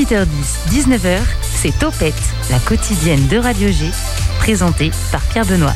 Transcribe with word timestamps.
18h10, 0.00 0.26
19h, 0.70 1.18
c'est 1.42 1.78
Topette, 1.78 2.14
la 2.50 2.58
quotidienne 2.58 3.28
de 3.28 3.36
Radio 3.36 3.68
G, 3.68 3.84
présentée 4.38 4.90
par 5.12 5.20
Pierre 5.20 5.44
Benoît. 5.44 5.74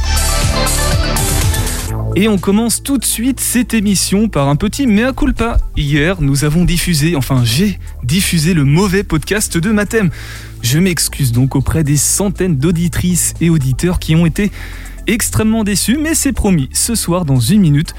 Et 2.16 2.26
on 2.26 2.38
commence 2.38 2.82
tout 2.82 2.96
de 2.96 3.04
suite 3.04 3.38
cette 3.38 3.74
émission 3.74 4.30
par 4.30 4.48
un 4.48 4.56
petit 4.56 4.86
mea 4.86 5.12
culpa. 5.12 5.58
Hier, 5.76 6.22
nous 6.22 6.44
avons 6.44 6.64
diffusé, 6.64 7.16
enfin 7.16 7.42
j'ai 7.44 7.78
diffusé 8.02 8.54
le 8.54 8.64
mauvais 8.64 9.02
podcast 9.02 9.58
de 9.58 9.70
Mathem. 9.70 10.08
Je 10.62 10.78
m'excuse 10.78 11.30
donc 11.30 11.54
auprès 11.54 11.84
des 11.84 11.98
centaines 11.98 12.56
d'auditrices 12.56 13.34
et 13.42 13.50
auditeurs 13.50 13.98
qui 13.98 14.16
ont 14.16 14.24
été 14.24 14.50
extrêmement 15.06 15.64
déçus, 15.64 15.98
mais 15.98 16.14
c'est 16.14 16.32
promis, 16.32 16.70
ce 16.72 16.94
soir, 16.94 17.26
dans 17.26 17.40
une 17.40 17.60
minute, 17.60 17.94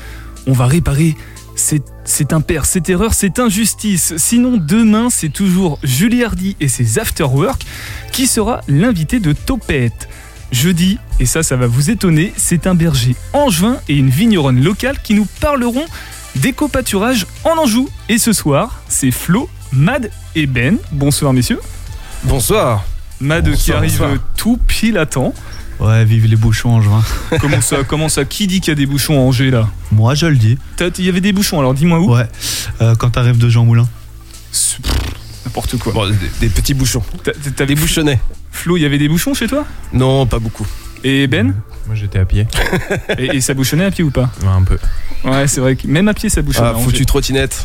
on 0.47 0.53
va 0.53 0.65
réparer 0.65 1.15
c'est 1.55 2.33
un 2.33 2.41
père, 2.41 2.65
cette 2.65 2.89
erreur, 2.89 3.13
cette 3.13 3.39
injustice. 3.39 4.13
Sinon, 4.17 4.57
demain, 4.57 5.09
c'est 5.09 5.29
toujours 5.29 5.79
Julie 5.83 6.23
Hardy 6.23 6.55
et 6.59 6.67
ses 6.67 6.99
Afterwork 6.99 7.65
qui 8.11 8.27
sera 8.27 8.61
l'invité 8.67 9.19
de 9.19 9.33
Topette. 9.33 10.09
Jeudi, 10.51 10.99
et 11.19 11.25
ça, 11.25 11.43
ça 11.43 11.55
va 11.55 11.67
vous 11.67 11.89
étonner, 11.89 12.31
c'est 12.37 12.67
un 12.67 12.75
berger 12.75 13.15
angevin 13.33 13.77
et 13.89 13.95
une 13.95 14.09
vigneronne 14.09 14.63
locale 14.63 14.99
qui 15.01 15.13
nous 15.15 15.27
parleront 15.39 15.85
d'éco-pâturage 16.35 17.25
en 17.43 17.57
Anjou. 17.57 17.89
Et 18.09 18.17
ce 18.17 18.33
soir, 18.33 18.81
c'est 18.87 19.11
Flo, 19.11 19.49
Mad 19.71 20.11
et 20.35 20.45
Ben. 20.45 20.77
Bonsoir, 20.91 21.33
messieurs. 21.33 21.59
Bonsoir. 22.23 22.85
Mad 23.21 23.49
qui 23.55 23.71
arrive 23.71 24.19
tout 24.35 24.57
pile 24.57 24.97
à 24.97 25.05
temps. 25.05 25.33
Ouais, 25.79 26.05
vive 26.05 26.25
les 26.25 26.35
bouchons 26.35 26.71
en 26.71 26.81
juin. 26.81 27.03
comment 27.41 27.61
ça 27.61 27.83
Comment 27.83 28.09
ça 28.09 28.25
Qui 28.25 28.47
dit 28.47 28.61
qu'il 28.61 28.69
y 28.69 28.71
a 28.71 28.75
des 28.75 28.85
bouchons 28.85 29.17
en 29.17 29.27
Angers 29.27 29.51
là? 29.51 29.69
Moi, 29.91 30.15
je 30.15 30.25
le 30.25 30.37
dis. 30.37 30.57
Il 30.97 31.05
y 31.05 31.09
avait 31.09 31.21
des 31.21 31.33
bouchons, 31.33 31.59
alors 31.59 31.73
dis-moi 31.73 31.99
où? 31.99 32.13
Ouais, 32.13 32.27
euh, 32.81 32.95
quand 32.95 33.11
t'arrives 33.11 33.37
de 33.37 33.49
Jean 33.49 33.65
Moulin. 33.65 33.87
N'importe 35.45 35.77
quoi. 35.77 35.93
Bon, 35.93 36.09
des, 36.39 36.49
petits 36.49 36.73
bouchons. 36.73 37.03
T'as 37.55 37.65
des 37.65 37.75
bouchonnets. 37.75 38.19
Flo, 38.51 38.77
il 38.77 38.81
y 38.81 38.85
avait 38.85 38.97
des 38.97 39.09
bouchons 39.09 39.33
chez 39.33 39.47
toi? 39.47 39.65
Non, 39.93 40.25
pas 40.25 40.39
beaucoup. 40.39 40.65
Et 41.07 41.27
Ben 41.27 41.53
Moi 41.85 41.95
j'étais 41.95 42.17
à 42.17 42.25
pied. 42.25 42.47
et, 43.19 43.39
ça 43.39 43.53
bouchonnait 43.53 43.85
à 43.85 43.91
pied 43.91 44.03
ou 44.03 44.09
pas 44.09 44.31
Ouais, 44.41 44.47
un 44.47 44.63
peu. 44.63 44.79
Ouais, 45.23 45.47
c'est 45.47 45.61
vrai 45.61 45.75
que 45.75 45.87
même 45.87 46.07
à 46.07 46.15
pied 46.15 46.29
ça 46.29 46.41
bouchonne. 46.41 46.73
Ah, 46.75 46.79
foutu 46.79 47.05
trottinette. 47.05 47.63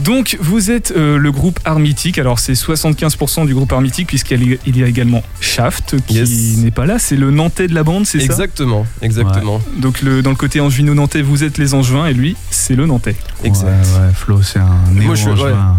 Donc 0.00 0.36
vous 0.40 0.72
êtes 0.72 0.92
euh, 0.96 1.16
le 1.16 1.30
groupe 1.30 1.60
Armitique, 1.64 2.18
alors 2.18 2.40
c'est 2.40 2.54
75% 2.54 3.46
du 3.46 3.54
groupe 3.54 3.72
Armitique 3.72 4.08
puisqu'il 4.08 4.58
y 4.66 4.82
a 4.82 4.86
également 4.88 5.22
Shaft 5.40 5.94
qui 6.06 6.56
n'est 6.58 6.72
pas 6.72 6.84
là, 6.84 6.98
c'est 6.98 7.14
le 7.14 7.30
Nantais 7.30 7.68
de 7.68 7.74
la 7.74 7.84
bande, 7.84 8.04
c'est 8.04 8.18
ça? 8.18 8.24
Exactement, 8.24 8.84
exactement. 9.00 9.60
Donc 9.76 10.02
le, 10.02 10.20
dans 10.20 10.30
le 10.30 10.36
côté 10.36 10.60
angevino-nantais, 10.60 11.22
vous 11.22 11.44
êtes 11.44 11.58
les 11.58 11.74
Angevins 11.74 12.06
et 12.06 12.14
lui 12.14 12.36
c'est 12.50 12.74
le 12.74 12.86
Nantais. 12.86 13.14
Exact. 13.44 13.68
Ouais, 13.68 14.12
Flo 14.12 14.42
c'est 14.42 14.58
un 14.58 14.76
Moi 14.90 15.14
je 15.14 15.30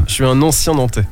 je 0.07 0.13
suis 0.13 0.23
un 0.23 0.41
ancien 0.41 0.73
Nantais. 0.73 1.03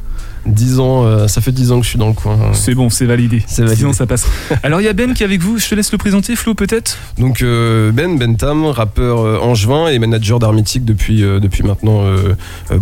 10 0.46 0.80
ans, 0.80 1.06
euh, 1.06 1.28
ça 1.28 1.40
fait 1.40 1.52
10 1.52 1.72
ans 1.72 1.80
que 1.80 1.84
je 1.84 1.90
suis 1.90 2.00
dans 2.00 2.08
le 2.08 2.14
coin. 2.14 2.38
C'est 2.54 2.74
bon, 2.74 2.90
c'est 2.90 3.06
validé. 3.06 3.44
C'est 3.48 3.62
validé. 3.62 3.82
10 3.82 3.86
ans, 3.86 3.94
ça 3.94 4.08
passe. 4.08 4.26
Alors 4.64 4.82
il 4.82 4.86
y 4.86 4.88
a 4.88 4.94
Ben 4.94 5.14
qui 5.14 5.24
est 5.24 5.26
avec 5.26 5.42
vous, 5.42 5.60
je 5.60 5.70
te 5.70 5.76
laisse 5.76 5.92
le 5.92 5.98
présenter, 5.98 6.36
Flo 6.36 6.56
peut-être 6.56 6.98
Donc 7.18 7.42
euh, 7.42 7.92
Ben 7.92 8.18
Bentam, 8.18 8.66
rappeur 8.66 9.20
euh, 9.20 9.38
angevin 9.40 9.88
et 9.88 10.00
manager 10.00 10.40
d'Armitique 10.40 10.86
depuis, 10.86 11.22
depuis 11.22 11.64
maintenant 11.64 12.04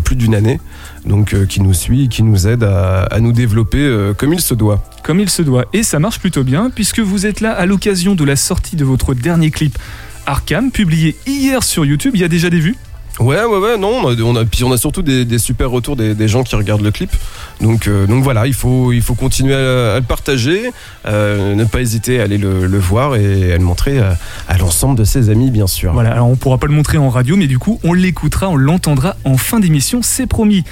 plus 0.04 0.16
d'une 0.16 0.36
année. 0.36 0.60
Donc 1.06 1.36
qui 1.48 1.62
nous 1.62 1.74
suit, 1.74 2.10
qui 2.10 2.24
nous 2.24 2.48
aide 2.48 2.64
à, 2.64 3.04
à 3.04 3.20
nous 3.20 3.32
développer 3.32 4.12
comme 4.18 4.34
il 4.34 4.42
se 4.42 4.54
doit. 4.54 4.84
Comme 5.04 5.20
il 5.20 5.30
se 5.30 5.42
doit. 5.42 5.66
Et 5.74 5.84
ça 5.84 6.00
marche 6.00 6.20
plutôt 6.20 6.44
bien 6.44 6.70
puisque 6.70 7.00
vous 7.00 7.26
êtes 7.26 7.42
là 7.42 7.52
à 7.52 7.66
l'occasion 7.66 8.16
de 8.16 8.24
la 8.24 8.36
sortie 8.36 8.76
de 8.76 8.86
votre 8.86 9.14
dernier 9.14 9.52
clip 9.52 9.78
Arkham, 10.26 10.72
publié 10.72 11.16
hier 11.26 11.64
sur 11.64 11.86
YouTube. 11.86 12.12
Il 12.14 12.22
y 12.22 12.24
a 12.24 12.28
déjà 12.28 12.50
des 12.50 12.60
vues? 12.60 12.76
Ouais, 13.20 13.44
ouais, 13.44 13.58
ouais, 13.58 13.78
non, 13.78 14.02
on 14.06 14.36
a, 14.38 14.46
puis 14.46 14.64
on 14.64 14.72
a 14.72 14.78
surtout 14.78 15.02
des, 15.02 15.38
super 15.38 15.70
retours 15.70 15.96
des, 15.98 16.28
gens 16.28 16.44
qui 16.44 16.56
regardent 16.56 16.84
le 16.84 16.92
clip. 16.92 17.12
Donc, 17.60 17.88
euh, 17.88 18.08
donc 18.08 18.24
voilà, 18.24 18.48
il 18.48 18.54
faut, 18.54 18.94
il 18.94 19.02
faut 19.02 19.14
continuer 19.14 19.54
à, 19.54 20.00
le 20.00 20.06
partager, 20.06 20.72
euh, 21.06 21.54
ne 21.54 21.66
pas 21.66 21.82
hésiter 21.82 22.22
à 22.22 22.24
aller 22.24 22.38
le, 22.38 22.80
voir 22.80 23.18
et 23.18 23.52
à 23.52 23.58
le 23.58 23.64
montrer 23.64 24.00
à, 24.00 24.58
l'ensemble 24.58 24.98
de 24.98 25.04
ses 25.04 25.30
amis, 25.30 25.52
bien 25.52 25.68
sûr. 25.68 25.92
Voilà, 25.92 26.14
alors 26.14 26.30
on 26.30 26.38
pourra 26.38 26.58
pas 26.58 26.68
le 26.68 26.74
montrer 26.74 26.98
en 26.98 27.10
radio, 27.10 27.36
mais 27.36 27.48
du 27.48 27.60
coup, 27.60 27.80
on 27.84 27.94
l'écoutera, 27.94 28.48
on 28.48 28.56
l'entendra 28.56 29.18
en 29.26 29.36
fin 29.36 29.60
d'émission, 29.60 30.00
c'est 30.02 30.28
promis. 30.28 30.64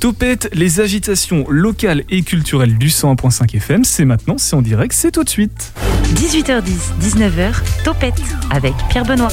Topette, 0.00 0.50
les 0.52 0.80
agitations 0.80 1.46
locales 1.48 2.04
et 2.10 2.22
culturelles 2.22 2.76
du 2.76 2.88
101.5 2.88 3.56
FM, 3.56 3.84
c'est 3.84 4.04
maintenant, 4.04 4.36
c'est 4.36 4.54
en 4.54 4.60
direct, 4.60 4.92
c'est 4.92 5.10
tout 5.10 5.24
de 5.24 5.28
suite. 5.28 5.72
18h10, 6.14 6.98
19h, 7.00 7.54
Topette 7.82 8.20
avec 8.50 8.74
Pierre 8.90 9.06
Benoît. 9.06 9.30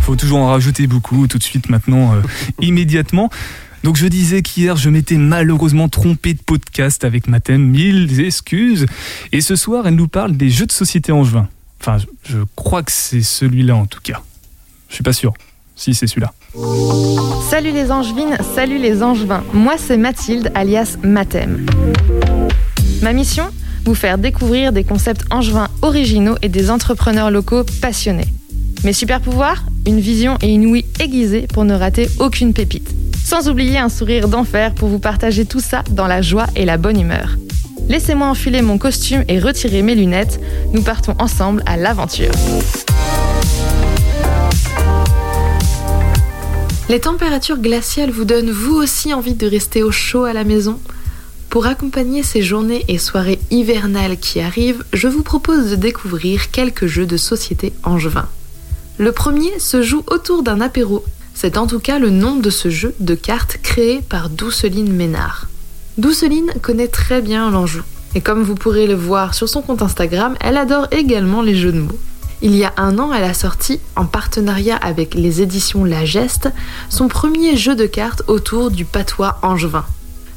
Faut 0.00 0.16
toujours 0.16 0.40
en 0.40 0.48
rajouter 0.48 0.86
beaucoup, 0.86 1.28
tout 1.28 1.38
de 1.38 1.42
suite 1.42 1.68
maintenant, 1.68 2.14
euh, 2.14 2.20
immédiatement. 2.60 3.30
Donc 3.84 3.96
je 3.96 4.06
disais 4.08 4.42
qu'hier 4.42 4.76
je 4.76 4.90
m'étais 4.90 5.16
malheureusement 5.16 5.88
trompé 5.88 6.34
de 6.34 6.42
podcast 6.42 7.04
avec 7.04 7.28
ma 7.28 7.40
thème, 7.40 7.62
mille 7.62 8.20
excuses. 8.20 8.86
Et 9.32 9.40
ce 9.40 9.56
soir 9.56 9.86
elle 9.86 9.94
nous 9.94 10.08
parle 10.08 10.36
des 10.36 10.50
jeux 10.50 10.66
de 10.66 10.72
société 10.72 11.12
en 11.12 11.22
juin. 11.22 11.48
Enfin 11.80 11.98
je 12.28 12.38
crois 12.56 12.82
que 12.82 12.92
c'est 12.92 13.22
celui-là 13.22 13.76
en 13.76 13.86
tout 13.86 14.00
cas. 14.02 14.20
Je 14.88 14.94
suis 14.96 15.04
pas 15.04 15.12
sûr. 15.12 15.32
Si 15.80 15.94
c'est 15.94 16.06
celui-là. 16.06 16.34
Salut 17.48 17.72
les 17.72 17.90
angevines, 17.90 18.36
salut 18.54 18.76
les 18.76 19.02
angevins. 19.02 19.42
Moi 19.54 19.76
c'est 19.78 19.96
Mathilde 19.96 20.52
alias 20.54 20.98
Mathem. 21.02 21.64
Ma 23.00 23.14
mission 23.14 23.44
Vous 23.86 23.94
faire 23.94 24.18
découvrir 24.18 24.74
des 24.74 24.84
concepts 24.84 25.22
angevins 25.30 25.68
originaux 25.80 26.36
et 26.42 26.50
des 26.50 26.70
entrepreneurs 26.70 27.30
locaux 27.30 27.64
passionnés. 27.80 28.26
Mes 28.84 28.92
super 28.92 29.22
pouvoirs 29.22 29.64
Une 29.86 30.00
vision 30.00 30.36
et 30.42 30.52
une 30.52 30.66
ouïe 30.66 30.84
aiguisée 31.00 31.46
pour 31.50 31.64
ne 31.64 31.74
rater 31.74 32.10
aucune 32.18 32.52
pépite. 32.52 32.90
Sans 33.24 33.48
oublier 33.48 33.78
un 33.78 33.88
sourire 33.88 34.28
d'enfer 34.28 34.74
pour 34.74 34.90
vous 34.90 34.98
partager 34.98 35.46
tout 35.46 35.60
ça 35.60 35.82
dans 35.92 36.06
la 36.06 36.20
joie 36.20 36.46
et 36.56 36.66
la 36.66 36.76
bonne 36.76 37.00
humeur. 37.00 37.38
Laissez-moi 37.88 38.28
enfiler 38.28 38.60
mon 38.60 38.76
costume 38.76 39.24
et 39.28 39.38
retirer 39.38 39.80
mes 39.80 39.94
lunettes. 39.94 40.40
Nous 40.74 40.82
partons 40.82 41.14
ensemble 41.18 41.62
à 41.64 41.78
l'aventure. 41.78 42.32
Les 46.90 46.98
températures 46.98 47.58
glaciales 47.58 48.10
vous 48.10 48.24
donnent 48.24 48.50
vous 48.50 48.74
aussi 48.74 49.14
envie 49.14 49.34
de 49.34 49.46
rester 49.46 49.84
au 49.84 49.92
chaud 49.92 50.24
à 50.24 50.32
la 50.32 50.42
maison 50.42 50.80
Pour 51.48 51.66
accompagner 51.66 52.24
ces 52.24 52.42
journées 52.42 52.84
et 52.88 52.98
soirées 52.98 53.38
hivernales 53.52 54.16
qui 54.16 54.40
arrivent, 54.40 54.82
je 54.92 55.06
vous 55.06 55.22
propose 55.22 55.70
de 55.70 55.76
découvrir 55.76 56.50
quelques 56.50 56.88
jeux 56.88 57.06
de 57.06 57.16
société 57.16 57.72
angevin. 57.84 58.26
Le 58.98 59.12
premier 59.12 59.56
se 59.60 59.82
joue 59.82 60.02
autour 60.08 60.42
d'un 60.42 60.60
apéro. 60.60 61.04
C'est 61.32 61.58
en 61.58 61.68
tout 61.68 61.78
cas 61.78 62.00
le 62.00 62.10
nom 62.10 62.34
de 62.34 62.50
ce 62.50 62.70
jeu 62.70 62.92
de 62.98 63.14
cartes 63.14 63.58
créé 63.62 64.00
par 64.00 64.28
Douceline 64.28 64.92
Ménard. 64.92 65.46
Douceline 65.96 66.52
connaît 66.60 66.88
très 66.88 67.22
bien 67.22 67.52
l'Anjou. 67.52 67.82
Et 68.16 68.20
comme 68.20 68.42
vous 68.42 68.56
pourrez 68.56 68.88
le 68.88 68.94
voir 68.94 69.34
sur 69.34 69.48
son 69.48 69.62
compte 69.62 69.82
Instagram, 69.82 70.34
elle 70.40 70.56
adore 70.56 70.88
également 70.90 71.40
les 71.40 71.54
jeux 71.54 71.70
de 71.70 71.82
mots. 71.82 72.00
Il 72.42 72.56
y 72.56 72.64
a 72.64 72.72
un 72.78 72.98
an, 72.98 73.12
elle 73.12 73.24
a 73.24 73.34
sorti, 73.34 73.80
en 73.96 74.06
partenariat 74.06 74.76
avec 74.76 75.14
les 75.14 75.42
éditions 75.42 75.84
La 75.84 76.06
Geste, 76.06 76.48
son 76.88 77.08
premier 77.08 77.54
jeu 77.56 77.74
de 77.74 77.84
cartes 77.84 78.22
autour 78.28 78.70
du 78.70 78.86
patois 78.86 79.38
angevin. 79.42 79.84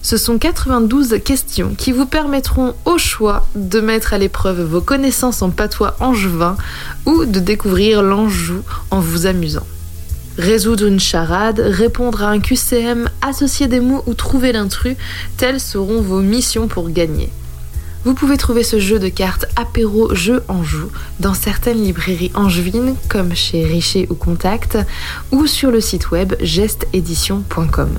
Ce 0.01 0.17
sont 0.17 0.37
92 0.37 1.19
questions 1.23 1.75
qui 1.77 1.93
vous 1.93 2.05
permettront 2.05 2.75
au 2.83 2.97
choix 2.97 3.47
de 3.55 3.79
mettre 3.79 4.13
à 4.13 4.17
l'épreuve 4.17 4.61
vos 4.61 4.81
connaissances 4.81 5.41
en 5.41 5.49
patois 5.49 5.95
angevin 6.01 6.57
ou 7.05 7.23
de 7.23 7.39
découvrir 7.39 8.03
l'Anjou 8.03 8.63
en 8.91 8.99
vous 8.99 9.25
amusant. 9.25 9.65
Résoudre 10.37 10.87
une 10.87 10.99
charade, 10.99 11.61
répondre 11.65 12.21
à 12.21 12.27
un 12.27 12.41
QCM, 12.41 13.07
associer 13.21 13.67
des 13.69 13.79
mots 13.79 14.03
ou 14.05 14.13
trouver 14.13 14.51
l'intrus, 14.51 14.97
telles 15.37 15.61
seront 15.61 16.01
vos 16.01 16.19
missions 16.19 16.67
pour 16.67 16.89
gagner. 16.89 17.31
Vous 18.05 18.13
pouvez 18.13 18.35
trouver 18.35 18.63
ce 18.63 18.79
jeu 18.79 18.99
de 18.99 19.07
cartes 19.07 19.45
apéro 19.55 20.13
jeu 20.13 20.43
en 20.49 20.61
joue 20.61 20.91
dans 21.21 21.33
certaines 21.33 21.81
librairies 21.81 22.31
angevines 22.35 22.95
comme 23.07 23.33
chez 23.33 23.63
Richer 23.63 24.07
ou 24.09 24.15
Contact 24.15 24.77
ou 25.31 25.47
sur 25.47 25.71
le 25.71 25.79
site 25.79 26.11
web 26.11 26.33
gesteedition.com. 26.41 27.89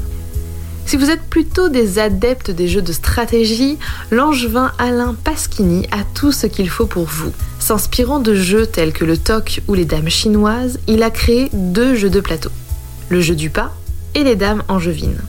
Si 0.85 0.99
vous 0.99 1.09
êtes 1.09 1.23
plutôt 1.23 1.71
des 1.71 1.99
adeptes 1.99 2.51
des 2.51 2.69
jeux 2.69 2.83
de 2.83 2.93
stratégie, 2.93 3.79
l'angevin 4.11 4.73
Alain 4.79 5.15
Pasquini 5.25 5.87
a 5.91 6.05
tout 6.15 6.33
ce 6.33 6.47
qu'il 6.47 6.69
faut 6.69 6.87
pour 6.87 7.05
vous. 7.05 7.33
S'inspirant 7.59 8.21
de 8.21 8.35
jeux 8.35 8.67
tels 8.67 8.93
que 8.93 9.07
le 9.07 9.17
toc 9.17 9.62
ou 9.69 9.75
les 9.75 9.87
dames 9.87 10.11
chinoises, 10.11 10.79
il 10.87 11.03
a 11.03 11.11
créé 11.11 11.49
deux 11.55 11.95
jeux 11.95 12.11
de 12.11 12.21
plateau. 12.21 12.50
Le 13.09 13.23
jeu 13.23 13.35
du 13.35 13.49
pas 13.49 13.75
et 14.15 14.25
les 14.25 14.37
dames 14.37 14.62
angevines. 14.69 15.23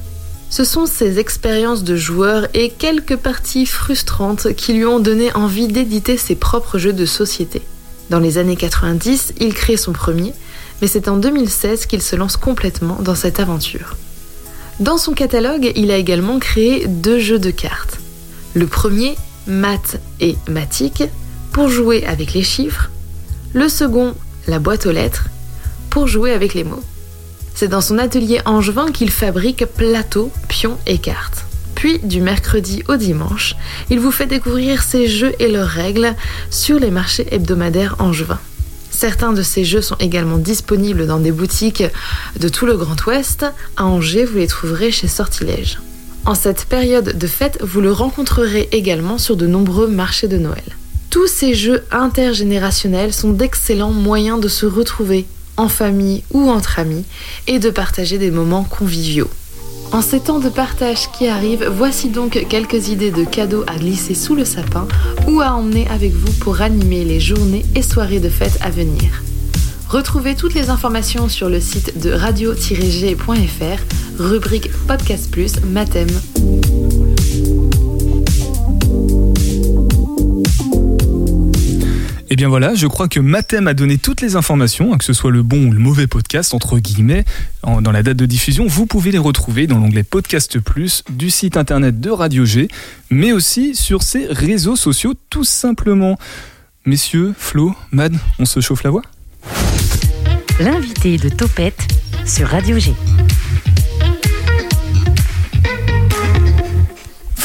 Ce 0.55 0.63
sont 0.63 0.85
ces 0.85 1.19
expériences 1.19 1.83
de 1.83 1.97
joueurs 1.97 2.47
et 2.53 2.69
quelques 2.69 3.17
parties 3.17 3.65
frustrantes 3.65 4.53
qui 4.53 4.71
lui 4.71 4.85
ont 4.85 5.01
donné 5.01 5.33
envie 5.33 5.67
d'éditer 5.67 6.15
ses 6.15 6.35
propres 6.35 6.77
jeux 6.77 6.93
de 6.93 7.05
société. 7.05 7.61
Dans 8.09 8.21
les 8.21 8.37
années 8.37 8.55
90, 8.55 9.33
il 9.41 9.53
crée 9.53 9.75
son 9.75 9.91
premier, 9.91 10.33
mais 10.81 10.87
c'est 10.87 11.09
en 11.09 11.17
2016 11.17 11.87
qu'il 11.87 12.01
se 12.01 12.15
lance 12.15 12.37
complètement 12.37 12.99
dans 13.01 13.15
cette 13.15 13.41
aventure. 13.41 13.97
Dans 14.79 14.97
son 14.97 15.11
catalogue, 15.11 15.73
il 15.75 15.91
a 15.91 15.97
également 15.97 16.39
créé 16.39 16.87
deux 16.87 17.19
jeux 17.19 17.39
de 17.39 17.51
cartes. 17.51 17.97
Le 18.53 18.65
premier, 18.65 19.17
Math 19.47 19.99
et 20.21 20.37
Matic, 20.47 21.03
pour 21.51 21.67
jouer 21.67 22.05
avec 22.05 22.33
les 22.33 22.43
chiffres. 22.43 22.91
Le 23.53 23.67
second, 23.67 24.15
la 24.47 24.59
boîte 24.59 24.85
aux 24.85 24.93
lettres, 24.93 25.25
pour 25.89 26.07
jouer 26.07 26.31
avec 26.31 26.53
les 26.53 26.63
mots. 26.63 26.83
C'est 27.55 27.69
dans 27.69 27.81
son 27.81 27.97
atelier 27.97 28.41
angevin 28.45 28.91
qu'il 28.91 29.09
fabrique 29.09 29.65
plateaux, 29.65 30.29
pions 30.49 30.77
et 30.85 30.97
cartes. 30.97 31.45
Puis, 31.73 31.99
du 31.99 32.19
mercredi 32.19 32.83
au 32.89 32.97
dimanche, 32.97 33.55
il 33.89 33.99
vous 33.99 34.11
fait 34.11 34.25
découvrir 34.25 34.83
ces 34.83 35.07
jeux 35.07 35.33
et 35.39 35.47
leurs 35.47 35.67
règles 35.67 36.15
sur 36.49 36.79
les 36.79 36.91
marchés 36.91 37.27
hebdomadaires 37.31 37.95
angevins. 37.99 38.39
Certains 38.91 39.33
de 39.33 39.41
ces 39.41 39.63
jeux 39.63 39.81
sont 39.81 39.97
également 39.99 40.37
disponibles 40.37 41.07
dans 41.07 41.19
des 41.19 41.31
boutiques 41.31 41.83
de 42.39 42.49
tout 42.49 42.65
le 42.65 42.77
Grand 42.77 43.05
Ouest. 43.05 43.45
À 43.77 43.85
Angers, 43.85 44.25
vous 44.25 44.37
les 44.37 44.47
trouverez 44.47 44.91
chez 44.91 45.07
Sortilège. 45.07 45.79
En 46.25 46.33
cette 46.33 46.65
période 46.65 47.17
de 47.17 47.27
fête, 47.27 47.59
vous 47.61 47.81
le 47.81 47.91
rencontrerez 47.91 48.67
également 48.71 49.17
sur 49.17 49.35
de 49.35 49.47
nombreux 49.47 49.87
marchés 49.87 50.27
de 50.27 50.37
Noël. 50.37 50.63
Tous 51.09 51.27
ces 51.27 51.53
jeux 51.53 51.83
intergénérationnels 51.91 53.13
sont 53.13 53.31
d'excellents 53.31 53.91
moyens 53.91 54.39
de 54.39 54.47
se 54.47 54.65
retrouver 54.65 55.25
en 55.57 55.69
famille 55.69 56.23
ou 56.31 56.49
entre 56.49 56.79
amis 56.79 57.05
et 57.47 57.59
de 57.59 57.69
partager 57.69 58.17
des 58.17 58.31
moments 58.31 58.63
conviviaux. 58.63 59.29
En 59.91 60.01
ces 60.01 60.19
temps 60.19 60.39
de 60.39 60.49
partage 60.49 61.11
qui 61.11 61.27
arrivent, 61.27 61.69
voici 61.71 62.09
donc 62.09 62.45
quelques 62.49 62.89
idées 62.89 63.11
de 63.11 63.23
cadeaux 63.23 63.63
à 63.67 63.77
glisser 63.77 64.15
sous 64.15 64.35
le 64.35 64.45
sapin 64.45 64.87
ou 65.27 65.41
à 65.41 65.53
emmener 65.53 65.87
avec 65.89 66.11
vous 66.11 66.33
pour 66.39 66.61
animer 66.61 67.05
les 67.05 67.19
journées 67.19 67.65
et 67.75 67.81
soirées 67.81 68.19
de 68.19 68.29
fête 68.29 68.57
à 68.61 68.69
venir. 68.69 69.23
Retrouvez 69.87 70.35
toutes 70.35 70.55
les 70.55 70.69
informations 70.69 71.29
sur 71.29 71.47
le 71.47 71.61
site 71.61 72.01
de 72.01 72.11
radio-g.fr, 72.11 74.19
rubrique 74.19 74.71
Podcast 74.87 75.31
Plus, 75.31 75.61
Mathème. 75.63 76.09
Et 82.27 82.33
Eh 82.33 82.35
bien 82.35 82.49
voilà, 82.49 82.73
je 82.73 82.87
crois 82.87 83.07
que 83.07 83.19
Mathem 83.19 83.67
a 83.67 83.75
donné 83.75 83.99
toutes 83.99 84.21
les 84.21 84.35
informations, 84.35 84.93
hein, 84.93 84.97
que 84.97 85.05
ce 85.05 85.13
soit 85.13 85.29
le 85.29 85.43
bon 85.43 85.67
ou 85.67 85.71
le 85.71 85.77
mauvais 85.79 86.07
podcast, 86.07 86.55
entre 86.55 86.79
guillemets, 86.79 87.23
dans 87.63 87.91
la 87.91 88.01
date 88.01 88.17
de 88.17 88.25
diffusion. 88.25 88.65
Vous 88.65 88.87
pouvez 88.87 89.11
les 89.11 89.19
retrouver 89.19 89.67
dans 89.67 89.77
l'onglet 89.77 90.01
Podcast 90.01 90.59
Plus 90.59 91.03
du 91.09 91.29
site 91.29 91.55
internet 91.55 91.99
de 91.99 92.09
Radio 92.09 92.43
G, 92.43 92.67
mais 93.11 93.31
aussi 93.31 93.75
sur 93.75 94.01
ses 94.01 94.25
réseaux 94.25 94.75
sociaux, 94.75 95.13
tout 95.29 95.43
simplement. 95.43 96.17
Messieurs, 96.85 97.35
Flo, 97.37 97.75
Mad, 97.91 98.15
on 98.39 98.45
se 98.45 98.59
chauffe 98.59 98.83
la 98.83 98.89
voix? 98.89 99.03
L'invité 100.59 101.17
de 101.17 101.29
Topette 101.29 101.87
sur 102.25 102.47
Radio 102.47 102.79
G. 102.79 102.93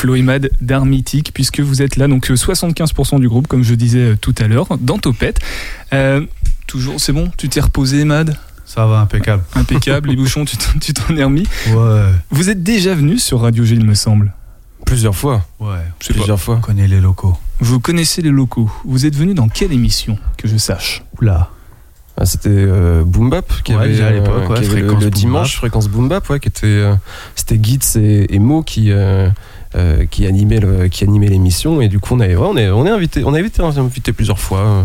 Flo 0.00 0.14
et 0.14 0.22
Mad 0.22 0.48
d'Art 0.62 0.86
Mythique, 0.86 1.30
puisque 1.34 1.60
vous 1.60 1.82
êtes 1.82 1.96
là, 1.96 2.08
donc 2.08 2.30
euh, 2.30 2.34
75% 2.34 3.20
du 3.20 3.28
groupe, 3.28 3.46
comme 3.46 3.62
je 3.62 3.74
disais 3.74 3.98
euh, 3.98 4.16
tout 4.18 4.34
à 4.38 4.48
l'heure, 4.48 4.66
dans 4.80 4.96
Topette. 4.96 5.40
Euh, 5.92 6.24
toujours, 6.66 6.98
c'est 6.98 7.12
bon? 7.12 7.30
Tu 7.36 7.50
t'es 7.50 7.60
reposé, 7.60 8.06
Mad? 8.06 8.34
Ça 8.64 8.86
va, 8.86 9.00
impeccable. 9.00 9.42
Impeccable, 9.54 10.08
les 10.08 10.16
bouchons, 10.22 10.46
tu 10.46 10.56
t'en- 10.56 10.78
tu 10.80 10.94
t'en 10.94 11.14
es 11.18 11.22
remis. 11.22 11.46
Ouais, 11.74 12.04
Vous 12.30 12.48
êtes 12.48 12.62
déjà 12.62 12.94
venu 12.94 13.18
sur 13.18 13.42
Radio 13.42 13.62
G, 13.64 13.74
il 13.74 13.84
me 13.84 13.92
semble. 13.92 14.32
Plusieurs 14.86 15.14
fois. 15.14 15.44
ouais. 15.60 15.66
Pas. 15.76 15.82
Plusieurs 16.14 16.40
fois. 16.40 16.56
On 16.56 16.60
connaît 16.62 16.88
les 16.88 17.00
locaux. 17.00 17.36
Vous 17.60 17.78
connaissez 17.78 18.22
les 18.22 18.30
locaux. 18.30 18.70
Vous 18.86 19.04
êtes 19.04 19.14
venu 19.14 19.34
dans 19.34 19.48
quelle 19.50 19.72
émission 19.74 20.16
Que 20.38 20.48
je 20.48 20.56
sache? 20.56 21.02
Oula. 21.20 21.50
Ah, 22.16 22.24
c'était 22.24 22.48
euh, 22.50 23.04
Boom 23.04 23.28
Bap 23.28 23.52
qui 23.64 23.72
Ouais, 23.74 23.80
avait, 23.82 23.88
déjà 23.92 24.06
à 24.08 24.10
l'époque, 24.12 24.28
euh, 24.34 24.48
ouais, 24.48 24.60
qui 24.60 24.66
avait 24.70 24.80
le, 24.80 24.86
Fréquence 24.88 25.04
le 25.04 25.10
Boom 25.10 25.20
dimanche 25.20 25.52
Bap. 25.52 25.58
fréquence 25.58 25.88
Boom 25.88 26.08
Bap 26.08 26.30
ouais, 26.30 26.40
qui 26.40 26.48
était 26.48 26.66
euh, 26.66 26.94
c'était 27.36 27.58
Gitz 27.62 27.96
et, 27.96 28.26
et 28.30 28.38
Mo 28.38 28.62
qui 28.62 28.90
euh, 28.92 29.28
euh, 29.74 30.04
qui 30.06 30.26
animait 30.26 30.60
le 30.60 30.88
qui 30.88 31.04
animait 31.04 31.28
l'émission 31.28 31.80
et 31.80 31.88
du 31.88 32.00
coup 32.00 32.14
on 32.14 32.20
est 32.20 32.36
on 32.36 32.56
est 32.56 32.70
on 32.70 32.86
est 32.86 32.90
invité 32.90 33.22
on 33.24 33.34
a 33.34 33.40
été 33.40 33.62
invité 33.62 34.12
plusieurs 34.12 34.38
fois 34.38 34.60
euh, 34.60 34.82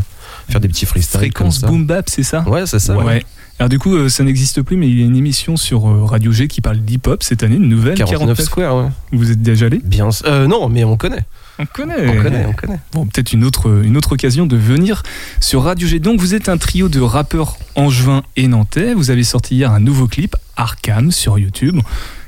faire 0.49 0.61
des 0.61 0.67
petits 0.67 0.85
freestyles 0.85 1.19
Fréquence 1.19 1.59
comme 1.59 1.67
ça. 1.67 1.67
Boom 1.67 1.85
Bap, 1.85 2.09
c'est 2.09 2.23
ça 2.23 2.43
Ouais, 2.47 2.65
c'est 2.65 2.79
ça. 2.79 2.97
Ouais. 2.97 3.23
Alors 3.57 3.69
du 3.69 3.79
coup, 3.79 3.95
euh, 3.95 4.09
ça 4.09 4.23
n'existe 4.23 4.61
plus, 4.61 4.75
mais 4.75 4.89
il 4.89 4.99
y 4.99 5.03
a 5.03 5.05
une 5.05 5.15
émission 5.15 5.55
sur 5.55 5.87
euh, 5.87 6.03
Radio 6.03 6.33
G 6.33 6.49
qui 6.49 6.59
parle 6.59 6.79
d'hip-hop 6.79 7.23
cette 7.23 7.41
année, 7.41 7.55
une 7.55 7.69
nouvelle 7.69 7.95
49, 7.95 8.19
49. 8.19 8.41
Square, 8.41 8.75
ouais. 8.75 8.89
Vous 9.13 9.31
êtes 9.31 9.41
déjà 9.41 9.67
allé 9.67 9.79
Bien. 9.81 10.09
Euh, 10.25 10.45
non, 10.45 10.67
mais 10.67 10.83
on 10.83 10.97
connaît. 10.97 11.23
On 11.57 11.65
connaît. 11.65 11.95
On 12.05 12.21
connaît, 12.21 12.45
on 12.45 12.53
connaît. 12.53 12.79
Bon, 12.91 13.05
peut-être 13.05 13.31
une 13.31 13.45
autre, 13.45 13.81
une 13.83 13.95
autre 13.95 14.11
occasion 14.11 14.45
de 14.45 14.57
venir 14.57 15.03
sur 15.39 15.63
Radio 15.63 15.87
G. 15.87 15.99
Donc, 15.99 16.19
vous 16.19 16.35
êtes 16.35 16.49
un 16.49 16.57
trio 16.57 16.89
de 16.89 16.99
rappeurs 16.99 17.57
angevins 17.75 18.23
et 18.35 18.49
nantais. 18.49 18.93
Vous 18.93 19.09
avez 19.09 19.23
sorti 19.23 19.55
hier 19.55 19.71
un 19.71 19.79
nouveau 19.79 20.07
clip, 20.07 20.35
Arkham, 20.57 21.11
sur 21.11 21.39
YouTube, 21.39 21.79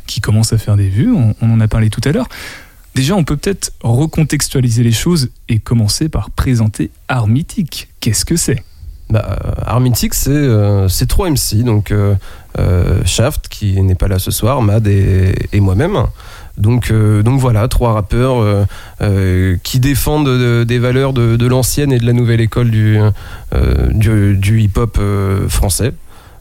qui 0.07 0.21
commence 0.21 0.53
à 0.53 0.57
faire 0.57 0.75
des 0.75 0.89
vues. 0.89 1.13
On, 1.13 1.35
en 1.41 1.59
a 1.59 1.67
parlé 1.67 1.89
tout 1.89 2.01
à 2.03 2.11
l'heure. 2.11 2.27
Déjà, 2.95 3.15
on 3.15 3.23
peut 3.23 3.37
peut-être 3.37 3.71
recontextualiser 3.83 4.81
les 4.81 4.91
choses 4.91 5.29
et 5.49 5.59
commencer 5.59 6.09
par 6.09 6.31
présenter 6.31 6.89
Mythique. 7.27 7.89
Qu'est-ce 7.99 8.25
que 8.25 8.35
c'est? 8.35 8.63
Bah, 9.09 9.25
euh, 9.29 9.51
Armitic, 9.65 10.13
c'est 10.13 10.31
euh, 10.31 10.87
trois 11.07 11.29
MC, 11.29 11.63
donc 11.63 11.91
euh, 11.91 12.15
euh, 12.59 13.01
Shaft, 13.05 13.47
qui 13.47 13.81
n'est 13.81 13.95
pas 13.95 14.09
là 14.09 14.19
ce 14.19 14.31
soir, 14.31 14.61
Mad 14.61 14.85
et, 14.87 15.59
moi-même. 15.59 15.97
Donc, 16.57 16.91
donc 16.91 17.39
voilà, 17.39 17.67
trois 17.67 17.93
rappeurs 17.93 18.65
qui 19.61 19.79
défendent 19.79 20.65
des 20.65 20.79
valeurs 20.79 21.13
de, 21.13 21.47
l'ancienne 21.47 21.91
et 21.91 21.99
de 21.99 22.05
la 22.05 22.13
nouvelle 22.13 22.41
école 22.41 22.71
du, 22.71 22.97
du, 23.91 24.61
hip-hop 24.61 24.99
français. 25.49 25.93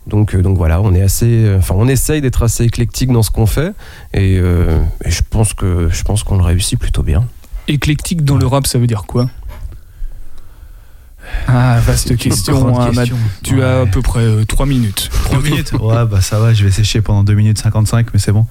Donc, 0.07 0.35
euh, 0.35 0.43
donc 0.43 0.57
voilà, 0.57 0.81
on 0.81 0.95
est 0.95 1.03
assez, 1.03 1.27
euh, 1.27 1.59
enfin 1.59 1.75
on 1.77 1.89
essaye 1.89 2.21
d'être 2.21 2.43
assez 2.43 2.65
éclectique 2.65 3.11
dans 3.11 3.23
ce 3.23 3.31
qu'on 3.31 3.47
fait 3.47 3.73
et, 4.15 4.39
euh, 4.39 4.81
et 5.05 5.11
je 5.11 5.23
pense 5.29 5.53
que 5.53 5.89
je 5.91 6.03
pense 6.05 6.23
qu'on 6.23 6.37
le 6.37 6.45
réussit 6.45 6.79
plutôt 6.79 7.03
bien. 7.03 7.25
Éclectique 7.69 8.25
dans 8.25 8.37
le 8.37 8.47
rap, 8.47 8.67
ça 8.67 8.79
veut 8.79 8.87
dire 8.87 9.05
quoi? 9.07 9.29
Ah, 11.49 11.79
vaste 11.81 12.17
question, 12.17 12.79
hein. 12.81 12.91
Tu 13.43 13.57
Ouais. 13.57 13.63
as 13.65 13.81
à 13.83 13.87
peu 13.87 14.03
près 14.03 14.45
3 14.47 14.67
minutes. 14.67 15.11
3 15.25 15.41
minutes 15.43 15.73
Ouais, 15.81 16.05
bah 16.11 16.21
ça 16.21 16.39
va, 16.39 16.53
je 16.55 16.65
vais 16.65 16.71
sécher 16.71 17.01
pendant 17.03 17.23
2 17.25 17.35
minutes 17.35 17.59
55, 17.59 18.09
mais 18.13 18.19
c'est 18.19 18.33
bon. 18.33 18.47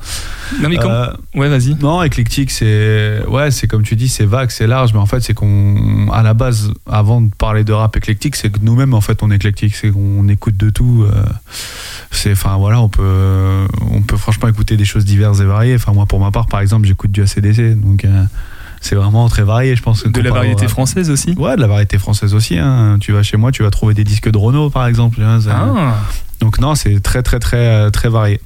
Non, 0.62 0.70
mais 0.70 0.78
comment 0.78 0.94
Euh, 0.94 1.14
Ouais, 1.36 1.50
vas-y. 1.50 1.76
non, 1.76 2.04
éclectique, 2.04 2.52
c'est. 2.52 3.22
Ouais, 3.28 3.52
c'est 3.52 3.68
comme 3.68 3.84
tu 3.84 3.96
dis, 3.96 4.08
c'est 4.08 4.26
vague, 4.26 4.50
c'est 4.52 4.68
large, 4.68 4.94
mais 4.94 5.00
en 5.00 5.06
fait, 5.06 5.20
c'est 5.22 5.34
qu'on. 5.34 6.10
À 6.12 6.24
la 6.24 6.34
base, 6.34 6.72
avant 6.90 7.22
de 7.22 7.30
parler 7.38 7.64
de 7.64 7.74
rap 7.74 7.96
éclectique, 7.98 8.36
c'est 8.36 8.50
que 8.50 8.60
nous-mêmes, 8.62 8.94
en 8.94 9.02
fait, 9.02 9.24
on 9.24 9.32
est 9.32 9.36
éclectique, 9.36 9.76
c'est 9.76 9.90
qu'on 9.92 10.28
écoute 10.30 10.58
de 10.58 10.70
tout. 10.70 11.06
euh, 11.10 11.24
C'est. 12.12 12.32
Enfin, 12.34 12.56
voilà, 12.58 12.80
on 12.82 12.90
peut. 12.90 13.66
On 13.92 14.02
peut 14.02 14.18
franchement 14.18 14.48
écouter 14.48 14.78
des 14.78 14.86
choses 14.86 15.06
diverses 15.06 15.40
et 15.40 15.46
variées. 15.46 15.76
Enfin, 15.76 15.94
moi, 15.94 16.06
pour 16.06 16.20
ma 16.20 16.32
part, 16.32 16.48
par 16.48 16.60
exemple, 16.62 16.88
j'écoute 16.88 17.12
du 17.12 17.22
ACDC, 17.22 17.76
donc 17.80 18.06
euh, 18.06 18.24
c'est 18.86 18.96
vraiment 18.96 19.28
très 19.30 19.44
varié, 19.44 19.76
je 19.76 19.82
pense. 19.82 20.04
que 20.04 20.10
De 20.10 20.22
la 20.22 20.32
variété 20.32 20.68
française 20.68 21.10
aussi 21.10 21.34
Ouais, 21.38 21.56
de 21.56 21.62
la 21.62 21.68
variété 21.68 21.98
française 21.98 22.34
aussi. 22.34 22.58
hein. 22.60 22.98
Tu 23.02 23.12
vas 23.12 23.24
chez 23.24 23.38
moi, 23.38 23.52
tu 23.52 23.64
vas 23.64 23.70
trouver 23.72 23.94
des 23.94 24.04
disques 24.04 24.30
de 24.30 24.38
Renault, 24.38 24.70
par 24.70 24.86
exemple. 24.88 25.20
hein, 25.22 25.40
Ah, 25.50 25.96
Donc 26.40 26.60
non, 26.60 26.76
c'est 26.76 27.00
très 27.02 27.24
très 27.24 27.40
très 27.40 27.58
euh, 27.68 27.90
très 27.90 28.10
varié. 28.10 28.40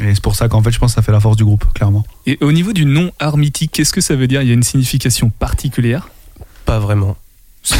Et 0.00 0.12
c'est 0.14 0.20
pour 0.22 0.34
ça 0.34 0.48
qu'en 0.48 0.60
fait, 0.62 0.72
je 0.72 0.78
pense 0.80 0.90
que 0.92 0.96
ça 0.96 1.02
fait 1.02 1.12
la 1.12 1.20
force 1.20 1.36
du 1.36 1.44
groupe, 1.44 1.64
clairement. 1.72 2.04
Et 2.26 2.36
au 2.40 2.50
niveau 2.50 2.72
du 2.72 2.84
nom 2.84 3.12
art 3.20 3.36
mythique, 3.36 3.70
qu'est-ce 3.72 3.92
que 3.92 4.00
ça 4.00 4.16
veut 4.16 4.26
dire? 4.26 4.42
Il 4.42 4.48
y 4.48 4.50
a 4.50 4.54
une 4.54 4.64
signification 4.64 5.30
particulière? 5.30 6.08
Pas 6.64 6.80
vraiment. 6.80 7.16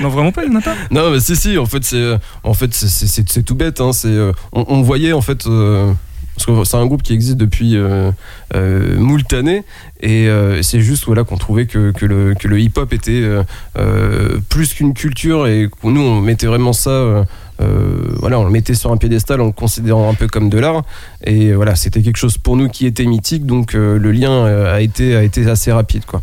Non, 0.00 0.08
vraiment 0.08 0.32
pas, 0.32 0.44
il 0.44 0.50
n'y 0.50 0.56
en 0.56 0.60
a 0.60 0.62
pas? 0.62 0.74
Non, 0.90 1.10
mais 1.10 1.20
si, 1.20 1.36
si, 1.36 1.58
en 1.58 1.66
fait, 1.66 1.84
c'est, 1.84 1.96
euh, 1.96 2.18
en 2.44 2.54
fait, 2.54 2.72
c'est, 2.74 3.42
tout 3.42 3.54
bête. 3.54 3.80
Hein, 3.80 3.92
c'est, 3.92 4.08
euh, 4.08 4.32
on, 4.52 4.64
on 4.68 4.82
voyait, 4.82 5.12
en 5.12 5.20
fait, 5.20 5.46
euh, 5.46 5.92
parce 6.36 6.46
que 6.46 6.64
c'est 6.64 6.76
un 6.76 6.86
groupe 6.86 7.02
qui 7.02 7.14
existe 7.14 7.38
depuis 7.38 7.76
euh, 7.76 8.12
euh, 8.54 8.98
moult 8.98 9.32
années, 9.32 9.64
et 10.00 10.28
euh, 10.28 10.62
c'est 10.62 10.80
juste 10.80 11.06
voilà, 11.06 11.24
qu'on 11.24 11.38
trouvait 11.38 11.66
que, 11.66 11.92
que 11.92 12.04
le, 12.04 12.34
que 12.34 12.46
le 12.46 12.60
hip-hop 12.60 12.92
était 12.92 13.22
euh, 13.78 14.38
plus 14.50 14.74
qu'une 14.74 14.92
culture, 14.92 15.46
et 15.46 15.70
que 15.70 15.88
nous, 15.88 16.00
on 16.00 16.20
mettait 16.20 16.46
vraiment 16.46 16.74
ça. 16.74 17.26
voilà, 17.58 18.38
on 18.38 18.44
le 18.44 18.50
mettait 18.50 18.74
sur 18.74 18.92
un 18.92 18.98
piédestal 18.98 19.40
en 19.40 19.46
le 19.46 19.52
considérant 19.52 20.10
un 20.10 20.14
peu 20.14 20.26
comme 20.26 20.50
de 20.50 20.58
l'art. 20.58 20.84
Et 21.24 21.54
voilà, 21.54 21.74
c'était 21.74 22.02
quelque 22.02 22.18
chose 22.18 22.36
pour 22.36 22.56
nous 22.56 22.68
qui 22.68 22.84
était 22.84 23.06
mythique, 23.06 23.46
donc 23.46 23.72
le 23.72 24.12
lien 24.12 24.44
a, 24.44 24.80
été, 24.82 25.16
a 25.16 25.22
été 25.22 25.48
assez 25.48 25.72
rapide. 25.72 26.04
Quoi. 26.04 26.22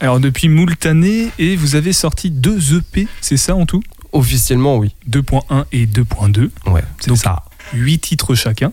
Alors, 0.00 0.20
depuis 0.20 0.48
moult 0.50 0.84
années, 0.84 1.30
et 1.38 1.56
vous 1.56 1.76
avez 1.76 1.94
sorti 1.94 2.30
deux 2.30 2.76
EP, 2.76 3.08
c'est 3.22 3.38
ça 3.38 3.56
en 3.56 3.64
tout? 3.64 3.82
Officiellement, 4.12 4.76
oui. 4.76 4.94
2.1 5.10 5.64
et 5.72 5.86
2.2, 5.86 6.50
Ouais. 6.66 6.82
C'est 7.00 7.16
ça. 7.16 7.44
8 7.72 7.98
titres 7.98 8.34
chacun, 8.34 8.72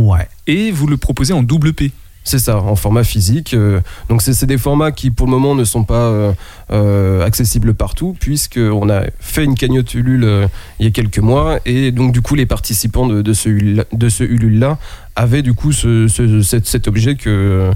Ouais. 0.00 0.28
et 0.46 0.70
vous 0.70 0.86
le 0.86 0.96
proposez 0.96 1.32
en 1.32 1.42
double 1.42 1.72
P. 1.72 1.92
C'est 2.22 2.38
ça, 2.38 2.58
en 2.58 2.76
format 2.76 3.02
physique. 3.02 3.54
euh, 3.54 3.80
donc 4.10 4.20
c'est 4.20 4.44
des 4.44 4.58
formats 4.58 4.92
qui 4.92 5.10
pour 5.10 5.26
le 5.26 5.30
moment 5.32 5.54
ne 5.54 5.64
sont 5.64 5.84
pas 5.84 5.94
euh, 6.08 6.32
euh, 6.70 7.24
accessibles 7.24 7.72
partout 7.72 8.14
puisqu'on 8.20 8.90
a 8.90 9.04
fait 9.20 9.42
une 9.42 9.54
cagnotte 9.54 9.94
Ulule 9.94 10.24
euh, 10.24 10.46
il 10.78 10.84
y 10.84 10.88
a 10.88 10.90
quelques 10.92 11.18
mois 11.18 11.60
et 11.64 11.92
donc 11.92 12.12
du 12.12 12.20
coup 12.20 12.34
les 12.34 12.44
participants 12.44 13.06
de, 13.06 13.22
de 13.22 13.32
ce 13.32 13.48
de 13.48 14.08
ce 14.10 14.22
Ulule 14.22 14.58
là 14.58 14.76
avaient 15.16 15.40
du 15.42 15.54
coup 15.54 15.72
ce, 15.72 16.08
ce- 16.08 16.42
cet, 16.42 16.66
cet 16.66 16.88
objet 16.88 17.14
que, 17.16 17.70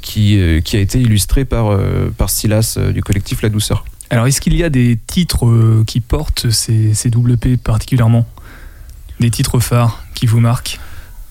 qui, 0.00 0.40
qui 0.64 0.76
a 0.76 0.80
été 0.80 0.98
illustré 1.00 1.44
par, 1.44 1.78
par 2.16 2.30
Silas 2.30 2.78
du 2.92 3.02
collectif 3.02 3.42
La 3.42 3.48
Douceur. 3.50 3.84
Alors, 4.10 4.26
est-ce 4.26 4.40
qu'il 4.40 4.56
y 4.56 4.64
a 4.64 4.70
des 4.70 4.98
titres 5.06 5.46
qui 5.86 6.00
portent 6.00 6.50
ces, 6.50 6.94
ces 6.94 7.10
double 7.10 7.36
P 7.36 7.58
particulièrement? 7.58 8.26
Des 9.20 9.30
titres 9.30 9.60
phares 9.60 10.02
qui 10.14 10.24
vous 10.26 10.40
marquent? 10.40 10.80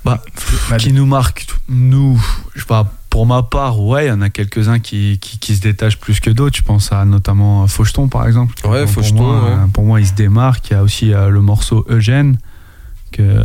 Bah. 0.07 0.77
Qui 0.77 0.93
nous 0.93 1.05
marque, 1.05 1.45
nous, 1.69 2.21
je 2.55 2.61
sais 2.61 2.65
pas, 2.65 2.91
pour 3.09 3.25
ma 3.25 3.41
part, 3.43 3.79
ouais, 3.81 4.05
il 4.05 4.09
y 4.09 4.11
en 4.11 4.21
a 4.21 4.29
quelques-uns 4.29 4.79
qui, 4.79 5.17
qui, 5.19 5.39
qui 5.39 5.55
se 5.55 5.61
détachent 5.61 5.97
plus 5.97 6.19
que 6.19 6.29
d'autres. 6.29 6.57
Je 6.57 6.61
pense 6.63 6.91
à 6.91 7.03
notamment 7.05 7.65
Faucheton, 7.67 8.07
par 8.07 8.27
exemple. 8.27 8.53
Ouais, 8.67 8.83
Pour 8.85 8.93
Faucheton, 8.93 9.15
moi, 9.23 9.43
ouais. 9.43 9.51
euh, 9.51 9.67
Pour 9.73 9.83
moi, 9.85 9.99
il 9.99 10.07
se 10.07 10.13
démarque. 10.13 10.69
Il 10.69 10.73
y 10.73 10.75
a 10.75 10.83
aussi 10.83 11.13
euh, 11.13 11.29
le 11.29 11.41
morceau 11.41 11.85
Eugène, 11.89 12.37
que, 13.11 13.43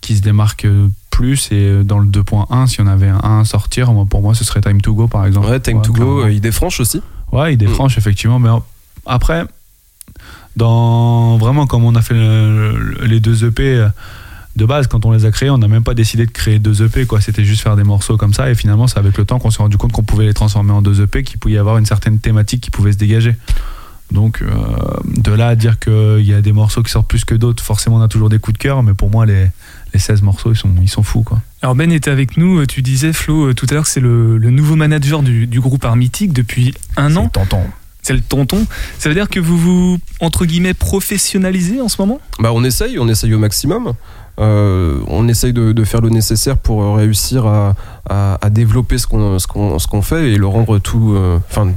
qui 0.00 0.16
se 0.16 0.22
démarque 0.22 0.64
euh, 0.64 0.88
plus. 1.10 1.52
Et 1.52 1.84
dans 1.84 1.98
le 1.98 2.06
2.1, 2.08 2.66
si 2.66 2.80
on 2.80 2.86
avait 2.86 3.08
un 3.08 3.40
à 3.40 3.44
sortir, 3.44 3.92
moi, 3.92 4.06
pour 4.06 4.22
moi, 4.22 4.34
ce 4.34 4.44
serait 4.44 4.60
Time 4.60 4.80
to 4.80 4.94
Go, 4.94 5.06
par 5.08 5.24
exemple. 5.26 5.48
Ouais, 5.48 5.60
Time 5.60 5.82
to 5.82 5.92
Go, 5.92 6.22
euh, 6.24 6.32
idée 6.32 6.52
franche 6.52 6.80
aussi. 6.80 7.00
Ouais, 7.32 7.54
idée 7.54 7.66
Mm. 7.66 7.74
franche, 7.74 7.98
effectivement. 7.98 8.38
Mais 8.38 8.50
après, 9.04 9.44
dans 10.56 11.36
vraiment 11.38 11.66
comme 11.66 11.84
on 11.84 11.94
a 11.94 12.02
fait 12.02 12.14
le- 12.14 12.78
le- 12.78 13.06
les 13.06 13.20
deux 13.20 13.44
EP 13.44 13.62
euh, 13.76 13.88
de 14.56 14.64
base, 14.64 14.86
quand 14.86 15.04
on 15.04 15.12
les 15.12 15.24
a 15.24 15.30
créés, 15.30 15.50
on 15.50 15.58
n'a 15.58 15.68
même 15.68 15.84
pas 15.84 15.94
décidé 15.94 16.26
de 16.26 16.30
créer 16.30 16.58
deux 16.58 16.82
EP. 16.82 17.06
quoi. 17.06 17.20
C'était 17.20 17.44
juste 17.44 17.62
faire 17.62 17.76
des 17.76 17.84
morceaux 17.84 18.16
comme 18.16 18.32
ça. 18.32 18.50
Et 18.50 18.54
finalement, 18.54 18.86
c'est 18.86 18.98
avec 18.98 19.16
le 19.18 19.24
temps 19.24 19.38
qu'on 19.38 19.50
s'est 19.50 19.62
rendu 19.62 19.76
compte 19.76 19.92
qu'on 19.92 20.02
pouvait 20.02 20.24
les 20.24 20.34
transformer 20.34 20.72
en 20.72 20.82
deux 20.82 21.02
EP, 21.02 21.22
qu'il 21.22 21.38
pouvait 21.38 21.54
y 21.54 21.58
avoir 21.58 21.78
une 21.78 21.86
certaine 21.86 22.18
thématique 22.18 22.62
qui 22.62 22.70
pouvait 22.70 22.92
se 22.92 22.98
dégager. 22.98 23.36
Donc, 24.12 24.40
euh, 24.40 24.48
de 25.04 25.32
là 25.32 25.48
à 25.48 25.56
dire 25.56 25.78
qu'il 25.78 26.22
y 26.22 26.32
a 26.32 26.40
des 26.40 26.52
morceaux 26.52 26.82
qui 26.82 26.90
sortent 26.92 27.08
plus 27.08 27.24
que 27.24 27.34
d'autres, 27.34 27.62
forcément, 27.62 27.96
on 27.96 28.02
a 28.02 28.08
toujours 28.08 28.28
des 28.28 28.38
coups 28.38 28.56
de 28.56 28.62
cœur. 28.62 28.82
Mais 28.82 28.94
pour 28.94 29.10
moi, 29.10 29.26
les, 29.26 29.46
les 29.92 29.98
16 29.98 30.22
morceaux, 30.22 30.52
ils 30.52 30.56
sont, 30.56 30.70
ils 30.80 30.88
sont 30.88 31.02
fous. 31.02 31.22
Quoi. 31.22 31.40
Alors 31.60 31.74
Ben 31.74 31.90
était 31.90 32.10
avec 32.10 32.36
nous, 32.36 32.60
euh, 32.60 32.66
tu 32.66 32.82
disais 32.82 33.12
Flo 33.12 33.46
euh, 33.48 33.54
tout 33.54 33.66
à 33.68 33.74
l'heure 33.74 33.84
que 33.84 33.90
c'est 33.90 34.00
le, 34.00 34.38
le 34.38 34.50
nouveau 34.50 34.76
manager 34.76 35.22
du, 35.22 35.46
du 35.46 35.60
groupe 35.60 35.84
Armitique 35.84 36.32
depuis 36.32 36.72
un 36.96 37.16
an. 37.16 37.28
Tonton. 37.28 37.62
C'est 38.02 38.12
le 38.12 38.20
tonton. 38.20 38.64
Ça 39.00 39.08
veut 39.08 39.16
dire 39.16 39.28
que 39.28 39.40
vous 39.40 39.58
vous, 39.58 39.98
entre 40.20 40.46
guillemets, 40.46 40.74
professionnalisez 40.74 41.80
en 41.80 41.88
ce 41.88 42.00
moment? 42.00 42.20
Bah, 42.38 42.52
on 42.52 42.62
essaye, 42.62 43.00
on 43.00 43.08
essaye 43.08 43.34
au 43.34 43.40
maximum. 43.40 43.94
Euh, 44.38 45.00
on 45.08 45.28
essaye 45.28 45.52
de, 45.52 45.72
de 45.72 45.84
faire 45.84 46.00
le 46.02 46.10
nécessaire 46.10 46.58
pour 46.58 46.82
euh, 46.82 46.92
réussir 46.92 47.46
à, 47.46 47.74
à- 48.08 48.38
à 48.44 48.50
développer 48.50 48.98
ce 48.98 49.06
qu'on 49.06 49.38
ce 49.38 49.46
qu'on 49.46 49.78
ce 49.78 49.86
qu'on 49.86 50.02
fait 50.02 50.32
et 50.32 50.36
le 50.36 50.46
rendre 50.46 50.78
tout, 50.78 51.14
euh, 51.14 51.38
enfin 51.50 51.70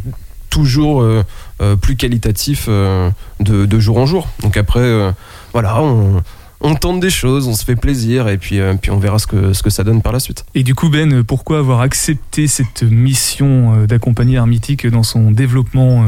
toujours 0.50 1.02
euh, 1.02 1.24
euh, 1.62 1.76
plus 1.76 1.96
qualitatif 1.96 2.66
euh, 2.68 3.10
de, 3.40 3.66
de 3.66 3.80
jour 3.80 3.98
en 3.98 4.06
jour. 4.06 4.28
Donc 4.44 4.58
après, 4.58 4.80
euh, 4.82 5.12
voilà, 5.54 5.82
on, 5.82 6.22
on 6.62 6.76
tente 6.76 7.00
des 7.00 7.10
choses, 7.12 7.48
on 7.48 7.54
se 7.54 7.64
fait 7.64 7.78
plaisir 7.78 8.28
et 8.28 8.38
puis 8.38 8.60
euh, 8.60 8.74
puis 8.82 8.92
on 8.92 8.98
verra 9.00 9.20
ce 9.20 9.28
que 9.28 9.54
ce 9.54 9.64
que 9.64 9.70
ça 9.70 9.86
donne 9.86 10.02
par 10.02 10.12
la 10.12 10.20
suite. 10.20 10.44
Et 10.56 10.64
du 10.64 10.76
coup 10.76 10.90
Ben, 10.90 11.24
pourquoi 11.24 11.60
avoir 11.60 11.80
accepté 11.80 12.48
cette 12.48 12.84
mission 12.84 13.76
euh, 13.76 13.88
d'accompagner 13.88 14.38
Armitique 14.38 14.86
dans 14.86 15.04
son 15.04 15.32
développement 15.32 16.04
euh, 16.04 16.08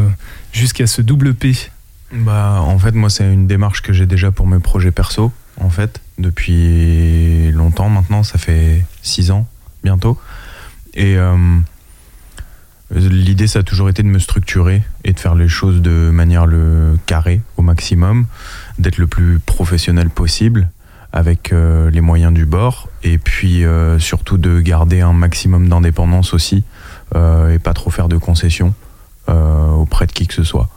jusqu'à 0.51 0.85
ce 0.87 1.01
double 1.01 1.33
P? 1.33 1.55
Bah, 2.13 2.59
en 2.61 2.77
fait, 2.77 2.91
moi, 2.91 3.09
c'est 3.09 3.23
une 3.31 3.47
démarche 3.47 3.81
que 3.81 3.93
j'ai 3.93 4.05
déjà 4.05 4.31
pour 4.31 4.45
mes 4.45 4.59
projets 4.59 4.91
perso, 4.91 5.31
en 5.59 5.69
fait, 5.69 6.01
depuis 6.17 7.51
longtemps 7.51 7.89
maintenant, 7.89 8.23
ça 8.23 8.37
fait 8.37 8.85
six 9.01 9.31
ans 9.31 9.47
bientôt. 9.83 10.17
Et 10.93 11.15
euh, 11.17 11.37
l'idée, 12.91 13.47
ça 13.47 13.59
a 13.59 13.63
toujours 13.63 13.89
été 13.89 14.03
de 14.03 14.07
me 14.07 14.19
structurer 14.19 14.83
et 15.03 15.13
de 15.13 15.19
faire 15.19 15.35
les 15.35 15.47
choses 15.47 15.81
de 15.81 16.09
manière 16.11 16.45
le 16.45 16.97
carré 17.05 17.41
au 17.57 17.61
maximum, 17.61 18.25
d'être 18.79 18.97
le 18.97 19.07
plus 19.07 19.39
professionnel 19.39 20.09
possible 20.09 20.69
avec 21.13 21.51
euh, 21.51 21.89
les 21.91 21.99
moyens 21.99 22.33
du 22.33 22.45
bord, 22.45 22.87
et 23.03 23.17
puis 23.17 23.65
euh, 23.65 23.99
surtout 23.99 24.37
de 24.37 24.61
garder 24.61 25.01
un 25.01 25.11
maximum 25.11 25.67
d'indépendance 25.67 26.33
aussi, 26.33 26.63
et 27.13 27.59
pas 27.59 27.73
trop 27.73 27.89
faire 27.89 28.07
de 28.07 28.15
concessions 28.15 28.73
auprès 29.27 30.07
de 30.07 30.13
qui 30.13 30.27
que 30.27 30.33
ce 30.33 30.45
soit. 30.45 30.69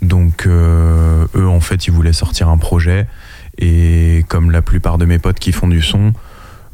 Donc 0.00 0.46
eux 0.46 1.46
en 1.46 1.60
fait 1.60 1.86
ils 1.86 1.92
voulaient 1.92 2.14
sortir 2.14 2.48
un 2.48 2.56
projet 2.56 3.06
et 3.58 4.24
comme 4.28 4.50
la 4.50 4.62
plupart 4.62 4.98
de 4.98 5.04
mes 5.04 5.18
potes 5.18 5.38
qui 5.38 5.52
font 5.52 5.68
du 5.68 5.82
son, 5.82 6.12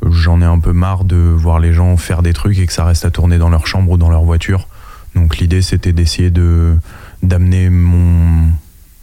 j'en 0.09 0.41
ai 0.41 0.45
un 0.45 0.59
peu 0.59 0.73
marre 0.73 1.05
de 1.05 1.17
voir 1.17 1.59
les 1.59 1.73
gens 1.73 1.97
faire 1.97 2.23
des 2.23 2.33
trucs 2.33 2.59
et 2.59 2.67
que 2.67 2.73
ça 2.73 2.85
reste 2.85 3.05
à 3.05 3.11
tourner 3.11 3.39
dans 3.39 3.51
leur 3.51 3.67
chambre 3.67 3.93
ou 3.93 3.97
dans 3.97 4.11
leur 4.11 4.23
voiture. 4.23 4.69
Donc 5.15 5.39
l'idée 5.39 5.63
c'était 5.63 5.93
d'essayer 5.93 6.31
de 6.31 6.77
d'amener 7.23 7.69
mon 7.69 8.49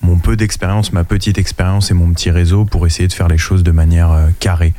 mon 0.02 0.18
peu 0.18 0.38
d'expérience, 0.38 0.94
ma 0.94 1.04
petite 1.04 1.38
expérience 1.38 1.92
et 1.92 1.94
mon 1.94 2.14
petit 2.14 2.32
réseau 2.32 2.66
pour 2.66 2.86
essayer 2.86 3.08
de 3.08 3.14
faire 3.14 3.28
les 3.28 3.38
choses 3.38 3.64
de 3.64 3.72
manière 3.72 4.12
euh, 4.12 4.28
carrée. 4.40 4.74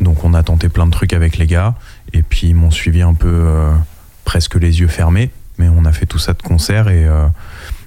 Donc 0.00 0.24
on 0.24 0.34
a 0.34 0.42
tenté 0.42 0.68
plein 0.68 0.86
de 0.86 0.90
trucs 0.90 1.12
avec 1.12 1.36
les 1.36 1.46
gars 1.46 1.74
et 2.12 2.22
puis 2.22 2.48
ils 2.48 2.54
m'ont 2.54 2.70
suivi 2.70 3.02
un 3.02 3.14
peu 3.14 3.28
euh, 3.28 3.72
presque 4.24 4.56
les 4.56 4.80
yeux 4.80 4.88
fermés, 4.88 5.30
mais 5.58 5.68
on 5.68 5.84
a 5.84 5.92
fait 5.92 6.06
tout 6.06 6.18
ça 6.18 6.32
de 6.32 6.42
concert 6.42 6.88
et 6.88 7.06
euh, 7.06 7.26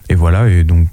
et 0.10 0.16
voilà, 0.16 0.48
et 0.48 0.64
donc 0.64 0.88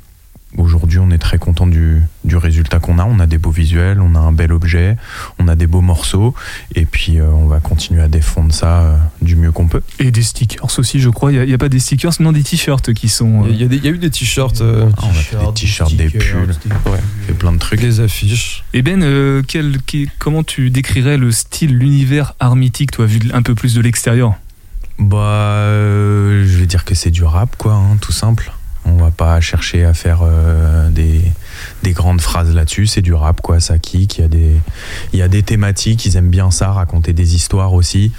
aujourd'hui 0.56 0.98
on 0.98 1.10
est 1.10 1.18
très 1.18 1.38
content 1.38 1.66
du, 1.66 2.00
du 2.24 2.36
résultat 2.36 2.78
qu'on 2.78 2.98
a. 2.98 3.04
On 3.04 3.18
a 3.20 3.26
des 3.26 3.38
beaux 3.38 3.50
visuels, 3.50 4.00
on 4.00 4.14
a 4.14 4.18
un 4.18 4.32
bel 4.32 4.52
objet, 4.52 4.96
on 5.38 5.48
a 5.48 5.54
des 5.56 5.66
beaux 5.66 5.80
morceaux, 5.80 6.34
et 6.74 6.84
puis 6.86 7.18
euh, 7.20 7.26
on 7.28 7.46
va 7.46 7.60
continuer 7.60 8.02
à 8.02 8.08
défendre 8.08 8.52
ça 8.52 8.80
euh, 8.80 8.96
du 9.22 9.36
mieux 9.36 9.52
qu'on 9.52 9.66
peut. 9.68 9.82
Et 9.98 10.10
des 10.10 10.22
stickers 10.22 10.66
aussi, 10.78 11.00
je 11.00 11.08
crois. 11.10 11.32
Il 11.32 11.42
n'y 11.46 11.52
a, 11.54 11.58
pas 11.58 11.68
des 11.68 11.78
stickers, 11.80 12.12
non 12.20 12.32
des 12.32 12.42
t-shirts 12.42 12.92
qui 12.94 13.08
sont. 13.08 13.44
euh, 13.44 13.48
Il 13.50 13.56
y, 13.60 13.64
a 13.64 13.68
des- 13.68 13.76
il 13.76 13.84
y 13.84 13.88
a 13.88 13.90
eu 13.90 13.98
des 13.98 14.10
t-shirts, 14.10 14.60
euh, 14.60 14.88
Ah, 14.96 15.02
on 15.06 15.10
a 15.10 15.12
fait 15.14 15.36
des 15.36 15.52
t-shirts, 15.54 15.94
des 15.96 16.08
pulls, 16.08 16.50
ouais, 16.70 16.76
on 16.86 17.26
fait 17.26 17.32
plein 17.34 17.52
de 17.52 17.58
trucs. 17.58 17.80
des 17.80 18.00
affiches. 18.00 18.64
Et 18.72 18.82
Ben, 18.82 19.02
euh, 19.02 19.42
quel- 19.46 19.78
qui- 19.82 20.08
comment 20.18 20.42
tu 20.44 20.70
décrirais 20.70 21.16
le 21.18 21.32
style, 21.32 21.76
l'univers 21.76 22.34
armitique, 22.40 22.90
toi, 22.92 23.06
vu 23.06 23.20
un 23.32 23.42
peu 23.42 23.54
plus 23.54 23.74
de 23.74 23.80
l'extérieur? 23.80 24.34
Bah, 24.98 25.16
euh, 25.18 26.44
je 26.46 26.56
vais 26.58 26.66
dire 26.66 26.84
que 26.84 26.94
c'est 26.94 27.10
du 27.10 27.24
rap, 27.24 27.56
quoi, 27.56 27.72
hein, 27.74 27.96
tout 28.00 28.12
simple. 28.12 28.52
On 28.86 28.96
va 28.96 29.10
pas 29.10 29.40
chercher 29.40 29.84
à 29.84 29.94
faire 29.94 30.20
euh, 30.22 30.90
des, 30.90 31.22
des 31.82 31.92
grandes 31.92 32.20
phrases 32.20 32.54
là-dessus. 32.54 32.86
C'est 32.86 33.02
du 33.02 33.14
rap, 33.14 33.40
quoi. 33.40 33.60
Ça 33.60 33.78
kick. 33.78 34.18
Il 34.18 34.22
y 34.22 34.24
a 34.24 34.28
des, 34.28 34.52
il 35.12 35.18
y 35.18 35.22
a 35.22 35.28
des 35.28 35.42
thématiques. 35.42 36.04
Ils 36.04 36.16
aiment 36.16 36.30
bien 36.30 36.50
ça, 36.50 36.70
raconter 36.70 37.12
des 37.12 37.34
histoires 37.34 37.72
aussi, 37.72 38.12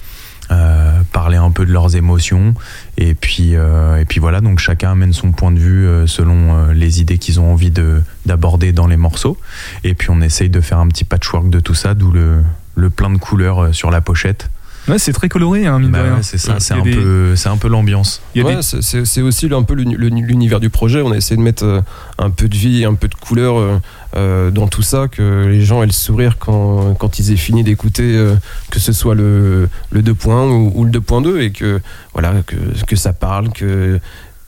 euh, 0.51 1.01
parler 1.11 1.37
un 1.37 1.51
peu 1.51 1.65
de 1.65 1.71
leurs 1.71 1.95
émotions. 1.95 2.55
Et 2.97 3.13
puis, 3.13 3.55
euh, 3.55 3.97
et 3.97 4.05
puis 4.05 4.19
voilà. 4.19 4.41
Donc 4.41 4.59
chacun 4.59 4.91
amène 4.91 5.13
son 5.13 5.31
point 5.31 5.51
de 5.51 5.59
vue 5.59 6.07
selon 6.07 6.69
les 6.71 7.01
idées 7.01 7.19
qu'ils 7.19 7.39
ont 7.39 7.51
envie 7.51 7.71
de 7.71 8.01
d'aborder 8.25 8.71
dans 8.71 8.87
les 8.87 8.97
morceaux. 8.97 9.37
Et 9.83 9.93
puis 9.93 10.09
on 10.09 10.21
essaye 10.21 10.49
de 10.49 10.61
faire 10.61 10.79
un 10.79 10.87
petit 10.87 11.03
patchwork 11.03 11.49
de 11.49 11.59
tout 11.59 11.75
ça, 11.75 11.93
d'où 11.93 12.11
le 12.11 12.41
le 12.77 12.89
plein 12.89 13.09
de 13.09 13.17
couleurs 13.17 13.73
sur 13.73 13.91
la 13.91 14.01
pochette. 14.01 14.49
Ouais, 14.87 14.99
c'est 14.99 15.13
très 15.13 15.29
coloré, 15.29 15.65
hein, 15.65 15.79
mine 15.79 15.89
Bah 15.91 15.99
de 15.99 16.03
rien. 16.03 16.13
ouais, 16.17 16.23
c'est 16.23 16.37
ça, 16.37 16.59
c'est 16.59 16.73
a 16.73 16.77
un, 16.77 16.81
des- 16.83 16.91
peu, 16.95 17.35
c'est 17.35 17.49
un 17.49 17.57
peu 17.57 17.67
l'ambiance. 17.67 18.21
Ouais, 18.35 18.55
des- 18.57 18.61
c'est- 18.61 19.21
aussi 19.21 19.49
un 19.51 19.63
peu 19.63 19.73
l'uni- 19.73 19.95
l'uni- 19.97 20.21
l'univers 20.21 20.59
du 20.59 20.69
projet. 20.69 21.01
On 21.01 21.11
a 21.11 21.17
essayé 21.17 21.37
de 21.37 21.41
mettre 21.41 21.63
euh, 21.65 21.81
un 22.19 22.29
peu 22.29 22.47
de 22.47 22.55
vie, 22.55 22.85
un 22.85 22.93
peu 22.93 23.07
de 23.07 23.15
couleur 23.15 23.57
euh, 23.57 23.79
euh, 24.15 24.51
dans 24.51 24.67
tout 24.67 24.83
ça, 24.83 25.07
que 25.07 25.45
les 25.47 25.61
gens 25.61 25.81
aient 25.81 25.87
le 25.87 25.91
sourire 25.91 26.37
quand, 26.37 26.93
quand 26.99 27.17
ils 27.19 27.31
aient 27.31 27.35
fini 27.37 27.63
d'écouter, 27.63 28.15
euh, 28.15 28.35
que 28.69 28.79
ce 28.79 28.91
soit 28.93 29.15
le, 29.15 29.69
le 29.91 30.01
2.1 30.03 30.49
ou, 30.51 30.71
ou 30.75 30.85
le 30.85 30.91
2.2, 30.91 31.39
et 31.41 31.51
que, 31.51 31.81
voilà, 32.13 32.33
que, 32.45 32.55
que 32.85 32.95
ça 32.95 33.11
parle, 33.13 33.49
que, 33.49 33.99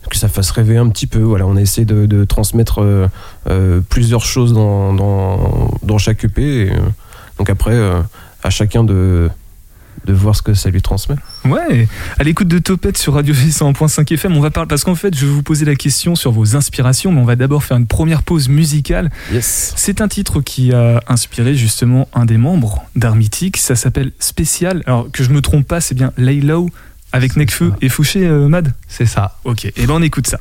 que 0.10 0.18
ça 0.18 0.28
fasse 0.30 0.52
rêver 0.52 0.78
un 0.78 0.88
petit 0.90 1.08
peu. 1.08 1.20
Voilà, 1.20 1.48
on 1.48 1.56
a 1.56 1.62
essayé 1.62 1.86
de, 1.86 2.06
de 2.06 2.24
transmettre 2.26 2.84
euh, 2.84 3.08
euh, 3.50 3.82
plusieurs 3.90 4.24
choses 4.26 4.54
dans, 4.54 4.94
dans, 4.94 5.72
dans 5.82 5.98
chaque 5.98 6.24
EP. 6.26 6.42
et, 6.68 6.72
euh, 6.72 6.76
donc 7.40 7.50
après, 7.50 7.74
euh, 7.74 8.02
à 8.44 8.50
chacun 8.52 8.84
de, 8.84 9.30
de 10.08 10.14
voir 10.14 10.36
ce 10.36 10.42
que 10.42 10.54
ça 10.54 10.70
lui 10.70 10.82
transmet. 10.82 11.16
Ouais, 11.46 11.88
à 12.18 12.24
l'écoute 12.24 12.48
de 12.48 12.60
Topette 12.60 12.98
sur 12.98 13.14
Radio 13.14 13.34
G 13.34 13.50
101.5 13.50 14.14
FM, 14.14 14.36
on 14.36 14.40
va 14.42 14.50
parler 14.50 14.68
parce 14.68 14.84
qu'en 14.84 14.96
fait, 14.96 15.16
je 15.16 15.26
vais 15.26 15.32
vous 15.32 15.44
poser 15.44 15.66
la 15.66 15.76
question 15.76 16.16
sur 16.16 16.32
vos 16.32 16.56
inspirations, 16.56 17.12
mais 17.12 17.22
on 17.22 17.26
va 17.26 17.36
d'abord 17.36 17.64
faire 17.64 17.78
une 17.78 17.88
première 17.88 18.24
pause 18.24 18.48
musicale. 18.50 19.12
Yes. 19.32 19.74
C'est 19.76 20.02
un 20.02 20.08
titre 20.08 20.42
qui 20.42 20.74
a 20.74 21.02
inspiré 21.08 21.56
justement 21.56 22.08
un 22.14 22.26
des 22.26 22.38
membres 22.38 22.84
d'Armitique, 22.96 23.58
ça 23.58 23.76
s'appelle 23.76 24.12
Spécial. 24.20 24.82
Alors 24.86 25.12
que 25.12 25.24
je 25.24 25.30
me 25.30 25.42
trompe 25.42 25.68
pas, 25.68 25.82
c'est 25.82 25.96
bien 25.96 26.14
Lay 26.18 26.40
Low 26.40 26.70
avec 27.12 27.36
Necfeu 27.36 27.74
et 27.82 27.90
Fouché 27.90 28.26
euh, 28.26 28.48
Mad. 28.48 28.74
C'est 28.88 29.06
ça. 29.06 29.38
Ok, 29.44 29.66
et 29.66 29.74
ben 29.86 29.94
on 29.94 30.02
écoute 30.02 30.28
ça. 30.28 30.40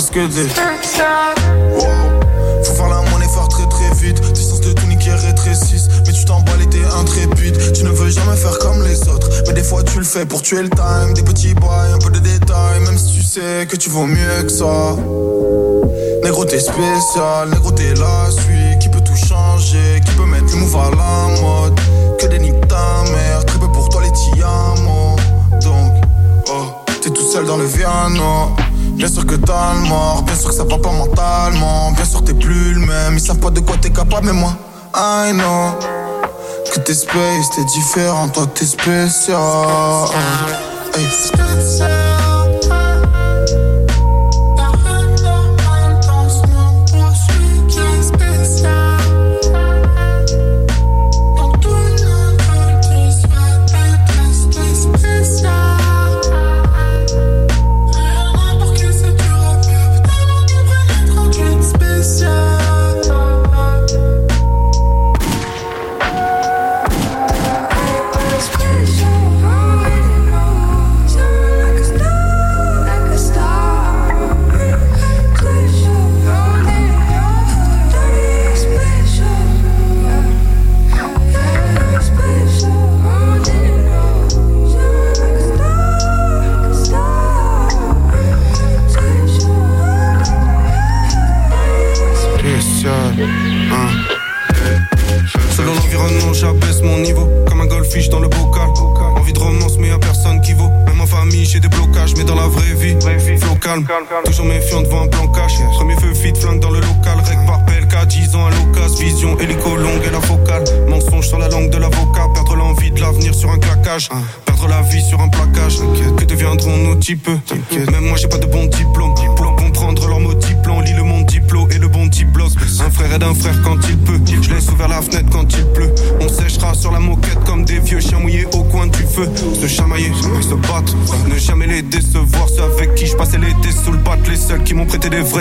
Parce 0.00 0.10
que. 0.10 0.20
Wow, 0.20 0.28
faut 2.64 2.72
faire 2.72 2.88
la 2.88 3.02
monnaie, 3.10 3.28
faire 3.28 3.48
très 3.48 3.66
très 3.66 3.90
vite. 3.96 4.18
Distance 4.32 4.62
de 4.62 4.72
tout 4.72 4.86
niquer 4.86 5.12
rétrécissent. 5.12 5.90
Mais 6.06 6.12
tu 6.12 6.24
t'emballes 6.24 6.62
et 6.62 6.68
t'es 6.68 6.82
intrépide. 6.98 7.72
Tu 7.74 7.84
ne 7.84 7.90
veux 7.90 8.08
jamais 8.08 8.36
faire 8.36 8.58
comme 8.60 8.82
les 8.82 9.06
autres. 9.08 9.28
Mais 9.46 9.52
des 9.52 9.62
fois 9.62 9.82
tu 9.82 9.98
le 9.98 10.04
fais 10.04 10.24
pour 10.24 10.40
tuer 10.40 10.62
le 10.62 10.70
time. 10.70 11.12
Des 11.14 11.22
petits 11.22 11.52
bails, 11.52 11.92
un 11.92 11.98
peu 11.98 12.08
de 12.10 12.18
détails. 12.18 12.80
Même 12.86 12.96
si 12.96 13.18
tu 13.18 13.22
sais 13.22 13.66
que 13.68 13.76
tu 13.76 13.90
vaux 13.90 14.06
mieux 14.06 14.42
que 14.42 14.52
ça. 14.52 14.96
Négro 16.24 16.46
t'es 16.46 16.60
spécial, 16.60 17.50
négro 17.50 17.70
t'es 17.72 17.92
la 17.94 18.29
que 30.50 30.56
ça 30.56 30.64
va 30.64 30.78
pas 30.78 30.92
mentalement. 30.92 31.92
Bien 31.92 32.04
sûr 32.04 32.22
t'es 32.24 32.34
plus 32.34 32.74
le 32.74 32.80
même, 32.80 33.14
ils 33.14 33.20
savent 33.20 33.38
pas 33.38 33.50
de 33.50 33.60
quoi 33.60 33.76
t'es 33.80 33.90
capable, 33.90 34.26
mais 34.26 34.32
moi, 34.32 34.52
I 34.94 35.32
know. 35.32 35.78
Que 36.72 36.80
t'es 36.80 36.94
space, 36.94 37.50
t'es 37.54 37.64
différent, 37.64 38.28
toi 38.28 38.46
t'es 38.54 38.64
spécial. 38.64 39.38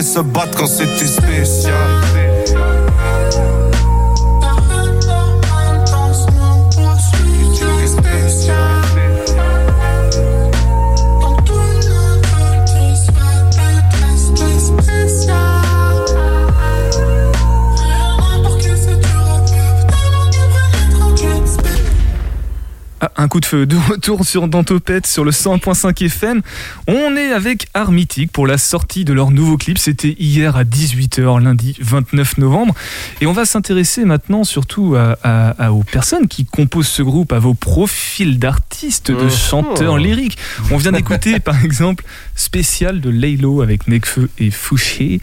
Se 0.10 0.20
battent 0.22 0.56
quand 0.58 0.66
c'était 0.66 0.89
un 23.20 23.28
coup 23.28 23.42
de 23.42 23.46
feu 23.46 23.66
de 23.66 23.76
retour 23.90 24.26
sur 24.26 24.48
Dantopette 24.48 25.06
sur 25.06 25.26
le 25.26 25.32
100.5 25.32 26.06
FM. 26.06 26.42
On 26.88 27.18
est 27.18 27.34
avec 27.34 27.68
Armitic 27.74 28.32
pour 28.32 28.48
la 28.48 28.58
sortie 28.58 29.04
de 29.04 29.12
leur 29.12 29.32
nouveau 29.32 29.58
clip. 29.58 29.78
C'était 29.78 30.16
hier 30.20 30.56
à 30.56 30.64
18h, 30.64 31.44
lundi 31.44 31.76
29 31.82 32.38
novembre. 32.38 32.74
Et 33.20 33.28
on 33.28 33.34
va 33.34 33.44
s'intéresser 33.44 34.06
maintenant 34.06 34.46
surtout 34.46 34.96
à, 34.96 35.72
aux 35.72 35.84
personnes 35.84 36.28
qui 36.28 36.46
composent 36.46 36.88
ce 36.88 37.02
groupe, 37.02 37.34
à 37.34 37.40
vos 37.40 37.54
profils 37.54 38.40
d'artistes, 38.40 39.12
de 39.12 39.26
oh. 39.26 39.30
chanteurs 39.30 39.98
lyriques. 39.98 40.38
On 40.72 40.78
vient 40.78 40.94
d'écouter 40.94 41.40
par 41.42 41.64
exemple 41.66 42.06
Spécial 42.36 43.02
de 43.02 43.10
Laylo 43.10 43.62
avec 43.62 43.90
Nekfeu 43.90 44.30
et 44.40 44.50
Fouché. 44.50 45.20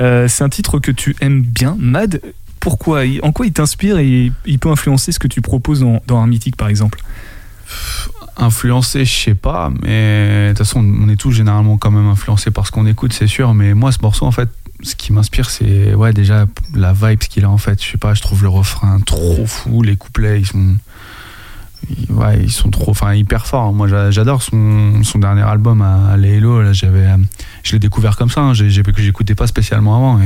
Euh, 0.00 0.28
c'est 0.28 0.44
un 0.44 0.48
titre 0.48 0.78
que 0.78 0.90
tu 0.90 1.14
aimes 1.20 1.42
bien, 1.42 1.76
Mad 1.78 2.20
pourquoi? 2.60 3.02
En 3.22 3.30
quoi 3.30 3.44
il 3.44 3.52
t'inspire 3.52 3.98
et 3.98 4.32
il 4.46 4.58
peut 4.58 4.70
influencer 4.70 5.12
ce 5.12 5.18
que 5.18 5.28
tu 5.28 5.42
proposes 5.42 5.80
dans, 5.80 6.00
dans 6.06 6.16
un 6.16 6.26
mythique 6.26 6.56
par 6.56 6.68
exemple? 6.68 6.98
Influencé, 8.36 9.04
je 9.04 9.14
sais 9.14 9.34
pas, 9.34 9.70
mais 9.82 10.48
de 10.48 10.48
toute 10.50 10.58
façon, 10.58 10.80
on 10.80 11.08
est 11.08 11.16
tous 11.16 11.30
généralement 11.30 11.78
quand 11.78 11.92
même 11.92 12.08
influencés 12.08 12.50
par 12.50 12.66
ce 12.66 12.72
qu'on 12.72 12.86
écoute, 12.86 13.12
c'est 13.12 13.28
sûr. 13.28 13.54
Mais 13.54 13.74
moi, 13.74 13.92
ce 13.92 13.98
morceau, 14.02 14.26
en 14.26 14.32
fait, 14.32 14.48
ce 14.82 14.96
qui 14.96 15.12
m'inspire, 15.12 15.48
c'est 15.48 15.94
ouais, 15.94 16.12
déjà 16.12 16.46
la 16.74 16.92
vibe 16.92 17.20
qu'il 17.20 17.44
a 17.44 17.50
en 17.50 17.58
fait. 17.58 17.82
Je 17.82 17.90
sais 17.92 17.98
pas, 17.98 18.14
je 18.14 18.22
trouve 18.22 18.42
le 18.42 18.48
refrain 18.48 18.98
trop 19.00 19.46
fou, 19.46 19.82
les 19.82 19.96
couplets, 19.96 20.40
ils 20.40 20.46
sont. 20.46 20.74
Ouais, 22.08 22.40
ils 22.42 22.50
sont 22.50 22.70
trop, 22.70 22.92
enfin 22.92 23.14
hyper 23.14 23.46
forts. 23.46 23.72
Moi, 23.74 23.88
j'adore 24.10 24.42
son, 24.42 25.04
son, 25.04 25.18
dernier 25.18 25.42
album 25.42 25.82
à, 25.82 26.16
Lélo. 26.16 26.62
Là, 26.62 26.72
j'avais, 26.72 27.06
je 27.62 27.72
l'ai 27.72 27.78
découvert 27.78 28.16
comme 28.16 28.30
ça. 28.30 28.40
Hein. 28.40 28.54
J'ai, 28.54 28.70
j'écoutais 28.70 29.34
pas 29.34 29.46
spécialement 29.46 29.94
avant. 29.96 30.20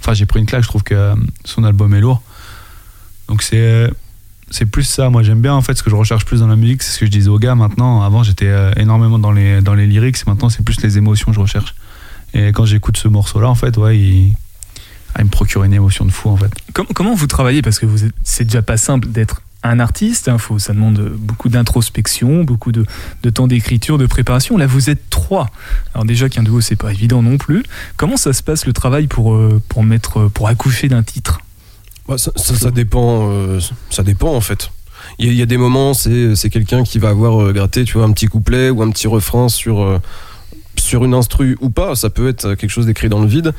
Enfin, 0.00 0.14
j'ai 0.14 0.24
pris 0.24 0.40
une 0.40 0.46
claque. 0.46 0.62
Je 0.62 0.68
trouve 0.68 0.82
que 0.82 1.12
son 1.44 1.62
album 1.62 1.94
est 1.94 2.00
lourd. 2.00 2.22
Donc 3.28 3.42
c'est, 3.42 3.90
c'est 4.56 4.66
plus 4.66 4.84
ça. 4.84 5.10
Moi, 5.10 5.22
j'aime 5.22 5.40
bien 5.40 5.54
en 5.54 5.60
fait 5.60 5.76
ce 5.76 5.82
que 5.82 5.90
je 5.90 5.94
recherche 5.94 6.24
plus 6.24 6.40
dans 6.40 6.46
la 6.46 6.56
musique, 6.56 6.82
c'est 6.82 6.92
ce 6.92 6.98
que 6.98 7.06
je 7.06 7.10
disais 7.10 7.28
aux 7.28 7.38
gars 7.38 7.54
maintenant. 7.54 8.02
Avant, 8.02 8.22
j'étais 8.22 8.48
euh, 8.48 8.72
énormément 8.76 9.18
dans 9.18 9.32
les, 9.32 9.60
dans 9.60 9.74
les 9.74 9.86
lyrics, 9.86 10.26
maintenant, 10.26 10.48
c'est 10.48 10.64
plus 10.64 10.80
les 10.82 10.96
émotions 10.96 11.26
que 11.26 11.34
je 11.34 11.40
recherche. 11.40 11.74
Et 12.32 12.48
quand 12.48 12.64
j'écoute 12.64 12.96
ce 12.96 13.08
morceau-là, 13.08 13.48
en 13.48 13.54
fait, 13.54 13.76
ouais, 13.76 13.98
il, 13.98 14.34
ah, 15.14 15.24
me 15.24 15.28
procure 15.28 15.64
une 15.64 15.74
émotion 15.74 16.04
de 16.04 16.10
fou, 16.10 16.30
en 16.30 16.36
fait. 16.36 16.50
Comment, 16.72 16.88
comment 16.94 17.14
vous 17.14 17.26
travaillez? 17.26 17.62
Parce 17.62 17.78
que 17.78 17.86
c'est 18.24 18.44
déjà 18.44 18.62
pas 18.62 18.76
simple 18.76 19.08
d'être 19.08 19.42
un 19.62 19.80
artiste, 19.80 20.28
hein, 20.28 20.38
faut, 20.38 20.58
ça 20.58 20.72
demande 20.72 21.00
beaucoup 21.18 21.48
d'introspection, 21.48 22.44
beaucoup 22.44 22.72
de, 22.72 22.86
de 23.22 23.30
temps 23.30 23.46
d'écriture, 23.46 23.98
de 23.98 24.06
préparation. 24.06 24.56
Là, 24.56 24.66
vous 24.66 24.90
êtes 24.90 25.10
trois. 25.10 25.50
Alors 25.94 26.04
déjà 26.04 26.28
qu'un 26.28 26.42
duo, 26.42 26.60
c'est 26.60 26.76
pas 26.76 26.92
évident 26.92 27.22
non 27.22 27.36
plus. 27.36 27.64
Comment 27.96 28.16
ça 28.16 28.32
se 28.32 28.42
passe 28.42 28.64
le 28.64 28.72
travail 28.72 29.06
pour, 29.06 29.34
euh, 29.34 29.60
pour, 29.68 29.82
mettre, 29.82 30.28
pour 30.28 30.48
accoucher 30.48 30.88
d'un 30.88 31.02
titre? 31.02 31.40
Bah, 32.08 32.18
ça, 32.18 32.30
ça, 32.36 32.70
dépend, 32.70 33.28
euh, 33.30 33.60
ça 33.90 34.02
dépend 34.02 34.34
en 34.34 34.40
fait. 34.40 34.70
Il 35.18 35.32
y, 35.32 35.42
a 35.42 35.46
des 35.46 35.56
moments, 35.56 35.94
c'est 35.94 36.50
quelqu'un 36.50 36.82
qui 36.82 36.98
va 36.98 37.10
avoir 37.10 37.40
euh, 37.40 37.52
gratté, 37.52 37.84
tu 37.84 37.94
vois, 37.94 38.04
un 38.04 38.12
petit 38.12 38.26
couplet 38.26 38.70
ou 38.70 38.82
un 38.82 38.90
petit 38.90 39.06
refrain 39.06 39.48
sur, 39.48 39.82
euh, 39.82 40.00
sur 40.76 41.04
une 41.04 41.14
instru 41.14 41.56
ou 41.60 41.70
pas. 41.70 41.94
Ça 41.94 42.10
peut 42.10 42.28
être 42.28 42.54
quelque 42.54 42.70
chose 42.70 42.86
d'écrit 42.86 43.08
dans 43.08 43.20
le 43.20 43.26
vide. 43.26 43.52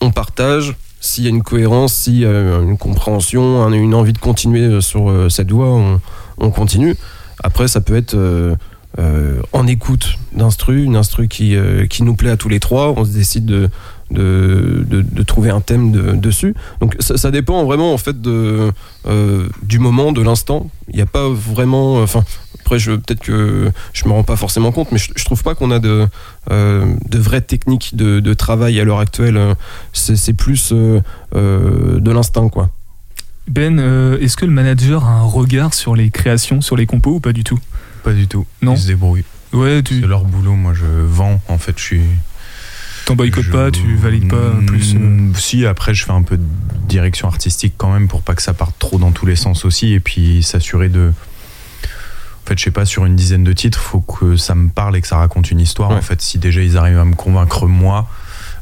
On 0.00 0.10
partage. 0.10 0.76
S'il 1.02 1.24
y 1.24 1.28
a 1.28 1.30
une 1.30 1.42
cohérence, 1.42 1.94
s'il 1.94 2.18
y 2.18 2.26
a 2.26 2.58
une 2.58 2.76
compréhension, 2.76 3.66
une 3.70 3.94
envie 3.94 4.12
de 4.12 4.18
continuer 4.18 4.82
sur 4.82 5.10
cette 5.30 5.50
voie, 5.50 5.68
on, 5.68 5.98
on, 6.36 6.50
continue. 6.50 6.94
Après, 7.42 7.68
ça 7.68 7.80
peut 7.80 7.96
être 7.96 8.14
en 8.98 9.66
écoute 9.66 10.18
d'instru, 10.34 10.84
une 10.84 10.96
instru 10.96 11.26
qui, 11.26 11.56
qui 11.88 12.02
nous 12.02 12.16
plaît 12.16 12.28
à 12.28 12.36
tous 12.36 12.50
les 12.50 12.60
trois. 12.60 12.92
On 12.98 13.06
se 13.06 13.12
décide 13.12 13.46
de, 13.46 13.70
de, 14.10 14.84
de, 14.88 15.22
trouver 15.22 15.50
un 15.50 15.60
thème 15.60 16.18
dessus. 16.20 16.54
Donc 16.80 16.96
ça, 17.00 17.30
dépend 17.30 17.64
vraiment 17.64 17.92
en 17.92 17.98
fait 17.98 18.20
de, 18.20 18.72
euh, 19.06 19.48
du 19.62 19.78
moment, 19.78 20.12
de 20.12 20.22
l'instant. 20.22 20.70
Il 20.88 20.96
n'y 20.96 21.02
a 21.02 21.06
pas 21.06 21.28
vraiment. 21.28 22.02
Enfin, 22.02 22.24
après, 22.60 22.78
peut-être 22.78 23.20
que 23.20 23.70
je 23.92 24.04
me 24.06 24.12
rends 24.12 24.22
pas 24.22 24.36
forcément 24.36 24.72
compte, 24.72 24.92
mais 24.92 24.98
je, 24.98 25.12
je 25.14 25.24
trouve 25.24 25.42
pas 25.42 25.54
qu'on 25.54 25.70
a 25.70 25.78
de, 25.78 26.06
euh, 26.50 26.94
de 27.08 27.18
vraies 27.18 27.40
techniques 27.40 27.96
de, 27.96 28.20
de 28.20 28.34
travail 28.34 28.80
à 28.80 28.84
l'heure 28.84 29.00
actuelle. 29.00 29.54
C'est 29.92 30.32
plus 30.32 30.72
euh, 30.72 31.00
de 31.32 32.10
l'instinct, 32.10 32.48
quoi. 32.48 32.70
Ben, 33.48 33.80
est-ce 34.20 34.36
que 34.36 34.44
le 34.44 34.52
manager 34.52 35.04
a 35.04 35.10
un 35.10 35.22
regard 35.22 35.74
sur 35.74 35.96
les 35.96 36.10
créations, 36.10 36.60
sur 36.60 36.76
les 36.76 36.86
compos 36.86 37.14
ou 37.14 37.20
pas 37.20 37.32
du 37.32 37.42
tout? 37.42 37.58
Pas 38.04 38.12
du 38.12 38.28
tout. 38.28 38.46
Non? 38.62 38.74
Ils 38.74 38.80
se 38.80 38.86
débrouillent. 38.86 39.24
Ouais, 39.52 39.82
tu... 39.82 40.00
C'est 40.00 40.06
leur 40.06 40.24
boulot. 40.24 40.54
Moi, 40.54 40.72
je 40.74 40.86
vends. 40.86 41.40
En 41.48 41.58
fait, 41.58 41.76
je 41.76 41.82
suis 41.82 42.02
T'en 43.10 43.16
boycottes 43.16 43.50
pas, 43.50 43.72
tu 43.72 43.96
valides 43.96 44.28
pas 44.28 44.52
plus 44.68 44.94
euh 44.94 45.32
Si, 45.34 45.66
après, 45.66 45.94
je 45.94 46.04
fais 46.04 46.12
un 46.12 46.22
peu 46.22 46.36
de 46.36 46.44
direction 46.86 47.26
artistique 47.26 47.74
quand 47.76 47.92
même 47.92 48.06
pour 48.06 48.22
pas 48.22 48.36
que 48.36 48.42
ça 48.42 48.54
parte 48.54 48.76
trop 48.78 48.98
dans 48.98 49.10
tous 49.10 49.26
les 49.26 49.34
sens 49.34 49.64
aussi 49.64 49.94
et 49.94 49.98
puis 49.98 50.44
s'assurer 50.44 50.88
de. 50.88 51.12
En 51.82 52.48
fait, 52.48 52.56
je 52.56 52.62
sais 52.62 52.70
pas, 52.70 52.84
sur 52.84 53.06
une 53.06 53.16
dizaine 53.16 53.42
de 53.42 53.52
titres, 53.52 53.80
faut 53.80 53.98
que 53.98 54.36
ça 54.36 54.54
me 54.54 54.68
parle 54.68 54.96
et 54.96 55.00
que 55.00 55.08
ça 55.08 55.16
raconte 55.16 55.50
une 55.50 55.58
histoire. 55.58 55.90
En 55.90 56.02
fait, 56.02 56.22
si 56.22 56.38
déjà 56.38 56.62
ils 56.62 56.76
arrivent 56.76 57.00
à 57.00 57.04
me 57.04 57.16
convaincre 57.16 57.66
moi, 57.66 58.08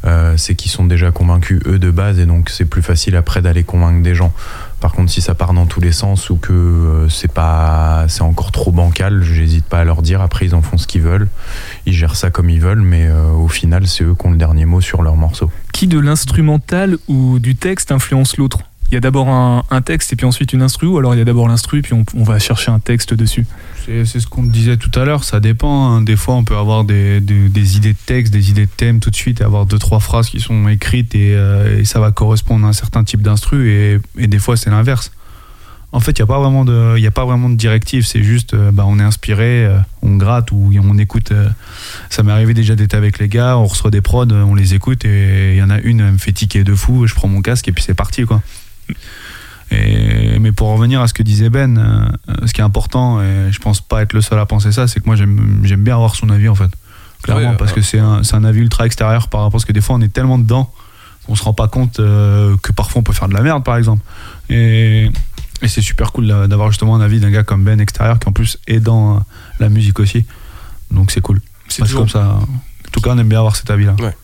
euh, 0.07 0.39
c'est 0.39 0.55
qu'ils 0.55 0.71
sont 0.71 0.87
déjà 0.87 1.11
convaincus 1.11 1.61
eux 1.67 1.79
de 1.79 1.91
base 1.91 2.19
et 2.19 2.25
donc 2.25 2.49
c'est 2.49 2.65
plus 2.65 2.83
facile 2.83 3.17
après 3.17 3.43
d'aller 3.43 3.65
convaincre 3.65 4.03
des 4.03 4.15
gens. 4.15 4.33
Par 4.81 4.93
contre, 4.93 5.11
si 5.11 5.21
ça 5.21 5.35
part 5.35 5.55
dans 5.55 5.67
tous 5.67 5.81
les 5.81 5.93
sens 5.93 6.31
ou 6.31 6.37
que 6.37 6.53
euh, 6.53 7.09
c'est 7.09 7.33
pas, 7.33 8.07
c'est 8.09 8.23
encore 8.23 8.53
trop 8.53 8.71
bancal, 8.71 9.23
j'hésite 9.23 9.64
pas 9.64 9.81
à 9.81 9.85
leur 9.85 10.03
dire. 10.03 10.21
Après, 10.21 10.47
ils 10.47 10.55
en 10.55 10.62
font 10.62 10.79
ce 10.79 10.87
qu'ils 10.87 11.03
veulent, 11.03 11.29
ils 11.87 11.93
gèrent 11.93 12.17
ça 12.17 12.31
comme 12.31 12.49
ils 12.49 12.61
veulent, 12.61 12.83
mais 12.83 13.07
euh, 13.07 13.33
au 13.33 13.49
final, 13.49 13.87
c'est 13.88 14.05
eux 14.05 14.14
qui 14.14 14.27
ont 14.27 14.31
le 14.31 14.37
dernier 14.37 14.67
mot 14.67 14.81
sur 14.81 15.03
leur 15.03 15.17
morceau. 15.17 15.51
Qui 15.73 15.88
de 15.88 15.99
l'instrumental 15.99 16.97
ou 17.09 17.38
du 17.41 17.57
texte 17.57 17.91
influence 17.91 18.37
l'autre? 18.37 18.61
Il 18.90 18.94
y 18.94 18.96
a 18.96 19.01
d'abord 19.01 19.29
un, 19.29 19.83
texte 19.83 20.14
et 20.14 20.16
puis 20.16 20.24
ensuite 20.24 20.55
une 20.55 20.62
instru, 20.62 20.87
ou 20.87 20.96
alors 20.96 21.14
il 21.14 21.18
y 21.18 21.20
a 21.20 21.24
d'abord 21.24 21.46
l'instru 21.46 21.81
et 21.81 21.83
puis 21.83 21.92
on, 21.92 22.24
va 22.24 22.38
chercher 22.38 22.70
un 22.70 22.79
texte 22.79 23.12
dessus? 23.12 23.44
C'est 23.85 24.07
ce 24.07 24.27
qu'on 24.27 24.42
disait 24.42 24.79
tout 24.79 24.90
à 24.98 25.05
l'heure, 25.05 25.24
ça 25.24 25.40
dépend. 25.40 25.92
hein. 25.92 26.01
Des 26.01 26.16
fois, 26.16 26.35
on 26.35 26.44
peut 26.44 26.57
avoir 26.57 26.85
des, 26.85 27.18
idées 27.18 27.92
de 27.92 27.98
texte, 28.07 28.33
des 28.33 28.51
idées 28.51 28.64
de 28.64 28.70
thème 28.74 29.01
tout 29.01 29.11
de 29.11 29.16
suite, 29.16 29.42
et 29.42 29.44
avoir 29.44 29.66
deux, 29.66 29.79
trois 29.79 30.01
phrases 30.01 30.31
qui 30.31 30.40
sont 30.40 30.68
écrites 30.68 31.14
et, 31.14 31.35
euh, 31.35 31.81
et 31.81 31.85
ça 31.85 32.01
va 32.01 32.12
correspondre 32.12 32.64
à 32.64 32.70
un 32.70 32.72
certain 32.72 33.05
type 33.05 33.20
d'instru, 33.20 33.70
et, 34.16 34.27
des 34.27 34.38
fois, 34.38 34.57
c'est 34.57 34.70
l'inverse. 34.70 35.12
En 35.92 36.01
fait, 36.01 36.18
il 36.18 36.22
n'y 36.22 36.24
a, 36.24 36.27
pas 36.27 36.38
vraiment 36.38 36.64
de- 36.64 37.07
a 37.07 37.11
pas 37.11 37.24
vraiment 37.24 37.48
de 37.51 37.57
directive, 37.57 38.07
c'est 38.07 38.22
juste, 38.22 38.55
euh, 38.55 38.70
bah, 38.72 38.85
on 38.87 38.98
est 38.98 39.03
inspiré, 39.03 39.64
euh, 39.66 39.79
on 40.03 40.16
gratte 40.16 40.51
ou 40.51 40.70
on 40.83 40.98
écoute. 40.98 41.33
ça 42.09 42.22
m'est 42.22 42.33
arrivé 42.33 42.55
déjà 42.55 42.74
d'être 42.74 42.94
avec 42.94 43.18
les 43.18 43.29
gars, 43.29 43.59
on 43.59 43.66
reçoit 43.66 43.90
des 43.90 44.01
prods, 44.01 44.27
on 44.31 44.55
les 44.55 44.74
écoute, 44.74 45.05
et 45.05 45.53
il 45.53 45.59
y 45.59 45.62
en 45.62 45.70
a 45.70 45.79
une, 45.79 46.01
elle 46.01 46.12
me 46.12 46.18
fait 46.18 46.33
tiquer 46.33 46.64
de 46.64 46.74
fou, 46.74 47.07
je 47.07 47.14
prends 47.14 47.29
mon 47.29 47.42
casque 47.42 47.68
et 47.68 47.72
puis 47.72 47.85
c'est 47.85 47.94
parti, 47.94 48.24
quoi. 48.24 48.42
Et, 49.70 50.38
mais 50.38 50.53
pour 50.53 50.68
revenir 50.68 51.01
à 51.01 51.09
ce 51.09 51.14
que 51.14 51.22
disait 51.22 51.51
Ben, 51.51 51.77
euh, 51.77 52.46
ce 52.46 52.53
qui 52.53 52.61
est 52.61 52.64
important, 52.64 53.20
et 53.20 53.53
je 53.53 53.59
pense 53.59 53.81
pas 53.81 54.03
être 54.03 54.14
le 54.14 54.22
seul 54.22 54.38
à 54.38 54.46
penser 54.46 54.72
ça, 54.72 54.88
c'est 54.88 55.01
que 55.01 55.07
moi 55.07 55.16
j'aime 55.16 55.85
bien 55.85 55.94
avoir 55.94 56.14
son 56.14 56.31
avis 56.31 56.48
en 56.48 56.55
fait. 56.55 56.70
Clairement, 57.22 57.55
parce 57.57 57.72
ouais. 57.72 57.81
que 57.81 57.83
c'est 57.83 57.98
un, 57.98 58.44
avis 58.44 58.61
ultra 58.61 58.87
extérieur 58.87 59.29
par 59.29 59.42
rapport 59.42 59.59
à 59.59 59.61
ce 59.61 59.66
que 59.66 59.72
des 59.72 59.81
fois 59.81 59.96
on 59.96 60.01
est 60.01 60.12
tellement 60.12 60.38
dedans 60.38 60.72
qu'on 61.27 61.35
se 61.35 61.42
rend 61.42 61.53
pas 61.53 61.68
compte 61.68 62.01
euh, 62.01 62.57
que 62.62 62.72
parfois 62.72 63.01
on 63.01 63.03
peut 63.03 63.12
faire 63.12 63.29
de 63.29 63.35
la 63.35 63.42
merde 63.42 63.64
par 63.64 63.77
exemple. 63.77 64.03
Et, 64.48 65.11
et 65.61 65.68
c'est 65.68 65.83
super 65.83 66.12
cool 66.12 66.29
d'a- 66.29 66.46
d'avoir 66.46 66.70
justement 66.70 66.94
un 66.94 67.01
avis 67.01 67.20
d'un 67.20 67.31
gars 67.31 67.42
comme 67.42 67.64
Ben 67.64 67.81
extérieur 67.81 68.18
qui 68.18 68.29
en 68.29 68.33
plus 68.33 68.59
est 68.66 68.81
dans 68.81 69.16
euh, 69.16 69.20
la 69.59 69.68
musique 69.68 69.98
aussi. 70.01 70.24
Donc 70.90 71.11
c'est 71.11 71.20
cool. 71.20 71.40
C'est 71.68 71.87
comme 71.92 72.09
ça, 72.09 72.38
en 72.38 72.90
tout 72.92 73.01
cas 73.01 73.11
on 73.11 73.18
aime 73.18 73.29
bien 73.29 73.40
avoir 73.40 73.57
cet 73.57 73.70
avis 73.70 73.85
là. 73.85 73.94
Ouais, 73.98 74.16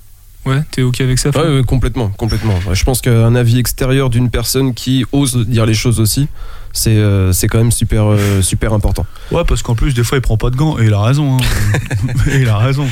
t'es 0.71 0.83
ok 0.83 1.01
avec 1.01 1.19
ça 1.19 1.31
Ouais, 1.31 1.57
ouais, 1.59 1.63
complètement, 1.65 2.09
complètement. 2.11 2.55
Ouais, 2.67 2.75
Je 2.75 2.85
pense 2.85 3.01
qu'un 3.01 3.35
avis 3.35 3.59
extérieur 3.59 4.11
d'une 4.11 4.31
personne 4.31 4.75
qui 4.75 5.05
ose 5.13 5.47
dire 5.47 5.67
les 5.67 5.75
choses 5.75 6.01
aussi, 6.01 6.29
c'est 6.73 6.91
euh, 6.97 7.33
c'est 7.33 7.47
quand 7.49 7.59
même 7.59 7.73
super, 7.73 8.05
euh, 8.11 8.43
super 8.43 8.73
important. 8.73 9.07
Ouais, 9.31 9.45
parce 9.47 9.63
qu'en 9.63 9.75
plus 9.75 9.95
des 9.95 10.05
fois 10.05 10.19
il 10.19 10.21
prend 10.21 10.37
pas 10.37 10.51
de 10.51 10.57
gants 10.57 10.79
et 10.79 10.87
il 10.87 10.93
a 10.93 11.01
raison. 11.03 11.37
hein. 11.37 12.09
et 12.33 12.41
il 12.41 12.49
a 12.49 12.59
raison. 12.59 12.87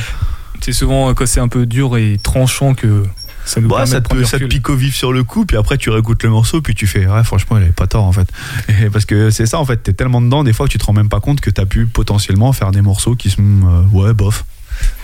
C'est 0.61 0.73
souvent 0.73 1.09
euh, 1.09 1.13
quand 1.13 1.25
c'est 1.27 1.39
un 1.41 1.47
peu 1.49 1.65
dur 1.65 1.97
et 1.97 2.17
tranchant 2.23 2.73
que 2.73 3.03
ça 3.45 3.59
nous 3.59 3.67
Bah, 3.67 3.75
permet 3.79 3.91
ça, 3.91 3.99
de 3.99 4.07
te, 4.07 4.23
ça 4.23 4.39
te 4.39 4.45
pique 4.45 4.69
au 4.69 4.75
vif 4.75 4.95
sur 4.95 5.11
le 5.11 5.25
coup, 5.25 5.45
puis 5.45 5.57
après 5.57 5.77
tu 5.77 5.89
réécoutes 5.89 6.23
le 6.23 6.29
morceau, 6.29 6.61
puis 6.61 6.73
tu 6.73 6.87
fais 6.87 7.05
ouais, 7.05 7.23
franchement, 7.25 7.57
il 7.57 7.63
avait 7.63 7.71
pas 7.73 7.87
tort 7.87 8.05
en 8.05 8.13
fait. 8.13 8.29
Et 8.81 8.89
parce 8.89 9.03
que 9.03 9.29
c'est 9.31 9.45
ça 9.45 9.59
en 9.59 9.65
fait, 9.65 9.77
t'es 9.83 9.91
tellement 9.91 10.21
dedans, 10.21 10.45
des 10.45 10.53
fois 10.53 10.65
que 10.67 10.71
tu 10.71 10.77
te 10.77 10.85
rends 10.85 10.93
même 10.93 11.09
pas 11.09 11.19
compte 11.19 11.41
que 11.41 11.49
t'as 11.49 11.65
pu 11.65 11.85
potentiellement 11.85 12.53
faire 12.53 12.71
des 12.71 12.81
morceaux 12.81 13.15
qui 13.17 13.29
sont 13.29 13.41
euh, 13.43 13.81
ouais, 13.91 14.13
bof. 14.13 14.45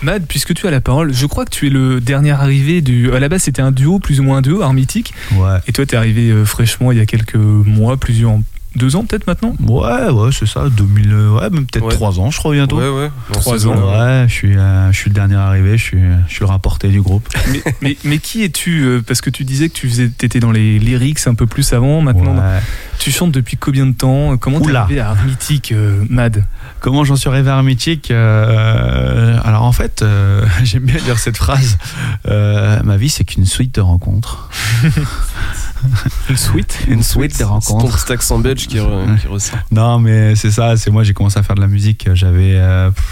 Mad, 0.02 0.26
puisque 0.28 0.54
tu 0.54 0.68
as 0.68 0.72
la 0.72 0.82
parole, 0.82 1.14
je 1.14 1.26
crois 1.26 1.46
que 1.46 1.50
tu 1.50 1.68
es 1.68 1.70
le 1.70 2.00
dernier 2.00 2.32
arrivé 2.32 2.82
du. 2.82 3.12
À 3.14 3.20
la 3.20 3.30
base, 3.30 3.44
c'était 3.44 3.62
un 3.62 3.72
duo, 3.72 4.00
plus 4.00 4.20
ou 4.20 4.24
moins 4.24 4.38
un 4.38 4.42
duo, 4.42 4.62
Armitique. 4.62 5.14
Ouais. 5.34 5.58
Et 5.68 5.72
toi, 5.72 5.86
t'es 5.86 5.98
arrivé 5.98 6.30
euh, 6.30 6.46
fraîchement 6.46 6.92
il 6.92 6.98
y 6.98 7.02
a 7.02 7.06
quelques 7.06 7.36
mois, 7.36 7.98
plusieurs. 7.98 8.40
Deux 8.80 8.96
ans 8.96 9.04
peut-être 9.04 9.28
maintenant 9.28 9.54
Ouais, 9.60 10.10
ouais, 10.10 10.30
c'est 10.32 10.46
ça, 10.46 10.70
2000, 10.70 11.12
euh, 11.12 11.32
ouais, 11.32 11.50
même 11.50 11.66
peut-être 11.66 11.86
Ouais. 11.86 11.94
3 11.94 12.20
ans, 12.22 12.32
je 12.32 12.38
crois 12.38 12.54
bientôt. 12.54 12.78
Ouais, 12.78 12.90
ouais. 12.90 13.12
Trois 13.34 13.68
ans. 13.68 13.76
Ouais, 13.76 14.26
je 14.30 14.34
suis, 14.34 14.58
euh, 14.58 14.90
je 14.94 14.98
suis 14.98 15.10
le 15.10 15.14
dernier 15.16 15.36
arrivé, 15.36 15.78
je 15.78 15.84
suis, 15.84 16.02
je 16.28 16.34
suis 16.34 16.40
le 16.40 16.46
rapporté 16.46 16.88
du 16.88 17.02
groupe. 17.02 17.28
mais, 17.52 17.62
mais, 17.82 17.98
mais 18.06 18.18
qui 18.20 18.44
es-tu 18.44 18.84
euh, 18.86 19.02
Parce 19.06 19.20
que 19.20 19.30
tu 19.30 19.44
disais 19.44 19.68
que 19.68 19.74
tu 19.74 19.90
faisais, 19.90 20.06
étais 20.06 20.40
dans 20.40 20.52
les 20.52 20.80
lyrics 20.80 21.28
un 21.28 21.36
peu 21.36 21.46
plus 21.46 21.74
avant, 21.74 22.00
maintenant. 22.02 22.36
Ouais. 22.38 22.62
Tu 23.00 23.12
chantes 23.12 23.32
depuis 23.32 23.58
combien 23.58 23.86
de 23.86 23.94
temps 23.94 24.38
Comment 24.38 24.60
t'es 24.60 24.68
Oula. 24.68 24.82
arrivé 24.84 25.00
à 25.02 25.16
euh, 25.72 26.06
Mad? 26.10 26.44
Comment 26.80 27.04
j'en 27.04 27.16
suis 27.16 27.30
arrivé 27.30 27.50
à 27.50 27.62
Mythique 27.62 28.12
Euh, 28.12 29.38
Alors 29.44 29.64
en 29.64 29.72
fait, 29.72 30.02
euh, 30.02 30.46
j'aime 30.64 30.84
bien 30.84 31.02
dire 31.02 31.20
cette 31.20 31.38
phrase. 31.38 31.78
Euh, 32.28 32.82
ma 32.84 32.98
vie, 32.98 33.10
c'est 33.10 33.24
qu'une 33.24 33.46
suite 33.46 33.76
de 33.76 33.82
rencontres. 33.82 34.50
Une 36.30 36.38
suite? 36.38 36.80
Une 36.88 37.04
suite 37.04 37.32
de 37.32 37.38
C'est 37.38 37.44
ton 37.44 37.50
rencontres. 37.50 38.12
accent 38.12 38.40
belge 38.40 38.68
qui, 38.70 38.78
re- 38.78 39.20
qui 39.20 39.28
ressort. 39.28 39.60
Non, 39.72 40.00
mais 40.00 40.36
c'est 40.36 40.52
ça, 40.52 40.78
c'est 40.78 40.92
moi, 40.92 41.04
j'ai 41.04 41.14
commencé 41.14 41.38
à 41.40 41.44
faire 41.44 41.56
de 41.56 41.62
la 41.62 41.68
musique, 41.68 42.08
j'avais 42.14 42.54
euh, 42.56 42.90
pff, 42.92 43.06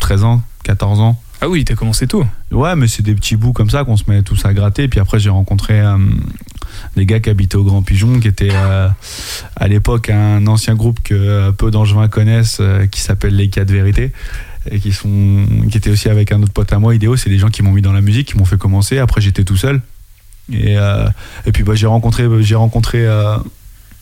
13 0.00 0.24
ans, 0.24 0.42
14 0.64 1.00
ans. 1.00 1.20
Ah 1.40 1.48
oui, 1.48 1.64
t'as 1.64 1.74
commencé 1.74 2.06
tôt. 2.06 2.24
Ouais, 2.52 2.74
mais 2.76 2.88
c'est 2.88 3.02
des 3.02 3.14
petits 3.14 3.36
bouts 3.36 3.52
comme 3.52 3.68
ça 3.68 3.84
qu'on 3.84 3.96
se 3.96 4.04
met 4.08 4.22
tous 4.22 4.44
à 4.46 4.54
gratter. 4.54 4.88
Puis 4.88 4.98
après, 5.00 5.18
j'ai 5.18 5.28
rencontré 5.30 5.78
euh, 5.80 5.98
des 6.96 7.04
gars 7.04 7.20
qui 7.20 7.28
habitaient 7.28 7.56
au 7.56 7.64
Grand 7.64 7.82
Pigeon, 7.82 8.18
qui 8.20 8.28
étaient 8.28 8.48
euh, 8.52 8.88
à 9.56 9.68
l'époque 9.68 10.08
un 10.10 10.46
ancien 10.46 10.74
groupe 10.74 11.00
que 11.02 11.12
euh, 11.14 11.52
peu 11.52 11.70
d'angevins 11.70 12.08
connaissent, 12.08 12.58
euh, 12.60 12.86
qui 12.86 13.00
s'appelle 13.00 13.36
Les 13.36 13.50
Quatre 13.50 13.70
Vérités. 13.70 14.12
Et 14.70 14.80
qui, 14.80 14.92
sont, 14.92 15.44
qui 15.70 15.76
étaient 15.76 15.90
aussi 15.90 16.08
avec 16.08 16.32
un 16.32 16.42
autre 16.42 16.52
pote 16.54 16.72
à 16.72 16.78
moi, 16.78 16.94
Idéo. 16.94 17.16
C'est 17.16 17.28
des 17.28 17.38
gens 17.38 17.48
qui 17.50 17.62
m'ont 17.62 17.72
mis 17.72 17.82
dans 17.82 17.92
la 17.92 18.00
musique, 18.00 18.28
qui 18.28 18.38
m'ont 18.38 18.46
fait 18.46 18.56
commencer. 18.56 18.96
Après, 18.98 19.20
j'étais 19.20 19.44
tout 19.44 19.58
seul. 19.58 19.82
Et, 20.50 20.78
euh, 20.78 21.06
et 21.44 21.52
puis, 21.52 21.62
bah, 21.64 21.74
j'ai 21.74 21.86
rencontré, 21.86 22.26
j'ai 22.40 22.54
rencontré 22.54 23.04
euh, 23.06 23.36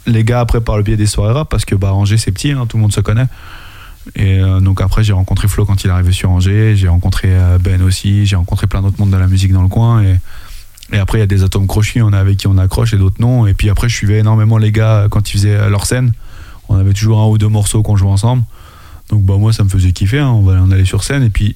les 0.07 0.25
gars 0.25 0.41
après 0.41 0.61
par 0.61 0.77
le 0.77 0.83
biais 0.83 0.97
des 0.97 1.07
soirées 1.07 1.33
rap, 1.33 1.49
parce 1.49 1.65
que 1.65 1.75
bah, 1.75 1.93
Angers, 1.93 2.19
c'est 2.19 2.33
petit, 2.33 2.53
hein, 2.53 2.67
tout 2.69 2.77
le 2.77 2.83
monde 2.83 2.93
se 2.93 3.01
connaît. 3.01 3.27
Et 4.17 4.41
euh, 4.41 4.61
donc 4.61 4.81
après 4.81 5.05
j'ai 5.05 5.13
rencontré 5.13 5.47
Flo 5.47 5.65
quand 5.65 5.85
il 5.85 5.87
est 5.87 5.93
arrivé 5.93 6.13
sur 6.13 6.31
Angers, 6.31 6.75
j'ai 6.77 6.89
rencontré 6.89 7.29
euh, 7.31 7.59
Ben 7.59 7.81
aussi, 7.83 8.27
j'ai 8.27 8.37
rencontré 8.37 8.67
plein 8.67 8.83
d'autres 8.83 8.99
mondes 8.99 9.11
de 9.11 9.17
la 9.17 9.29
musique 9.29 9.53
dans 9.53 9.63
le 9.63 9.69
coin 9.69 10.03
et, 10.03 10.17
et 10.93 10.99
après 10.99 11.19
il 11.19 11.21
y 11.21 11.25
a 11.25 11.29
des 11.29 11.45
atomes 11.45 11.69
crochus, 11.69 12.03
on 12.03 12.13
a 12.13 12.19
avec 12.19 12.39
qui 12.39 12.49
on 12.49 12.59
accroche 12.59 12.93
et 12.95 12.97
d'autres 12.97 13.21
non 13.21 13.47
et 13.47 13.55
puis 13.55 13.71
après 13.71 13.89
je 13.89 13.95
suivais 13.95 14.19
énormément 14.19 14.59
les 14.59 14.73
gars 14.73 15.07
quand 15.09 15.31
ils 15.31 15.35
faisaient 15.35 15.55
euh, 15.55 15.69
leur 15.69 15.87
scène, 15.87 16.13
on 16.69 16.77
avait 16.77 16.93
toujours 16.93 17.21
un 17.21 17.27
ou 17.29 17.39
deux 17.39 17.49
morceaux 17.49 17.83
qu'on 17.83 17.97
jouait 17.97 18.11
ensemble 18.11 18.43
donc 19.09 19.23
bah 19.23 19.37
moi 19.39 19.53
ça 19.53 19.63
me 19.63 19.69
faisait 19.69 19.93
kiffer, 19.93 20.19
hein. 20.19 20.31
on, 20.31 20.71
allait 20.73 20.85
sur 20.85 21.05
scène 21.05 21.23
et 21.23 21.31
puis 21.31 21.55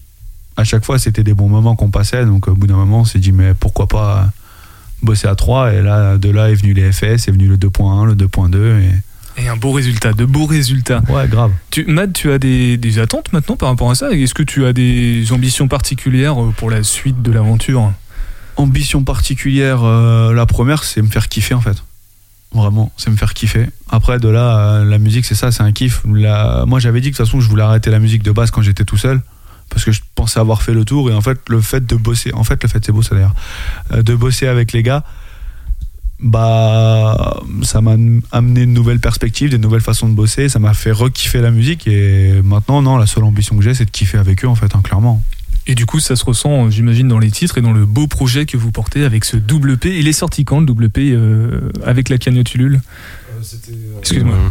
à 0.57 0.63
chaque 0.63 0.85
fois 0.85 1.01
c'était 1.01 1.25
des 1.25 1.35
bons 1.35 1.49
moments 1.49 1.75
qu'on 1.75 1.91
passait 1.91 2.25
donc 2.25 2.47
au 2.47 2.55
bout 2.55 2.69
d'un 2.69 2.77
moment 2.77 3.01
on 3.01 3.05
s'est 3.05 3.19
dit 3.19 3.33
mais 3.33 3.55
pourquoi 3.55 3.89
pas 3.89 4.19
euh, 4.19 4.25
bosser 5.03 5.29
à 5.29 5.35
trois 5.35 5.73
et 5.73 5.83
là 5.83 6.17
de 6.19 6.31
là 6.31 6.51
est 6.51 6.55
venu 6.55 6.73
les 6.73 6.91
FS, 6.93 7.29
est 7.29 7.31
venu 7.33 7.47
le 7.47 7.57
2.1, 7.57 8.07
le 8.07 8.15
2.2 8.15 8.81
et 8.81 9.43
Et 9.43 9.49
un 9.49 9.57
beau 9.57 9.73
résultat, 9.73 10.13
de 10.13 10.25
beaux 10.25 10.47
résultats. 10.47 11.03
ouais 11.09 11.29
grave. 11.29 11.53
Tu, 11.71 11.85
Mad, 11.87 12.13
tu 12.13 12.33
as 12.33 12.39
des, 12.39 12.77
des 12.79 12.99
attentes 12.99 13.33
maintenant 13.33 13.57
par 13.57 13.69
rapport 13.69 13.91
à 13.91 13.95
ça? 13.95 14.11
Est-ce 14.11 14.33
que 14.35 14.43
tu 14.43 14.65
as 14.65 14.73
des 14.73 15.31
ambitions 15.33 15.69
particulières 15.69 16.43
euh, 16.43 16.53
pour 16.57 16.71
la 16.71 16.83
suite 16.83 17.21
de 17.23 17.31
l'aventure? 17.33 17.93
Ambition 18.57 19.05
particulière, 19.05 19.81
euh, 19.85 20.33
la 20.33 20.47
première, 20.47 20.83
c'est 20.85 21.03
me 21.03 21.09
faire 21.09 21.29
kiffer 21.29 21.53
en 21.55 21.61
fait. 21.61 21.77
Vraiment, 22.55 22.91
c'est 22.97 23.11
me 23.11 23.17
faire 23.17 23.35
kiffer. 23.35 23.67
Après, 23.91 24.19
de 24.19 24.29
là, 24.31 24.59
euh, 24.77 24.85
la 24.87 24.99
musique, 24.99 25.27
c'est 25.27 25.35
ça, 25.35 25.53
c'est 25.53 25.63
un 25.63 25.73
kiff. 25.73 26.01
La- 26.11 26.65
Moi, 26.67 26.79
j'avais 26.81 27.03
dit 27.03 27.09
que 27.11 27.13
de 27.13 27.17
toute 27.19 27.27
façon, 27.27 27.41
je 27.41 27.49
voulais 27.51 27.65
arrêter 27.65 27.91
la 27.91 27.99
musique 27.99 28.23
de 28.23 28.31
base 28.33 28.51
quand 28.51 28.63
j'étais 28.63 28.85
tout 28.85 28.97
seul. 28.97 29.21
Parce 29.71 29.85
que 29.85 29.93
je 29.93 30.01
pensais 30.15 30.41
avoir 30.41 30.63
fait 30.63 30.73
le 30.73 30.85
tour. 30.85 31.11
Et 31.11 31.15
en 31.15 31.21
fait, 31.21 31.39
le 31.49 31.61
fait 31.61 31.85
de 31.85 31.97
bosser, 31.97 32.33
en 32.33 32.45
fait, 32.45 32.63
le 32.63 32.69
fait, 32.69 32.85
c'est 32.85 32.93
beau 32.93 33.03
ça 33.03 33.15
d'ailleurs, 33.15 33.35
euh, 33.93 34.03
de 34.03 34.15
bosser 34.15 34.47
avec 34.47 34.73
les 34.73 34.83
gars, 34.83 35.05
bah, 36.19 37.43
ça 37.63 37.81
m'a 37.81 37.97
amené 38.33 38.63
une 38.63 38.73
nouvelle 38.73 39.01
perspective, 39.01 39.51
des 39.51 39.59
nouvelles 39.59 39.83
façons 39.83 40.09
de 40.09 40.15
bosser. 40.15 40.49
Ça 40.49 40.59
m'a 40.59 40.75
fait 40.75 40.93
re-kiffer 40.93 41.41
la 41.41 41.51
musique. 41.51 41.87
Et 41.87 42.41
maintenant, 42.43 42.81
non, 42.83 42.97
la 42.97 43.07
seule 43.07 43.25
ambition 43.25 43.57
que 43.57 43.63
j'ai, 43.63 43.75
c'est 43.75 43.85
de 43.85 43.91
kiffer 43.91 44.19
avec 44.19 44.45
eux 44.45 44.49
en 44.49 44.55
fait, 44.55 44.75
hein, 44.75 44.81
clairement. 44.83 45.23
Et 45.69 45.75
du 45.75 45.85
coup, 45.85 45.99
ça 45.99 46.15
se 46.15 46.25
ressent, 46.25 46.67
euh, 46.67 46.71
j'imagine, 46.71 47.09
dans 47.09 47.19
les 47.19 47.31
titres 47.31 47.59
et 47.59 47.61
dans 47.61 47.73
le 47.73 47.87
beau 47.87 48.07
projet 48.07 48.47
que 48.47 48.57
vous 48.57 48.71
portez 48.71 49.05
avec 49.05 49.25
ce 49.25 49.37
double 49.37 49.77
P. 49.77 49.99
Il 49.99 50.07
est 50.07 50.13
sorti 50.13 50.45
quand 50.45 50.61
le 50.61 50.67
double 50.67 50.91
P 50.91 51.11
euh, 51.11 51.71
avec 51.85 52.09
la 52.09 52.19
cagnotte 52.19 52.55
Ulule? 52.55 52.81
Excuse-moi. 53.99 54.37
Euh, 54.37 54.49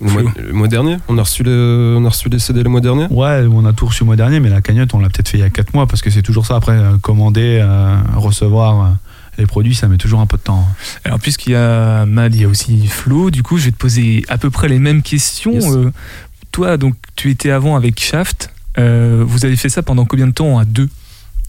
Le 0.00 0.10
mois, 0.10 0.22
le 0.36 0.52
mois 0.52 0.68
dernier 0.68 0.96
on 1.08 1.18
a, 1.18 1.22
reçu 1.22 1.42
le, 1.42 1.96
on 1.98 2.04
a 2.04 2.08
reçu 2.08 2.28
les 2.28 2.38
CD 2.38 2.62
le 2.62 2.70
mois 2.70 2.80
dernier 2.80 3.06
Ouais, 3.10 3.44
on 3.50 3.64
a 3.64 3.72
tout 3.72 3.86
reçu 3.86 4.04
le 4.04 4.06
mois 4.06 4.16
dernier, 4.16 4.38
mais 4.38 4.48
la 4.48 4.60
cagnotte, 4.60 4.94
on 4.94 5.00
l'a 5.00 5.08
peut-être 5.08 5.28
fait 5.28 5.38
il 5.38 5.40
y 5.40 5.44
a 5.44 5.50
4 5.50 5.74
mois, 5.74 5.86
parce 5.86 6.02
que 6.02 6.10
c'est 6.10 6.22
toujours 6.22 6.46
ça. 6.46 6.54
Après, 6.56 6.72
euh, 6.72 6.98
commander, 6.98 7.58
euh, 7.60 7.96
recevoir 8.16 8.84
euh, 8.84 8.88
les 9.38 9.46
produits, 9.46 9.74
ça 9.74 9.88
met 9.88 9.96
toujours 9.96 10.20
un 10.20 10.26
peu 10.26 10.36
de 10.36 10.42
temps. 10.42 10.66
Alors, 11.04 11.18
puisqu'il 11.18 11.52
y 11.52 11.56
a 11.56 12.04
Mad, 12.06 12.34
il 12.34 12.42
y 12.42 12.44
a 12.44 12.48
aussi 12.48 12.86
Flo, 12.86 13.30
du 13.30 13.42
coup, 13.42 13.58
je 13.58 13.66
vais 13.66 13.70
te 13.72 13.76
poser 13.76 14.24
à 14.28 14.38
peu 14.38 14.50
près 14.50 14.68
les 14.68 14.78
mêmes 14.78 15.02
questions. 15.02 15.52
Yes. 15.52 15.66
Euh, 15.66 15.92
toi, 16.52 16.76
donc, 16.76 16.94
tu 17.16 17.30
étais 17.30 17.50
avant 17.50 17.76
avec 17.76 18.00
Shaft. 18.00 18.50
Euh, 18.78 19.24
vous 19.26 19.44
avez 19.44 19.56
fait 19.56 19.68
ça 19.68 19.82
pendant 19.82 20.04
combien 20.04 20.26
de 20.26 20.32
temps 20.32 20.58
à 20.58 20.64
deux? 20.64 20.88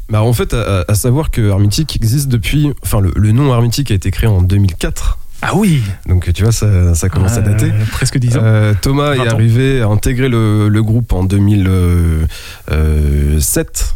Bah 0.10 0.24
en 0.24 0.34
fait, 0.34 0.56
à, 0.56 0.86
à 0.88 0.96
savoir 0.96 1.30
que 1.30 1.52
Armitic 1.52 1.96
existe 1.96 2.30
depuis. 2.30 2.74
Enfin, 2.84 3.00
le, 3.00 3.12
le 3.16 3.32
nom 3.32 3.54
Armitic 3.54 3.92
a 3.92 3.94
été 3.94 4.10
créé 4.10 4.28
en 4.28 4.42
2004. 4.42 5.20
Ah 5.42 5.56
oui 5.56 5.82
Donc 6.06 6.32
tu 6.34 6.44
vois, 6.44 6.52
ça, 6.52 6.94
ça 6.96 7.08
commence 7.10 7.38
à 7.38 7.40
Euh, 7.40 7.44
dater. 7.54 7.72
Presque 7.92 8.18
10 8.18 8.38
ans. 8.38 8.42
Euh, 8.44 8.74
Thomas 8.82 9.16
20 9.16 9.24
est 9.24 9.28
arrivé 9.30 9.82
à 9.82 9.88
intégrer 9.88 10.28
le, 10.30 10.68
le 10.70 10.84
groupe 10.84 11.14
en 11.14 11.24
2007. 11.24 13.96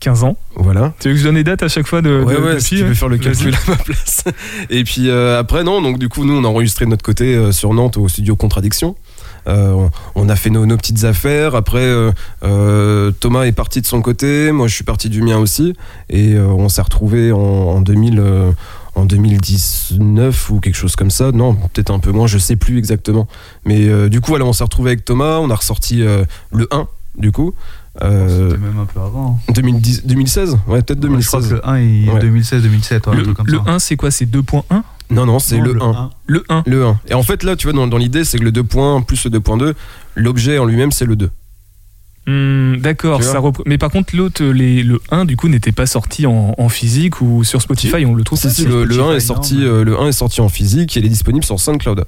15 0.00 0.22
ans. 0.24 0.36
Voilà. 0.54 0.92
Tu 1.00 1.08
veux 1.08 1.14
que 1.14 1.20
je 1.20 1.24
donne 1.24 1.34
les 1.34 1.42
dates 1.44 1.62
à 1.64 1.68
chaque 1.68 1.86
fois 1.88 2.02
de, 2.02 2.22
Ouais, 2.22 2.36
de- 2.36 2.40
ouais, 2.40 2.60
si 2.60 2.76
tu 2.76 2.94
faire 2.94 3.08
le 3.08 3.18
calcul 3.18 3.52
à 3.54 3.58
ma 3.70 3.76
place. 3.76 4.22
Et 4.70 4.84
puis 4.84 5.08
euh, 5.10 5.40
après, 5.40 5.64
non, 5.64 5.82
donc 5.82 5.98
du 5.98 6.08
coup, 6.08 6.24
nous, 6.24 6.34
on 6.36 6.44
a 6.44 6.48
enregistré 6.48 6.84
de 6.84 6.90
notre 6.90 7.04
côté 7.04 7.34
euh, 7.34 7.50
sur 7.50 7.74
Nantes 7.74 7.96
au 7.96 8.08
studio 8.08 8.36
Contradiction. 8.36 8.94
Euh, 9.48 9.72
on, 9.72 9.90
on 10.14 10.28
a 10.28 10.36
fait 10.36 10.50
nos, 10.50 10.66
nos 10.66 10.76
petites 10.76 11.02
affaires. 11.04 11.56
Après, 11.56 11.78
euh, 11.80 12.12
euh, 12.44 13.10
Thomas 13.10 13.42
est 13.44 13.52
parti 13.52 13.80
de 13.80 13.86
son 13.86 14.00
côté, 14.00 14.52
moi 14.52 14.68
je 14.68 14.74
suis 14.74 14.84
parti 14.84 15.08
du 15.08 15.20
mien 15.22 15.38
aussi. 15.38 15.74
Et 16.10 16.34
euh, 16.34 16.46
on 16.46 16.68
s'est 16.68 16.82
retrouvés 16.82 17.32
en, 17.32 17.38
en 17.38 17.80
2000, 17.80 18.20
euh, 18.20 18.52
en 18.98 19.04
2019 19.04 20.50
ou 20.50 20.60
quelque 20.60 20.74
chose 20.76 20.96
comme 20.96 21.10
ça. 21.10 21.32
Non, 21.32 21.54
peut-être 21.54 21.90
un 21.90 21.98
peu 21.98 22.10
moins, 22.12 22.26
je 22.26 22.38
sais 22.38 22.56
plus 22.56 22.78
exactement. 22.78 23.26
Mais 23.64 23.88
euh, 23.88 24.08
du 24.08 24.20
coup, 24.20 24.30
voilà, 24.30 24.44
on 24.44 24.52
s'est 24.52 24.64
retrouvé 24.64 24.90
avec 24.90 25.04
Thomas, 25.04 25.38
on 25.38 25.50
a 25.50 25.54
ressorti 25.54 26.02
euh, 26.02 26.24
le 26.52 26.68
1, 26.70 26.86
du 27.18 27.32
coup. 27.32 27.54
Euh, 28.02 28.50
C'était 28.50 28.60
même 28.62 28.78
un 28.78 28.84
peu 28.84 29.00
avant. 29.00 29.38
2010, 29.54 30.06
2016 30.06 30.58
Ouais, 30.68 30.82
peut-être 30.82 31.04
Ouais, 31.04 31.20
je 31.20 31.26
crois 31.26 31.40
2016. 31.40 31.48
que 31.48 31.54
le 31.54 31.68
1 31.68 31.78
il 31.80 32.10
Ouais. 32.10 32.20
2016-2017, 32.20 33.08
un 33.10 33.14
Le, 33.14 33.22
truc 33.24 33.36
comme 33.36 33.46
le 33.46 33.58
ça. 33.58 33.64
1, 33.72 33.78
c'est 33.80 33.96
quoi? 33.96 34.10
C'est 34.10 34.26
2.1 34.26 34.62
Non, 35.10 35.26
non, 35.26 35.38
c'est 35.40 35.58
le, 35.58 35.82
1. 35.82 35.90
1. 35.90 36.10
Le 36.26 36.44
1. 36.48 36.62
Le 36.66 36.86
1. 36.86 37.00
Et 37.08 37.14
en 37.14 37.22
fait, 37.22 37.42
là, 37.42 37.56
tu 37.56 37.66
vois, 37.66 37.74
dans, 37.74 37.86
dans 37.88 37.96
l'idée, 37.98 38.24
c'est 38.24 38.38
que 38.38 38.44
le 38.44 38.52
2.1 38.52 39.04
plus 39.04 39.24
le 39.24 39.30
2.2, 39.38 39.74
l'objet 40.14 40.58
en 40.58 40.64
lui-même, 40.64 40.92
c'est 40.92 41.06
le 41.06 41.16
2. 41.16 41.30
Hmm, 42.28 42.76
D'accord, 42.76 43.22
ça 43.22 43.40
mais 43.64 43.78
par 43.78 43.90
contre 43.90 44.14
l'autre, 44.14 44.44
les- 44.44 44.82
le 44.82 45.00
1 45.10 45.24
du 45.24 45.34
coup 45.36 45.48
n'était 45.48 45.72
pas 45.72 45.86
sorti 45.86 46.26
en, 46.26 46.54
en 46.58 46.68
physique 46.68 47.22
ou 47.22 47.42
sur 47.42 47.62
Spotify, 47.62 48.04
on 48.04 48.14
le 48.14 48.22
trouve 48.22 48.38
Si, 48.38 48.50
si, 48.50 48.62
sur 48.62 48.70
le, 48.70 48.84
le 48.84 48.94
1 48.94 48.96
Spotify, 48.98 49.16
est 49.16 49.20
sorti, 49.20 49.54
non, 49.54 49.60
mais- 49.60 49.66
euh, 49.66 49.84
le 49.84 49.98
1 49.98 50.08
est 50.08 50.12
sorti 50.12 50.40
en 50.42 50.48
physique 50.50 50.94
et 50.96 51.00
il 51.00 51.06
est 51.06 51.08
disponible 51.08 51.44
sur 51.44 51.58
SoundCloud. 51.58 52.04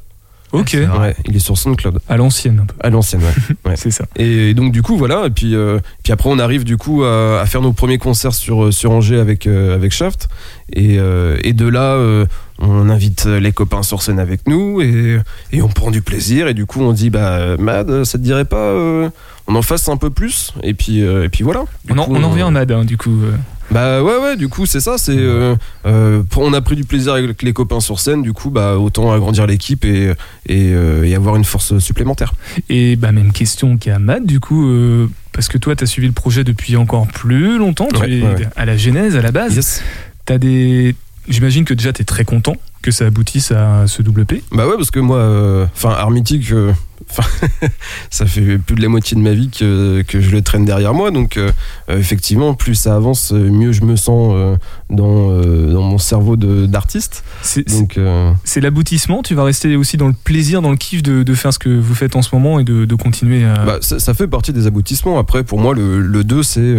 Ok. 0.53 0.77
Ouais, 0.99 1.15
il 1.29 1.37
est 1.37 1.39
sur 1.39 1.57
SoundCloud. 1.57 2.01
à 2.09 2.17
l'ancienne 2.19 2.59
un 2.61 2.67
peu, 2.67 2.75
À 2.81 2.91
l'ancienne, 2.91 3.23
ouais. 3.23 3.55
Ouais. 3.71 3.77
c'est 3.77 3.93
ça. 3.93 4.05
Et 4.17 4.53
donc 4.53 4.73
du 4.73 4.83
coup 4.83 4.97
voilà 4.99 5.27
et 5.27 5.31
puis 5.31 5.55
euh, 5.55 5.79
puis 6.03 6.13
après 6.13 6.29
on 6.29 6.39
arrive 6.41 6.65
du 6.65 6.77
coup 6.77 7.05
à, 7.05 7.41
à 7.41 7.47
faire 7.47 7.63
nos 7.63 7.73
premiers 7.73 7.99
concerts 7.99 8.35
sur 8.35 8.65
euh, 8.65 8.73
sur 8.73 8.91
Angers 8.91 9.21
avec 9.21 9.47
euh, 9.47 9.75
avec 9.77 9.93
Shaft 9.93 10.29
et 10.73 10.99
euh, 10.99 11.39
et 11.45 11.53
de 11.53 11.67
là 11.69 11.95
euh, 11.95 12.27
on 12.59 12.91
invite 12.91 13.27
les 13.27 13.53
copains 13.53 13.85
sur 13.85 14.03
scène 14.03 14.19
avec 14.19 14.49
nous 14.49 14.81
et 14.83 15.19
et 15.53 15.63
on 15.63 15.69
prend 15.69 15.93
du 15.93 16.03
plaisir 16.03 16.49
et 16.49 16.53
du 16.55 16.67
coup 16.67 16.81
on 16.83 16.93
dit 16.93 17.11
bah 17.11 17.57
Mad 17.57 18.03
ça 18.03 18.19
te 18.19 18.23
dirait 18.25 18.45
pas 18.45 18.57
euh, 18.57 19.09
on 19.51 19.55
en 19.57 19.63
fasse 19.63 19.89
un 19.89 19.97
peu 19.97 20.11
plus 20.11 20.53
et 20.63 20.75
puis 20.75 21.03
euh, 21.03 21.25
et 21.25 21.29
puis 21.29 21.43
voilà 21.45 21.65
Du 21.85 21.93
On 21.93 21.99
en, 21.99 22.05
coup, 22.05 22.15
on 22.15 22.23
en 22.23 22.25
euh, 22.25 22.27
revient 22.29 22.43
à 22.43 22.51
Mad 22.51 22.71
hein, 22.73 22.85
du 22.85 22.97
coup. 22.97 23.11
euh. 23.25 23.33
bah 23.71 24.03
ouais 24.03 24.17
ouais 24.19 24.37
du 24.37 24.49
coup 24.49 24.65
c'est 24.67 24.81
ça 24.81 24.97
c'est 24.99 25.17
euh, 25.17 25.55
euh, 25.87 26.23
on 26.37 26.53
a 26.53 26.61
pris 26.61 26.77
du 26.77 26.85
plaisir 26.85 27.15
avec 27.15 27.43
les 27.43 27.53
copains 27.53 27.81
sur 27.81 27.99
scène 28.01 28.23
du 28.23 28.33
coup 28.33 28.51
bah 28.51 28.77
autant 28.79 29.13
agrandir 29.13 29.47
l'équipe 29.47 29.85
et 29.85 30.13
et, 30.49 30.73
euh, 30.73 31.05
et 31.05 31.15
avoir 31.15 31.37
une 31.37 31.45
force 31.45 31.79
supplémentaire 31.79 32.35
Et 32.69 32.97
bah 32.97 33.13
même 33.13 33.33
question 33.33 33.77
qu'à 33.77 33.99
Mad 33.99 34.25
du 34.27 34.39
coup, 34.41 34.69
euh, 34.69 35.09
parce 35.33 35.49
que 35.49 35.59
toi 35.59 35.75
t'as 35.77 35.87
suivi 35.87 36.07
le 36.09 36.13
projet 36.15 36.45
depuis 36.45 36.77
encore 36.77 37.07
plus 37.09 37.59
longtemps, 37.59 37.89
tu 37.93 38.01
Ouais, 38.01 38.11
es 38.19 38.23
ouais, 38.23 38.49
à 38.57 38.65
la 38.65 38.77
genèse, 38.77 39.17
à 39.17 39.23
la 39.23 39.33
base. 39.33 39.55
Yes. 39.57 39.83
T'as 40.27 40.39
des, 40.39 40.95
j'imagine 41.29 41.65
que 41.65 41.75
déjà 41.75 41.93
t'es 41.93 42.05
très 42.05 42.25
content 42.25 42.57
que 42.83 42.91
ça 42.91 43.07
aboutisse 43.07 43.53
à 43.53 43.87
ce 43.87 44.03
double 44.03 44.25
P. 44.27 44.43
Bah 44.53 44.67
ouais, 44.67 44.75
parce 44.77 44.91
que 44.91 45.01
moi, 45.01 45.19
euh, 45.19 45.67
enfin, 45.75 45.91
Armitic, 45.91 46.51
euh, 46.53 46.73
'fin, 47.09 47.23
ça 48.11 48.27
fait 48.27 48.59
plus 48.59 48.77
de 48.77 48.83
la 48.83 48.89
moitié 48.89 49.17
de 49.17 49.23
ma 49.23 49.33
vie 49.33 49.49
que, 49.51 50.03
que 50.07 50.21
je 50.21 50.31
le 50.31 50.43
traîne 50.43 50.65
derrière 50.65 50.95
moi. 50.95 51.11
Donc, 51.11 51.37
euh, 51.37 51.51
euh, 51.89 51.99
effectivement, 51.99 52.55
plus 52.55 52.75
ça 52.75 52.95
avance, 52.97 53.33
mieux 53.33 53.73
je 53.73 53.83
me 53.83 53.97
sens 53.97 54.33
euh, 54.35 54.57
dans, 54.91 55.31
euh, 55.31 55.73
dans 55.73 55.83
mon 55.83 55.99
cerveau 55.99 56.37
d'artiste. 56.37 57.25
C'est 57.43 58.61
l'aboutissement. 58.61 59.23
Tu 59.23 59.35
vas 59.35 59.45
rester 59.45 59.77
aussi 59.77 59.97
dans 59.97 60.09
le 60.09 60.15
plaisir, 60.15 60.63
dans 60.63 60.71
le 60.71 60.77
kiff 60.77 61.03
de, 61.03 61.23
de 61.23 61.35
faire 61.35 61.53
ce 61.53 61.59
que 61.59 61.69
vous 61.69 61.95
faites 61.95 62.17
en 62.17 62.23
ce 62.23 62.35
moment 62.35 62.59
et 62.61 62.65
de, 62.65 62.85
de 62.85 62.95
continuer 62.95 63.45
à. 63.45 63.65
bah, 63.65 63.79
ça, 63.81 63.99
ça 63.99 64.15
fait 64.15 64.27
partie 64.29 64.53
des 64.53 64.67
aboutissements. 64.67 65.19
Après, 65.19 65.45
pour 65.45 65.59
moi, 65.61 65.75
le, 65.75 66.01
le 66.01 66.25
2, 66.25 66.43
c'est 66.43 66.75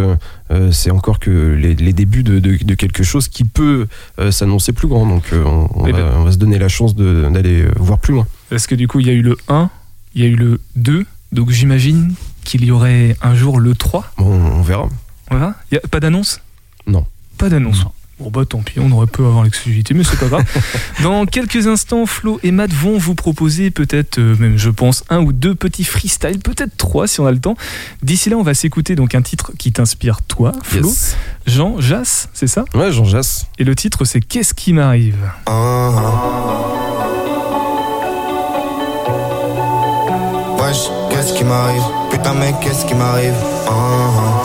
c'est 0.71 0.91
encore 0.91 1.19
que 1.19 1.29
les, 1.57 1.75
les 1.75 1.93
débuts 1.93 2.23
de, 2.23 2.39
de- 2.39 2.57
de 2.61 2.73
quelque 2.75 3.03
chose 3.03 3.27
qui 3.29 3.45
peut 3.45 3.87
s'annoncer 4.31 4.73
plus 4.73 4.87
grand. 4.87 5.05
Donc, 5.05 5.23
on, 5.33 5.69
on 5.73 5.87
Eh 5.87 5.91
va, 5.93 5.99
ben. 5.99 6.07
on 6.17 6.23
va 6.25 6.31
se 6.31 6.37
donner 6.37 6.59
la 6.59 6.67
chance 6.67 6.95
d'aller 6.95 7.65
voir 7.77 7.99
plus 7.99 8.13
loin. 8.13 8.27
Parce 8.49 8.67
que 8.67 8.75
du 8.75 8.87
coup, 8.87 8.99
il 8.99 9.07
y 9.07 9.09
a 9.09 9.13
eu 9.13 9.21
le 9.21 9.37
1, 9.47 9.69
il 10.15 10.21
y 10.21 10.25
a 10.25 10.27
eu 10.27 10.35
le 10.35 10.59
2. 10.75 11.05
Donc 11.31 11.49
j'imagine 11.49 12.13
qu'il 12.43 12.65
y 12.65 12.71
aurait 12.71 13.15
un 13.21 13.35
jour 13.35 13.59
le 13.59 13.75
3. 13.75 14.13
Bon, 14.17 14.25
on 14.25 14.61
verra. 14.61 14.89
Voilà. 15.29 15.55
Il 15.71 15.75
y 15.75 15.77
a 15.77 15.87
pas 15.87 15.99
d'annonce? 15.99 16.41
Non. 16.87 17.05
Pas 17.37 17.49
d'annonce. 17.49 17.83
Non. 17.83 17.91
Bon 18.21 18.29
bah 18.29 18.45
tant 18.45 18.59
pis, 18.59 18.79
on 18.79 18.91
aurait 18.91 19.07
pu 19.07 19.21
avoir 19.21 19.43
l'exclusivité, 19.43 19.95
mais 19.95 20.03
c'est 20.03 20.19
pas 20.19 20.27
grave. 20.27 20.45
Dans 21.01 21.25
quelques 21.25 21.65
instants, 21.65 22.05
Flo 22.05 22.39
et 22.43 22.51
Matt 22.51 22.71
vont 22.71 22.99
vous 22.99 23.15
proposer 23.15 23.71
peut-être, 23.71 24.19
euh, 24.19 24.35
même 24.37 24.59
je 24.59 24.69
pense, 24.69 25.03
un 25.09 25.21
ou 25.21 25.33
deux 25.33 25.55
petits 25.55 25.83
freestyles, 25.83 26.37
peut-être 26.37 26.77
trois 26.77 27.07
si 27.07 27.19
on 27.19 27.25
a 27.25 27.31
le 27.31 27.39
temps. 27.39 27.55
D'ici 28.03 28.29
là, 28.29 28.37
on 28.37 28.43
va 28.43 28.53
s'écouter 28.53 28.95
donc 28.95 29.15
un 29.15 29.23
titre 29.23 29.53
qui 29.57 29.71
t'inspire 29.71 30.21
toi, 30.21 30.51
Flo. 30.61 30.87
Yes. 30.87 31.17
Jean 31.47 31.81
Jass, 31.81 32.29
c'est 32.33 32.45
ça? 32.45 32.65
Ouais, 32.75 32.91
Jean 32.91 33.05
Jass. 33.05 33.47
Et 33.57 33.63
le 33.63 33.75
titre 33.75 34.05
c'est 34.05 34.21
Qu'est-ce 34.21 34.53
qui 34.53 34.73
m'arrive? 34.73 35.17
Wesh, 40.71 40.89
qu'est-ce 41.09 41.33
qui 41.33 41.43
m'arrive? 41.43 41.83
Putain 42.11 42.33
mec, 42.33 42.55
qu'est-ce 42.61 42.85
qui 42.85 42.95
m'arrive? 42.95 43.33
Ah, 43.67 43.73
ah. 44.17 44.43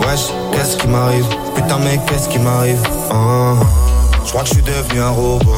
Wesh, 0.00 0.26
qu'est-ce 0.50 0.76
qui 0.76 0.88
m'arrive? 0.88 1.24
Putain 1.54 1.78
mec, 1.78 2.00
qu'est-ce 2.06 2.28
qui 2.28 2.40
m'arrive? 2.40 2.82
Ah, 3.12 3.14
ah. 3.14 3.54
Je 4.24 4.30
crois 4.30 4.42
que 4.42 4.48
je 4.48 4.54
suis 4.54 4.62
devenu 4.64 5.02
un 5.02 5.10
robot. 5.10 5.54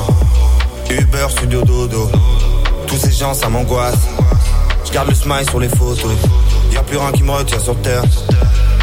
Uber, 0.91 1.27
studio 1.31 1.63
dodo. 1.63 2.11
Tous 2.87 2.99
ces 2.99 3.13
gens, 3.13 3.33
ça 3.33 3.49
m'angoisse. 3.49 3.97
Je 4.85 4.93
garde 4.93 5.09
le 5.09 5.15
smile 5.15 5.49
sur 5.49 5.59
les 5.59 5.71
photos. 5.71 6.13
Y'a 6.71 6.83
plus 6.83 6.99
rien 6.99 7.13
qui 7.13 7.23
me 7.23 7.31
retient 7.31 7.61
sur 7.61 7.77
terre. 7.81 8.03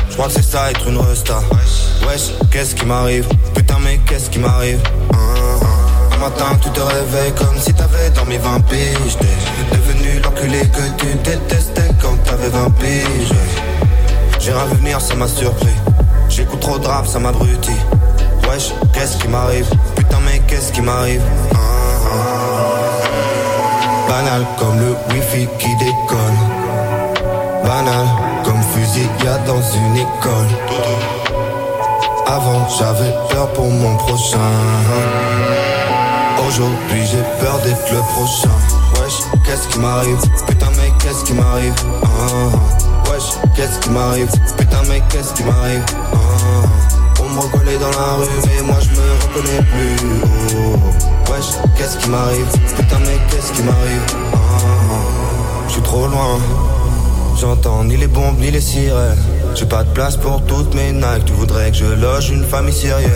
Je 0.09 0.15
crois 0.15 0.25
que 0.25 0.33
c'est 0.33 0.41
ça 0.41 0.71
être 0.71 0.87
une 0.87 0.97
resta. 0.97 1.39
Wesh, 2.07 2.31
qu'est-ce 2.49 2.73
qui 2.73 2.87
m'arrive? 2.87 3.27
Putain 3.53 3.77
mec, 3.77 4.03
qu'est-ce 4.05 4.31
qui 4.31 4.39
m'arrive? 4.39 4.81
Ah, 5.13 5.17
ah. 5.61 5.82
Tu 6.61 6.69
te 6.69 6.79
réveilles 6.79 7.33
comme 7.33 7.59
si 7.59 7.73
t'avais 7.73 8.09
dormi 8.11 8.37
20 8.37 8.61
piges. 8.69 9.17
Devenu 9.73 10.21
l'enculé 10.23 10.61
que 10.61 10.81
tu 10.97 11.13
détestais 11.15 11.89
quand 12.01 12.15
t'avais 12.23 12.47
20 12.47 12.69
piges. 12.79 13.33
J'ai 14.39 14.51
vu 14.51 14.77
venir, 14.77 15.01
ça 15.01 15.15
m'a 15.15 15.27
surpris. 15.27 15.75
J'écoute 16.29 16.61
trop 16.61 16.79
de 16.79 16.87
rap, 16.87 17.05
ça 17.07 17.19
m'abrutit. 17.19 17.71
Wesh, 18.49 18.71
qu'est-ce 18.93 19.17
qui 19.17 19.27
m'arrive? 19.27 19.67
Putain 19.97 20.19
mec, 20.21 20.47
qu'est-ce 20.47 20.71
qui 20.71 20.81
m'arrive? 20.81 21.21
Ah, 21.53 21.57
ah. 22.13 22.19
Banal 24.07 24.45
comme 24.57 24.79
le 24.79 24.95
wifi 25.13 25.45
qui 25.59 25.75
décolle. 25.75 26.39
Banal 27.65 28.07
comme 28.45 28.63
fusillade 28.73 29.43
dans 29.45 29.61
une 29.61 29.97
école. 29.97 30.47
Avant 32.27 32.69
j'avais 32.79 33.13
peur 33.29 33.51
pour 33.51 33.69
mon 33.69 33.97
prochain 33.97 35.52
Aujourd'hui 36.47 37.01
j'ai 37.11 37.23
peur 37.43 37.59
d'être 37.63 37.91
le 37.91 37.99
prochain. 38.13 38.49
Wesh, 39.01 39.13
qu'est-ce 39.45 39.67
qui 39.69 39.79
m'arrive? 39.79 40.17
Putain 40.47 40.69
mec, 40.71 40.93
qu'est-ce 40.99 41.23
qui 41.23 41.33
m'arrive? 41.33 41.73
Ah, 42.03 43.09
Wesh, 43.11 43.23
qu'est-ce 43.55 43.79
qui 43.79 43.89
m'arrive? 43.89 44.29
Putain 44.57 44.83
mec, 44.83 45.03
qu'est-ce 45.09 45.33
qui 45.33 45.43
m'arrive? 45.43 45.83
Ah, 46.13 47.21
On 47.21 47.29
me 47.29 47.39
reconnaît 47.39 47.77
dans 47.77 47.89
la 47.89 48.13
rue 48.15 48.27
mais 48.45 48.61
moi 48.63 48.75
je 48.81 48.89
me 48.89 49.11
reconnais 49.23 49.61
plus. 49.71 50.07
Oh, 50.57 51.31
Wesh, 51.31 51.45
qu'est-ce 51.77 51.97
qui 51.97 52.09
m'arrive? 52.09 52.45
Putain 52.75 52.99
mec, 52.99 53.19
qu'est-ce 53.29 53.51
qui 53.53 53.63
m'arrive? 53.63 54.01
Ah, 54.33 54.37
Je 55.67 55.73
suis 55.73 55.81
trop 55.81 56.07
loin. 56.07 56.39
J'entends 57.39 57.83
ni 57.83 57.97
les 57.97 58.07
bombes 58.07 58.37
ni 58.39 58.51
les 58.51 58.61
sirènes. 58.61 59.17
J'ai 59.55 59.65
pas 59.65 59.83
de 59.83 59.89
place 59.89 60.17
pour 60.17 60.41
toutes 60.45 60.73
mes 60.75 60.91
Nike. 60.91 61.25
Tu 61.25 61.33
voudrais 61.33 61.71
que 61.71 61.77
je 61.77 61.85
loge 61.85 62.29
une 62.29 62.45
famille 62.45 62.73
syrienne. 62.73 63.09